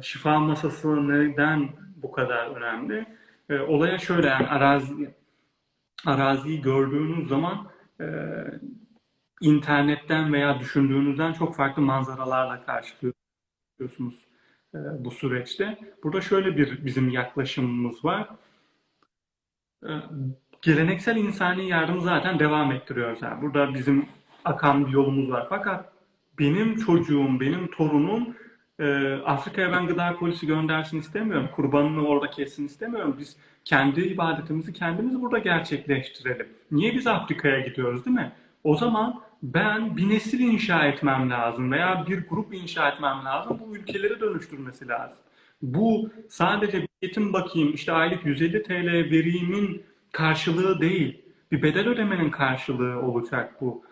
şifa 0.02 0.40
masası 0.40 1.08
neden 1.08 1.70
bu 1.96 2.12
kadar 2.12 2.48
önemli? 2.48 3.06
E, 3.50 3.60
olaya 3.60 3.98
şöyle 3.98 4.28
yani 4.28 4.48
arazi 4.48 5.14
araziyi 6.06 6.62
gördüğünüz 6.62 7.28
zaman 7.28 7.68
e, 8.02 8.06
internetten 9.42 10.34
veya 10.34 10.60
düşündüğünüzden 10.60 11.34
çok 11.34 11.56
farklı 11.56 11.82
manzaralarla 11.82 12.66
karşılıyorsunuz 12.66 14.28
e, 14.74 14.78
bu 15.00 15.12
süreçte. 15.12 15.78
Burada 16.04 16.22
şöyle 16.22 16.58
bir 16.58 16.86
bizim 16.86 17.10
yaklaşımımız 17.10 18.06
var. 18.06 18.30
E, 19.84 19.92
geleneksel 20.62 21.16
insani 21.16 21.68
yardımı 21.70 22.02
zaten 22.02 22.40
devam 22.40 22.72
ettiriyoruz. 22.72 23.22
Yani 23.22 23.42
burada 23.42 23.74
bizim 23.74 24.06
akan 24.46 24.88
bir 24.88 24.92
yolumuz 24.92 25.32
var. 25.32 25.46
Fakat 25.50 25.94
benim 26.40 26.78
çocuğum, 26.78 27.40
benim 27.40 27.72
torunum 27.72 28.36
e, 28.80 29.14
Afrika'ya 29.26 29.72
ben 29.72 29.88
gıda 29.88 30.16
polisi 30.20 30.48
göndersin 30.48 31.00
istemiyorum. 31.00 31.50
Kurbanını 31.56 32.08
orada 32.08 32.30
kessin 32.30 32.66
istemiyorum. 32.66 33.16
Biz 33.20 33.38
kendi 33.66 34.02
ibadetimizi 34.02 34.74
kendimiz 34.74 35.22
burada 35.22 35.38
gerçekleştirelim. 35.38 36.48
Niye 36.72 36.94
biz 36.96 37.08
Afrika'ya 37.08 37.60
gidiyoruz 37.60 38.06
değil 38.06 38.18
mi? 38.18 38.32
O 38.64 38.76
zaman 38.76 39.22
ben 39.44 39.98
bir 39.98 40.10
nesil 40.10 40.40
inşa 40.40 40.86
etmem 40.86 41.30
lazım 41.30 41.72
veya 41.72 42.06
bir 42.08 42.28
grup 42.28 42.54
inşa 42.54 42.90
etmem 42.90 43.26
lazım. 43.26 43.60
Bu 43.60 43.78
ülkeleri 43.78 44.20
dönüştürmesi 44.20 44.88
lazım. 44.88 45.20
Bu 45.62 46.10
sadece 46.30 46.88
yetim 47.02 47.34
bakayım 47.34 47.74
işte 47.74 47.92
aylık 47.92 48.26
150 48.26 48.64
TL 48.64 48.88
verimin 48.88 49.84
karşılığı 50.12 50.82
değil. 50.82 51.22
Bir 51.52 51.62
bedel 51.62 51.88
ödemenin 51.88 52.30
karşılığı 52.30 53.02
olacak 53.02 53.62
bu. 53.62 53.84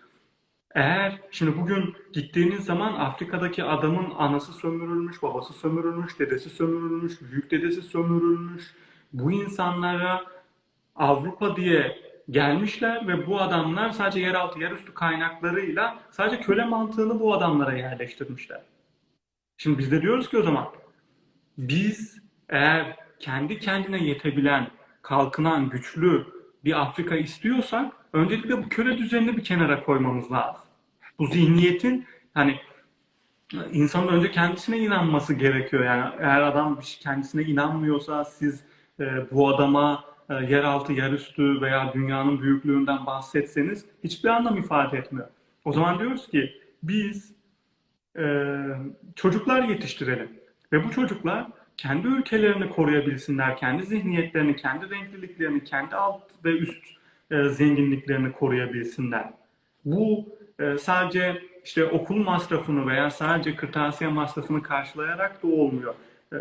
Eğer 0.78 1.20
şimdi 1.32 1.58
bugün 1.58 1.96
gittiğiniz 2.14 2.66
zaman 2.66 2.94
Afrika'daki 2.94 3.64
adamın 3.64 4.14
anası 4.18 4.54
sömürülmüş, 4.54 5.24
babası 5.24 5.54
sömürülmüş, 5.54 6.20
dedesi 6.20 6.50
sömürülmüş, 6.50 7.22
büyük 7.22 7.52
dedesi 7.52 7.82
sömürülmüş. 7.82 8.64
Bu 9.14 9.32
insanlara 9.32 10.26
Avrupa 10.96 11.56
diye 11.56 11.98
gelmişler 12.30 13.08
ve 13.08 13.28
bu 13.28 13.42
adamlar 13.42 13.90
sadece 13.90 14.20
yeraltı, 14.20 14.60
yerüstü 14.60 14.94
kaynaklarıyla 14.94 16.00
sadece 16.12 16.42
köle 16.42 16.66
mantığını 16.66 17.20
bu 17.20 17.34
adamlara 17.34 17.74
yerleştirmişler. 17.74 18.62
Şimdi 19.58 19.78
biz 19.78 19.92
de 19.92 20.02
diyoruz 20.02 20.30
ki 20.30 20.38
o 20.38 20.44
zaman 20.44 20.68
biz 21.58 22.22
eğer 22.50 22.96
kendi 23.20 23.60
kendine 23.60 24.04
yetebilen, 24.04 24.68
kalkınan, 25.02 25.70
güçlü 25.70 26.26
bir 26.66 26.82
Afrika 26.82 27.16
istiyorsak 27.16 27.94
öncelikle 28.14 28.64
bu 28.64 28.70
köle 28.70 28.98
düzenini 28.98 29.38
bir 29.38 29.44
kenara 29.44 29.84
koymamız 29.84 30.32
lazım. 30.32 30.67
Bu 31.20 31.28
zihniyetin 31.28 32.06
hani 32.34 32.60
insanın 33.72 34.08
önce 34.08 34.32
kendisine 34.32 34.78
inanması 34.78 35.34
gerekiyor. 35.34 35.86
Yani 35.86 36.14
eğer 36.20 36.42
adam 36.42 36.80
kendisine 37.00 37.44
inanmıyorsa 37.44 38.26
siz 38.26 38.64
e, 39.00 39.32
bu 39.32 39.50
adama 39.50 40.04
e, 40.30 40.34
yeraltı, 40.34 40.94
yerüstü 40.94 41.62
veya 41.62 41.94
dünyanın 41.94 42.42
büyüklüğünden 42.42 43.06
bahsetseniz 43.06 43.86
hiçbir 44.04 44.30
anlam 44.30 44.58
ifade 44.58 44.98
etmiyor. 44.98 45.28
O 45.66 45.74
zaman 45.74 46.00
diyoruz 46.00 46.28
ki 46.28 46.62
biz 46.84 47.36
e, 48.18 48.46
çocuklar 49.16 49.64
yetiştirelim. 49.64 50.30
Ve 50.74 50.84
bu 50.84 50.92
çocuklar 50.92 51.48
kendi 51.78 52.08
ülkelerini 52.08 52.70
koruyabilsinler, 52.70 53.58
kendi 53.58 53.84
zihniyetlerini, 53.84 54.56
kendi 54.56 54.90
renkliliklerini, 54.90 55.64
kendi 55.64 55.96
alt 55.96 56.22
ve 56.46 56.52
üst 56.52 56.84
e, 57.32 57.50
zenginliklerini 57.50 58.32
koruyabilsinler. 58.32 59.34
Bu 59.86 60.37
e, 60.60 60.78
sadece 60.78 61.42
işte 61.64 61.86
okul 61.86 62.16
masrafını 62.16 62.88
veya 62.88 63.12
sadece 63.12 63.56
kırtasiye 63.56 64.10
masrafını 64.10 64.64
karşılayarak 64.64 65.44
da 65.44 65.48
olmuyor. 65.48 65.96
E, 66.34 66.38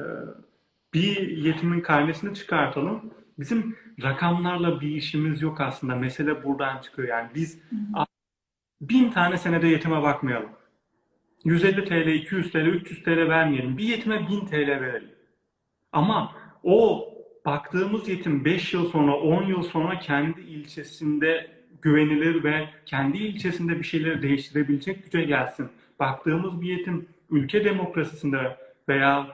bir 0.94 1.28
yetimin 1.28 1.80
karnesini 1.80 2.34
çıkartalım. 2.34 3.12
Bizim 3.38 3.76
rakamlarla 4.02 4.80
bir 4.80 4.88
işimiz 4.88 5.42
yok 5.42 5.60
aslında. 5.60 5.94
Mesele 5.94 6.44
buradan 6.44 6.78
çıkıyor. 6.80 7.08
Yani 7.08 7.30
biz 7.34 7.60
bin 8.80 9.10
tane 9.10 9.38
senede 9.38 9.66
yetime 9.68 10.02
bakmayalım. 10.02 10.50
150 11.44 11.84
TL, 11.84 12.08
200 12.08 12.52
TL, 12.52 12.56
300 12.56 13.02
TL 13.02 13.28
vermeyelim. 13.28 13.78
Bir 13.78 13.84
yetime 13.84 14.28
1000 14.28 14.46
TL 14.46 14.68
verelim. 14.68 15.10
Ama 15.92 16.36
o 16.62 17.08
baktığımız 17.46 18.08
yetim 18.08 18.44
5 18.44 18.74
yıl 18.74 18.90
sonra, 18.90 19.16
10 19.16 19.42
yıl 19.42 19.62
sonra 19.62 19.98
kendi 19.98 20.40
ilçesinde 20.40 21.55
güvenilir 21.82 22.44
ve 22.44 22.68
kendi 22.86 23.18
ilçesinde 23.18 23.78
bir 23.78 23.84
şeyleri 23.84 24.22
değiştirebilecek 24.22 25.04
güce 25.04 25.22
gelsin. 25.22 25.68
Baktığımız 26.00 26.60
bir 26.60 26.78
yetim 26.78 27.06
ülke 27.30 27.64
demokrasisinde 27.64 28.56
veya 28.88 29.28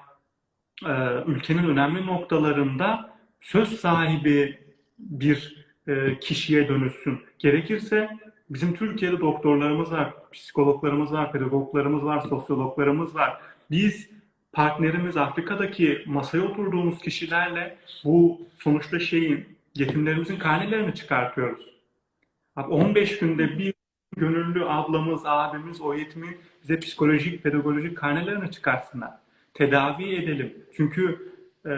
e, 0.86 0.92
ülkenin 1.26 1.68
önemli 1.68 2.06
noktalarında 2.06 3.10
söz 3.40 3.80
sahibi 3.80 4.58
bir 4.98 5.66
e, 5.88 6.18
kişiye 6.18 6.68
dönüşsün. 6.68 7.20
Gerekirse 7.38 8.08
bizim 8.50 8.74
Türkiye'de 8.74 9.20
doktorlarımız 9.20 9.92
var, 9.92 10.14
psikologlarımız 10.32 11.12
var, 11.12 11.32
pedagoglarımız 11.32 12.04
var, 12.04 12.20
sosyologlarımız 12.20 13.14
var. 13.14 13.40
Biz 13.70 14.10
partnerimiz 14.52 15.16
Afrika'daki 15.16 16.02
masaya 16.06 16.40
oturduğumuz 16.40 16.98
kişilerle 16.98 17.76
bu 18.04 18.40
sonuçta 18.58 18.98
şeyin 18.98 19.44
yetimlerimizin 19.74 20.36
karnelerini 20.36 20.94
çıkartıyoruz. 20.94 21.71
Abi 22.56 22.72
15 22.72 23.18
günde 23.18 23.58
bir 23.58 23.74
gönüllü 24.16 24.64
ablamız, 24.64 25.22
abimiz 25.24 25.80
o 25.80 25.94
yetimin 25.94 26.38
bize 26.62 26.80
psikolojik, 26.80 27.42
pedagojik 27.42 27.98
karnelerini 27.98 28.50
çıkarsınlar. 28.50 29.10
Tedavi 29.54 30.14
edelim. 30.14 30.66
Çünkü 30.76 31.32
e, 31.66 31.72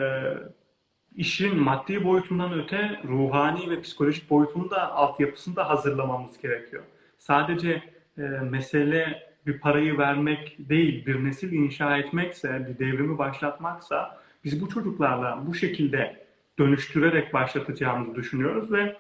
işin 1.15 1.59
maddi 1.59 2.05
boyutundan 2.05 2.53
öte 2.53 3.01
ruhani 3.05 3.71
ve 3.71 3.81
psikolojik 3.81 4.31
boyutunu 4.31 4.71
da 4.71 4.93
altyapısını 4.93 5.57
da 5.57 5.69
hazırlamamız 5.69 6.39
gerekiyor. 6.39 6.83
Sadece 7.19 7.83
e, 8.19 8.23
mesele 8.23 9.35
bir 9.47 9.61
parayı 9.61 9.99
vermek 9.99 10.57
değil, 10.59 11.07
bir 11.07 11.25
nesil 11.25 11.53
inşa 11.53 11.97
etmekse, 11.97 12.67
bir 12.69 12.79
devrimi 12.87 13.19
başlatmaksa 13.19 14.21
biz 14.45 14.61
bu 14.61 14.69
çocuklarla 14.69 15.43
bu 15.47 15.55
şekilde 15.55 16.27
dönüştürerek 16.59 17.35
başlatacağımızı 17.35 18.15
düşünüyoruz 18.15 18.73
ve 18.73 18.97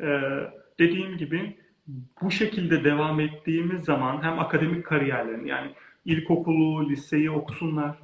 e, 0.00 0.08
dediğim 0.78 1.16
gibi 1.16 1.56
bu 2.22 2.30
şekilde 2.30 2.84
devam 2.84 3.20
ettiğimiz 3.20 3.84
zaman 3.84 4.22
hem 4.22 4.38
akademik 4.38 4.86
kariyerlerin 4.86 5.46
yani 5.46 5.70
ilkokulu, 6.04 6.90
liseyi 6.90 7.30
okusunlar. 7.30 7.98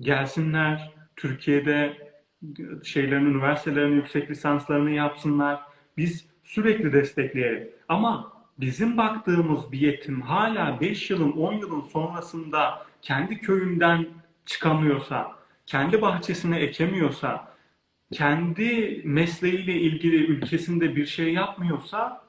Gelsinler. 0.00 0.92
Türkiye'de 1.16 2.10
şeylerin, 2.84 3.26
üniversitelerin 3.26 3.94
yüksek 3.94 4.30
lisanslarını 4.30 4.90
yapsınlar. 4.90 5.60
Biz 5.96 6.26
sürekli 6.44 6.92
destekleyelim. 6.92 7.70
Ama 7.88 8.32
bizim 8.60 8.96
baktığımız 8.96 9.72
bir 9.72 9.80
yetim 9.80 10.20
hala 10.20 10.80
5 10.80 11.10
yılın, 11.10 11.32
10 11.32 11.52
yılın 11.52 11.80
sonrasında 11.80 12.86
kendi 13.02 13.40
köyünden 13.40 14.06
çıkamıyorsa, 14.46 15.32
kendi 15.66 16.02
bahçesine 16.02 16.58
ekemiyorsa, 16.58 17.49
kendi 18.12 19.02
mesleğiyle 19.04 19.74
ilgili 19.74 20.16
ülkesinde 20.16 20.96
bir 20.96 21.06
şey 21.06 21.32
yapmıyorsa 21.32 22.24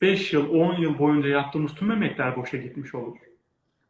5 0.00 0.32
yıl, 0.32 0.50
10 0.50 0.74
yıl 0.74 0.98
boyunca 0.98 1.28
yaptığımız 1.28 1.74
tüm 1.74 1.90
emekler 1.90 2.36
boşa 2.36 2.56
gitmiş 2.56 2.94
olur. 2.94 3.16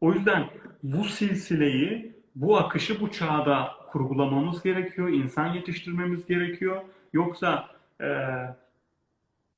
O 0.01 0.13
yüzden 0.13 0.47
bu 0.83 1.05
silsileyi, 1.05 2.15
bu 2.35 2.59
akışı 2.59 3.01
bu 3.01 3.11
çağda 3.11 3.73
kurgulamamız 3.93 4.63
gerekiyor, 4.63 5.09
insan 5.09 5.55
yetiştirmemiz 5.55 6.27
gerekiyor. 6.27 6.83
Yoksa 7.13 7.69
e, 8.01 8.09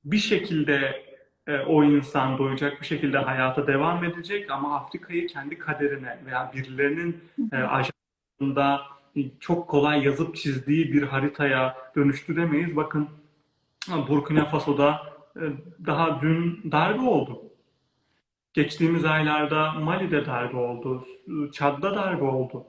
bir 0.05 0.17
şekilde 0.17 1.05
e, 1.47 1.59
o 1.59 1.83
insan 1.83 2.37
doyacak, 2.37 2.81
bir 2.81 2.85
şekilde 2.85 3.17
hayata 3.17 3.67
devam 3.67 4.03
edecek 4.03 4.51
ama 4.51 4.75
Afrika'yı 4.75 5.27
kendi 5.27 5.57
kaderine 5.57 6.17
veya 6.25 6.51
birilerinin 6.55 7.23
e, 7.53 7.55
ajandasında 7.55 8.81
çok 9.39 9.67
kolay 9.67 10.05
yazıp 10.05 10.35
çizdiği 10.35 10.93
bir 10.93 11.03
haritaya 11.03 11.77
dönüştüremeyiz. 11.95 12.75
Bakın 12.75 13.09
Burkina 14.07 14.45
Faso'da 14.45 15.01
e, 15.35 15.41
daha 15.85 16.21
dün 16.21 16.71
darbe 16.71 17.01
oldu. 17.01 17.43
Geçtiğimiz 18.53 19.05
aylarda 19.05 19.71
Mali'de 19.71 20.25
darbe 20.25 20.57
oldu, 20.57 21.05
Çad'da 21.53 21.95
darbe 21.95 22.23
oldu. 22.23 22.65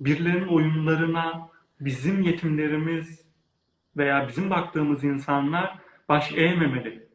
Birilerinin 0.00 0.48
oyunlarına 0.48 1.48
bizim 1.80 2.22
yetimlerimiz 2.22 3.24
veya 3.96 4.28
bizim 4.28 4.50
baktığımız 4.50 5.04
insanlar 5.04 5.78
baş 6.08 6.32
eğmemeli. 6.32 7.08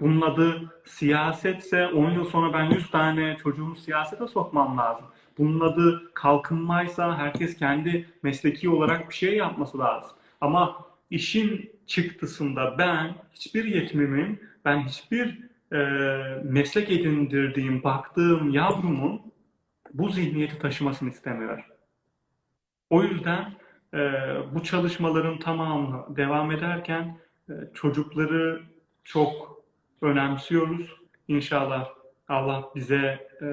Bunun 0.00 0.20
adı 0.20 0.74
siyasetse 0.84 1.86
10 1.86 2.10
yıl 2.10 2.24
sonra 2.24 2.52
ben 2.52 2.64
100 2.70 2.90
tane 2.90 3.36
çocuğumu 3.42 3.76
siyasete 3.76 4.26
sokmam 4.26 4.78
lazım. 4.78 5.04
Bunun 5.42 5.60
adı 5.60 6.14
kalkınmaysa 6.14 7.18
herkes 7.18 7.56
kendi 7.56 8.06
mesleki 8.22 8.68
olarak 8.68 9.08
bir 9.08 9.14
şey 9.14 9.36
yapması 9.36 9.78
lazım. 9.78 10.10
Ama 10.40 10.86
işin 11.10 11.70
çıktısında 11.86 12.74
ben 12.78 13.14
hiçbir 13.32 13.64
yetimimin, 13.64 14.40
ben 14.64 14.78
hiçbir 14.78 15.38
e, 15.72 15.78
meslek 16.44 16.90
edindirdiğim, 16.90 17.82
baktığım 17.82 18.50
yavrumun 18.50 19.22
bu 19.94 20.08
zihniyeti 20.08 20.58
taşımasını 20.58 21.08
istemiyorum. 21.08 21.64
O 22.90 23.02
yüzden 23.02 23.52
e, 23.94 23.98
bu 24.54 24.62
çalışmaların 24.62 25.38
tamamı 25.38 26.16
devam 26.16 26.50
ederken 26.50 27.18
e, 27.48 27.52
çocukları 27.74 28.62
çok 29.04 29.62
önemsiyoruz. 30.02 30.96
İnşallah 31.28 31.88
Allah 32.28 32.64
bize 32.74 33.28
e, 33.42 33.46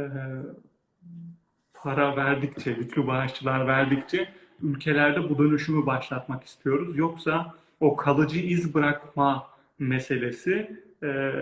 para 1.83 2.15
verdikçe, 2.15 2.71
güçlü 2.71 3.07
bağışçılar 3.07 3.67
verdikçe 3.67 4.33
ülkelerde 4.61 5.29
bu 5.29 5.37
dönüşümü 5.37 5.85
başlatmak 5.85 6.43
istiyoruz. 6.43 6.97
Yoksa 6.97 7.53
o 7.79 7.95
kalıcı 7.95 8.39
iz 8.39 8.73
bırakma 8.73 9.47
meselesi 9.79 10.83
e, 11.03 11.33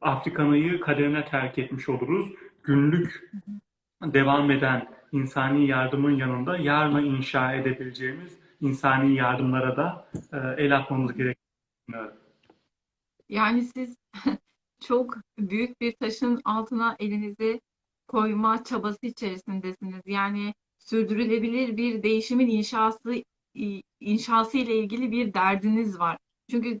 Afrika'yı 0.00 0.80
kaderine 0.80 1.24
terk 1.24 1.58
etmiş 1.58 1.88
oluruz. 1.88 2.32
Günlük 2.62 3.30
devam 4.02 4.50
eden 4.50 4.88
insani 5.12 5.66
yardımın 5.66 6.10
yanında 6.10 6.56
yarına 6.56 7.00
inşa 7.00 7.54
edebileceğimiz 7.54 8.38
insani 8.60 9.14
yardımlara 9.14 9.76
da 9.76 10.08
e, 10.32 10.64
el 10.64 10.76
atmamız 10.76 11.10
düşünüyorum. 11.10 12.16
Yani 13.28 13.62
siz 13.62 13.96
çok 14.80 15.16
büyük 15.38 15.80
bir 15.80 15.96
taşın 15.96 16.40
altına 16.44 16.96
elinizi 16.98 17.60
koyma 18.08 18.64
çabası 18.64 19.06
içerisindesiniz. 19.06 20.02
Yani 20.06 20.54
sürdürülebilir 20.78 21.76
bir 21.76 22.02
değişimin 22.02 22.48
inşası 22.48 23.22
inşası 24.00 24.58
ile 24.58 24.76
ilgili 24.76 25.10
bir 25.12 25.34
derdiniz 25.34 25.98
var. 25.98 26.18
Çünkü 26.50 26.80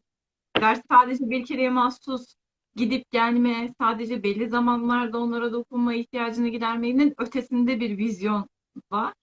ders 0.60 0.80
sadece 0.90 1.30
bir 1.30 1.44
kereye 1.44 1.70
mahsus 1.70 2.34
gidip 2.76 3.10
gelme, 3.10 3.74
sadece 3.80 4.22
belli 4.22 4.48
zamanlarda 4.48 5.18
onlara 5.18 5.52
dokunma 5.52 5.94
ihtiyacını 5.94 6.48
gidermenin 6.48 7.14
ötesinde 7.18 7.80
bir 7.80 7.98
vizyon 7.98 8.48
var. 8.90 9.14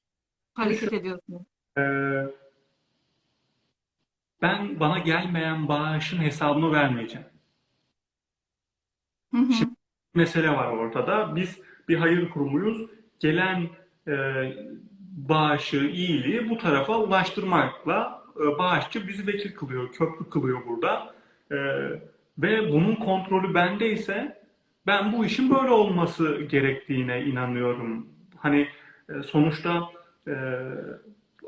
Hareket 0.54 0.94
ediyorsunuz. 0.94 1.42
Ee, 1.78 2.26
ben 4.42 4.80
bana 4.80 5.00
gelmeyen 5.00 5.68
bağışın 5.68 6.18
hesabını 6.18 6.72
vermeyeceğim. 6.72 7.28
Hı 9.32 9.38
hı. 9.38 9.54
Şimdi 9.54 9.74
mesele 10.14 10.50
var 10.50 10.68
ortada. 10.68 11.36
Biz 11.36 11.60
bir 11.90 11.98
hayır 11.98 12.30
kurumuyuz. 12.30 12.90
Gelen 13.20 13.70
e, 14.08 14.14
bağışı, 15.18 15.78
iyiliği 15.78 16.50
bu 16.50 16.58
tarafa 16.58 17.00
ulaştırmakla 17.00 18.24
e, 18.40 18.58
bağışçı 18.58 19.08
bizi 19.08 19.28
vekil 19.28 19.56
kılıyor, 19.56 19.92
köprü 19.92 20.30
kılıyor 20.30 20.66
burada. 20.68 21.16
E, 21.52 21.58
ve 22.38 22.72
bunun 22.72 22.96
kontrolü 22.96 23.54
bende 23.54 23.92
ise 23.92 24.44
ben 24.88 25.14
bu 25.14 25.26
işin 25.26 25.50
böyle 25.56 25.72
olması 25.72 26.42
gerektiğine 26.42 27.24
inanıyorum. 27.24 28.08
Hani 28.38 28.68
e, 29.10 29.24
sonuçta 29.24 29.90
e, 30.28 30.34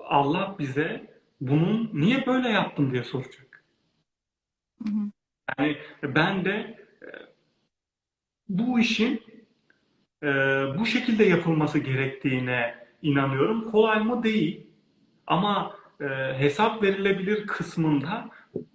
Allah 0.03 0.55
bize 0.59 1.15
bunun 1.41 1.89
niye 1.93 2.25
böyle 2.25 2.49
yaptın 2.49 2.91
diye 2.91 3.03
soracak. 3.03 3.63
Hı 4.83 4.89
hı. 4.89 5.11
Yani 5.59 5.77
ben 6.03 6.45
de 6.45 6.51
e, 7.01 7.07
bu 8.49 8.79
işin 8.79 9.21
e, 10.25 10.29
bu 10.79 10.85
şekilde 10.85 11.23
yapılması 11.23 11.79
gerektiğine 11.79 12.75
inanıyorum. 13.01 13.71
Kolay 13.71 13.99
mı? 13.99 14.23
Değil. 14.23 14.67
Ama 15.27 15.75
e, 16.01 16.05
hesap 16.37 16.83
verilebilir 16.83 17.47
kısmında 17.47 18.29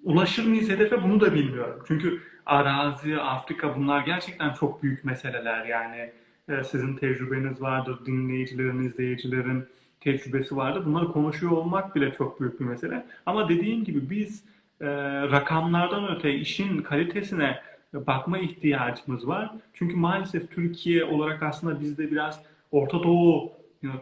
ulaşır 0.04 0.46
mıyız 0.46 0.68
hedefe 0.68 1.02
bunu 1.02 1.20
da 1.20 1.34
bilmiyorum. 1.34 1.84
Çünkü 1.88 2.20
arazi, 2.46 3.20
Afrika 3.20 3.76
bunlar 3.76 4.04
gerçekten 4.06 4.52
çok 4.52 4.82
büyük 4.82 5.04
meseleler. 5.04 5.64
Yani 5.64 6.12
e, 6.48 6.64
sizin 6.64 6.96
tecrübeniz 6.96 7.62
vardır, 7.62 7.98
dinleyicilerin, 8.06 8.82
izleyicilerin 8.82 9.64
tecrübesi 10.00 10.56
vardır. 10.56 10.86
Bunları 10.86 11.12
konuşuyor 11.12 11.52
olmak 11.52 11.94
bile 11.94 12.12
çok 12.12 12.40
büyük 12.40 12.60
bir 12.60 12.64
mesele. 12.64 13.06
Ama 13.26 13.48
dediğim 13.48 13.84
gibi 13.84 14.10
biz 14.10 14.44
e, 14.80 14.86
rakamlardan 15.30 16.16
öte 16.16 16.34
işin 16.34 16.82
kalitesine 16.82 17.58
bakma 17.94 18.38
ihtiyacımız 18.38 19.28
var. 19.28 19.50
Çünkü 19.74 19.96
maalesef 19.96 20.50
Türkiye 20.50 21.04
olarak 21.04 21.42
aslında 21.42 21.80
biz 21.80 21.98
de 21.98 22.10
biraz 22.10 22.42
Orta 22.70 23.02
Doğu 23.02 23.52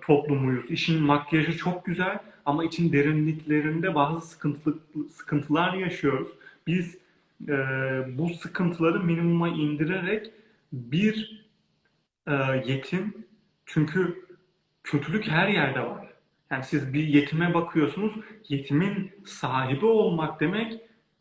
toplumuyuz. 0.00 0.70
İşin 0.70 1.02
makyajı 1.02 1.56
çok 1.56 1.84
güzel 1.84 2.18
ama 2.44 2.64
için 2.64 2.92
derinliklerinde 2.92 3.94
bazı 3.94 4.26
sıkıntılı, 4.26 4.78
sıkıntılar 5.10 5.74
yaşıyoruz. 5.74 6.28
Biz 6.66 6.98
e, 7.48 7.54
bu 8.18 8.28
sıkıntıları 8.28 9.00
minimuma 9.00 9.48
indirerek 9.48 10.30
bir 10.72 11.44
e, 12.26 12.32
yetim 12.66 13.14
çünkü 13.66 14.24
kötülük 14.84 15.28
her 15.28 15.48
yerde 15.48 15.80
var. 15.80 16.08
Yani 16.50 16.64
siz 16.64 16.92
bir 16.92 17.06
yetime 17.06 17.54
bakıyorsunuz, 17.54 18.12
yetimin 18.48 19.10
sahibi 19.26 19.86
olmak 19.86 20.40
demek 20.40 20.72
e, 20.72 20.78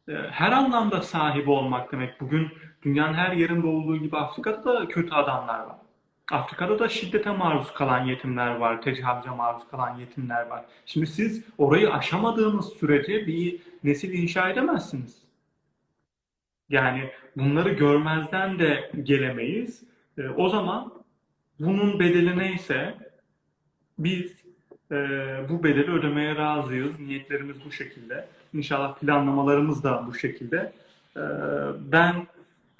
her 0.07 0.51
anlamda 0.51 1.01
sahibi 1.01 1.49
olmak 1.49 1.91
demek. 1.91 2.21
Bugün 2.21 2.49
dünyanın 2.83 3.13
her 3.13 3.31
yerinde 3.31 3.67
olduğu 3.67 3.97
gibi 3.97 4.17
Afrika'da 4.17 4.73
da 4.73 4.87
kötü 4.87 5.13
adamlar 5.13 5.59
var. 5.59 5.75
Afrika'da 6.31 6.79
da 6.79 6.89
şiddete 6.89 7.31
maruz 7.31 7.73
kalan 7.73 8.05
yetimler 8.05 8.55
var, 8.55 8.81
tecavüze 8.81 9.29
maruz 9.29 9.67
kalan 9.71 9.97
yetimler 9.97 10.47
var. 10.47 10.65
Şimdi 10.85 11.07
siz 11.07 11.43
orayı 11.57 11.93
aşamadığınız 11.93 12.65
sürece 12.65 13.27
bir 13.27 13.59
nesil 13.83 14.13
inşa 14.13 14.49
edemezsiniz. 14.49 15.21
Yani 16.69 17.09
bunları 17.35 17.69
görmezden 17.69 18.59
de 18.59 18.91
gelemeyiz. 19.03 19.83
E, 20.17 20.29
o 20.29 20.49
zaman 20.49 20.93
bunun 21.59 21.99
bedeli 21.99 22.37
neyse 22.37 22.95
biz 23.99 24.43
e, 24.91 24.95
bu 25.49 25.63
bedeli 25.63 25.91
ödemeye 25.91 26.35
razıyız. 26.35 26.99
Niyetlerimiz 26.99 27.65
bu 27.65 27.71
şekilde. 27.71 28.27
İnşallah 28.53 28.95
planlamalarımız 28.95 29.83
da 29.83 30.03
bu 30.07 30.13
şekilde. 30.13 30.73
E, 31.17 31.21
ben 31.91 32.27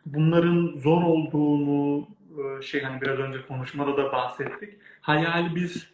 bunların 0.05 0.73
zor 0.75 1.03
olduğunu 1.03 2.07
e, 2.37 2.61
şey 2.61 2.83
hani 2.83 3.01
biraz 3.01 3.19
önce 3.19 3.47
konuşmada 3.47 3.97
da 3.97 4.11
bahsettik. 4.11 4.73
Hayal 5.01 5.55
biz 5.55 5.87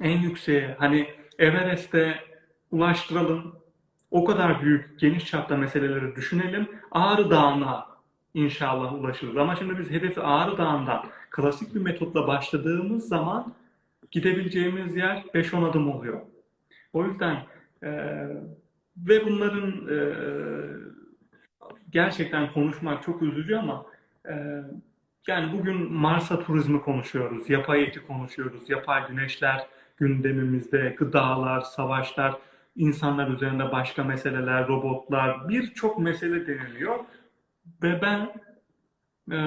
en 0.00 0.18
yükseğe 0.18 0.76
hani 0.78 1.08
Everest'e 1.38 2.14
ulaştıralım. 2.70 3.54
O 4.10 4.24
kadar 4.24 4.62
büyük, 4.62 5.00
geniş 5.00 5.26
çapta 5.26 5.56
meseleleri 5.56 6.16
düşünelim. 6.16 6.68
Ağrı 6.90 7.30
Dağı'na 7.30 7.86
inşallah 8.34 8.94
ulaşırız. 8.94 9.36
Ama 9.36 9.56
şimdi 9.56 9.78
biz 9.78 9.90
hedefi 9.90 10.20
Ağrı 10.20 10.58
Dağı'ndan 10.58 11.06
klasik 11.30 11.74
bir 11.74 11.80
metotla 11.80 12.26
başladığımız 12.26 13.08
zaman 13.08 13.52
gidebileceğimiz 14.10 14.96
yer 14.96 15.24
5-10 15.34 15.70
adım 15.70 15.90
oluyor. 15.90 16.20
O 16.92 17.04
yüzden 17.04 17.36
e, 17.82 17.90
ve 19.06 19.26
bunların 19.26 19.88
e, 19.88 19.98
gerçekten 21.90 22.52
konuşmak 22.52 23.02
çok 23.02 23.22
üzücü 23.22 23.56
ama 23.56 23.86
e, 24.28 24.62
yani 25.28 25.58
bugün 25.58 25.92
Mars'a 25.92 26.40
turizmi 26.40 26.82
konuşuyoruz, 26.82 27.50
yapay 27.50 27.82
eti 27.82 28.06
konuşuyoruz, 28.06 28.70
yapay 28.70 29.08
güneşler 29.08 29.66
gündemimizde, 29.96 30.94
gıdalar, 30.98 31.60
savaşlar, 31.60 32.36
insanlar 32.76 33.28
üzerinde 33.28 33.72
başka 33.72 34.04
meseleler, 34.04 34.68
robotlar, 34.68 35.48
birçok 35.48 35.98
mesele 35.98 36.46
deniliyor. 36.46 36.98
Ve 37.82 38.02
ben 38.02 38.20
e, 39.30 39.38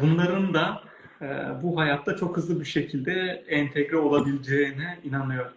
bunların 0.00 0.54
da 0.54 0.82
e, 1.22 1.26
bu 1.62 1.80
hayatta 1.80 2.16
çok 2.16 2.36
hızlı 2.36 2.60
bir 2.60 2.64
şekilde 2.64 3.44
entegre 3.48 3.96
olabileceğine 3.96 4.98
inanıyorum. 5.04 5.52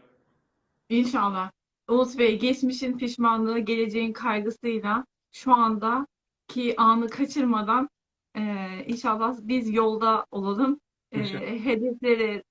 İnşallah. 0.89 1.51
Umut 1.93 2.17
Bey, 2.17 2.39
geçmişin 2.39 2.97
pişmanlığı, 2.97 3.59
geleceğin 3.59 4.13
kaygısıyla 4.13 5.05
şu 5.31 5.53
andaki 5.53 6.75
anı 6.77 7.09
kaçırmadan 7.09 7.89
eee, 8.35 8.85
inşallah 8.87 9.37
biz 9.41 9.73
yolda 9.73 10.25
olalım. 10.31 10.79
İnşallah. 11.11 11.41
hedefleri 11.41 12.43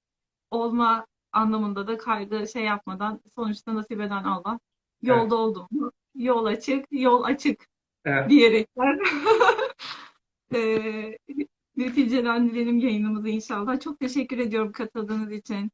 olma 0.50 1.06
anlamında 1.32 1.86
da 1.86 1.98
kaygı 1.98 2.48
şey 2.48 2.64
yapmadan 2.64 3.20
sonuçta 3.34 3.74
nasip 3.74 4.00
eden 4.00 4.24
Allah. 4.24 4.60
Yolda 5.02 5.36
oldum 5.36 5.66
mu? 5.70 5.92
Yol 6.14 6.44
açık, 6.44 6.86
yol 6.90 7.22
açık 7.22 7.66
Evet, 8.04 8.30
diyerekten 8.30 9.00
eee 10.54 11.18
neticelendirelim 11.76 12.78
yayınımızı 12.78 13.28
inşallah. 13.28 13.80
Çok 13.80 14.00
teşekkür 14.00 14.38
ediyorum 14.38 14.72
katıldığınız 14.72 15.32
için. 15.32 15.70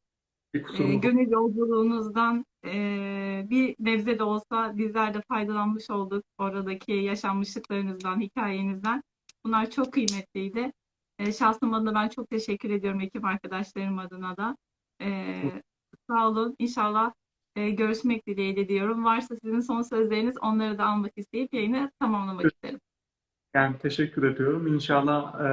E, 0.55 0.95
gönül 0.95 1.31
yolculuğunuzdan 1.31 2.45
e, 2.65 3.47
bir 3.51 3.77
nebze 3.79 4.19
de 4.19 4.23
olsa 4.23 4.79
bizler 4.79 5.15
de 5.15 5.23
faydalanmış 5.29 5.91
olduk. 5.91 6.25
Oradaki 6.39 6.93
yaşanmışlıklarınızdan, 6.93 8.21
hikayenizden. 8.21 9.03
Bunlar 9.45 9.71
çok 9.71 9.93
kıymetliydi. 9.93 10.73
E, 11.19 11.33
şahsım 11.33 11.75
adına 11.75 11.95
ben 11.95 12.09
çok 12.09 12.31
teşekkür 12.31 12.71
ediyorum 12.71 13.01
ekip 13.01 13.25
arkadaşlarım 13.25 13.99
adına 13.99 14.37
da. 14.37 14.57
E, 15.03 15.43
sağ 16.11 16.29
olun. 16.29 16.57
İnşallah 16.59 17.13
e, 17.57 17.71
görüşmek 17.71 18.27
dileğiyle 18.27 18.69
diyorum. 18.69 19.05
Varsa 19.05 19.37
sizin 19.45 19.61
son 19.61 19.83
sözleriniz 19.83 20.39
onları 20.43 20.79
da 20.79 20.87
almak 20.87 21.13
isteyip 21.17 21.55
yayını 21.55 21.91
tamamlamak 22.01 22.47
isterim. 22.53 22.81
Yani 23.55 23.79
teşekkür 23.79 24.23
ediyorum. 24.23 24.67
İnşallah 24.67 25.41
e, 25.41 25.49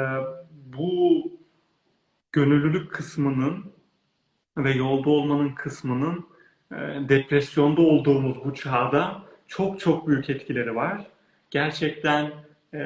bu 0.51 1.23
gönüllülük 2.31 2.91
kısmının 2.91 3.73
ve 4.57 4.71
yolda 4.71 5.09
olmanın 5.09 5.55
kısmının 5.55 6.34
depresyonda 7.09 7.81
olduğumuz 7.81 8.45
bu 8.45 8.53
çağda 8.53 9.21
çok 9.47 9.79
çok 9.79 10.07
büyük 10.07 10.29
etkileri 10.29 10.75
var. 10.75 11.07
Gerçekten 11.51 12.31
e, 12.73 12.79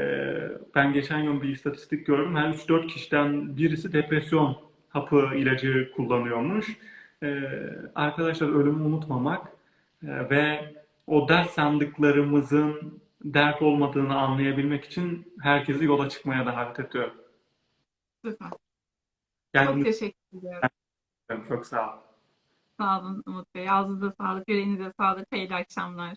ben 0.75 0.93
geçen 0.93 1.23
gün 1.23 1.41
bir 1.41 1.49
istatistik 1.49 2.07
gördüm. 2.07 2.36
Her 2.36 2.49
3-4 2.49 2.88
kişiden 2.88 3.57
birisi 3.57 3.93
depresyon 3.93 4.57
hapı 4.89 5.30
ilacı 5.36 5.91
kullanıyormuş. 5.95 6.77
E, 7.23 7.41
arkadaşlar 7.95 8.49
ölümü 8.49 8.84
unutmamak 8.84 9.47
e, 10.03 10.30
ve 10.30 10.75
o 11.07 11.30
dert 11.30 11.49
sandıklarımızın 11.49 13.01
dert 13.23 13.61
olmadığını 13.61 14.17
anlayabilmek 14.17 14.86
için 14.86 15.34
herkesi 15.41 15.86
yola 15.86 16.09
çıkmaya 16.09 16.45
davet 16.45 16.80
ediyorum. 16.80 17.13
Süper. 18.25 18.49
Çok 18.49 18.59
Kendinize 19.53 19.91
teşekkür 19.91 20.38
ediyorum. 20.38 21.45
çok 21.47 21.65
sağ 21.65 21.93
olun. 21.93 22.09
Sağ 22.80 22.99
olun 23.01 23.23
Umut 23.27 23.55
Bey. 23.55 23.69
Ağzınıza 23.69 24.13
sağlık, 24.21 24.49
yüreğinize 24.49 24.93
sağlık. 24.99 25.27
Hayırlı 25.32 25.55
akşamlar. 25.55 26.15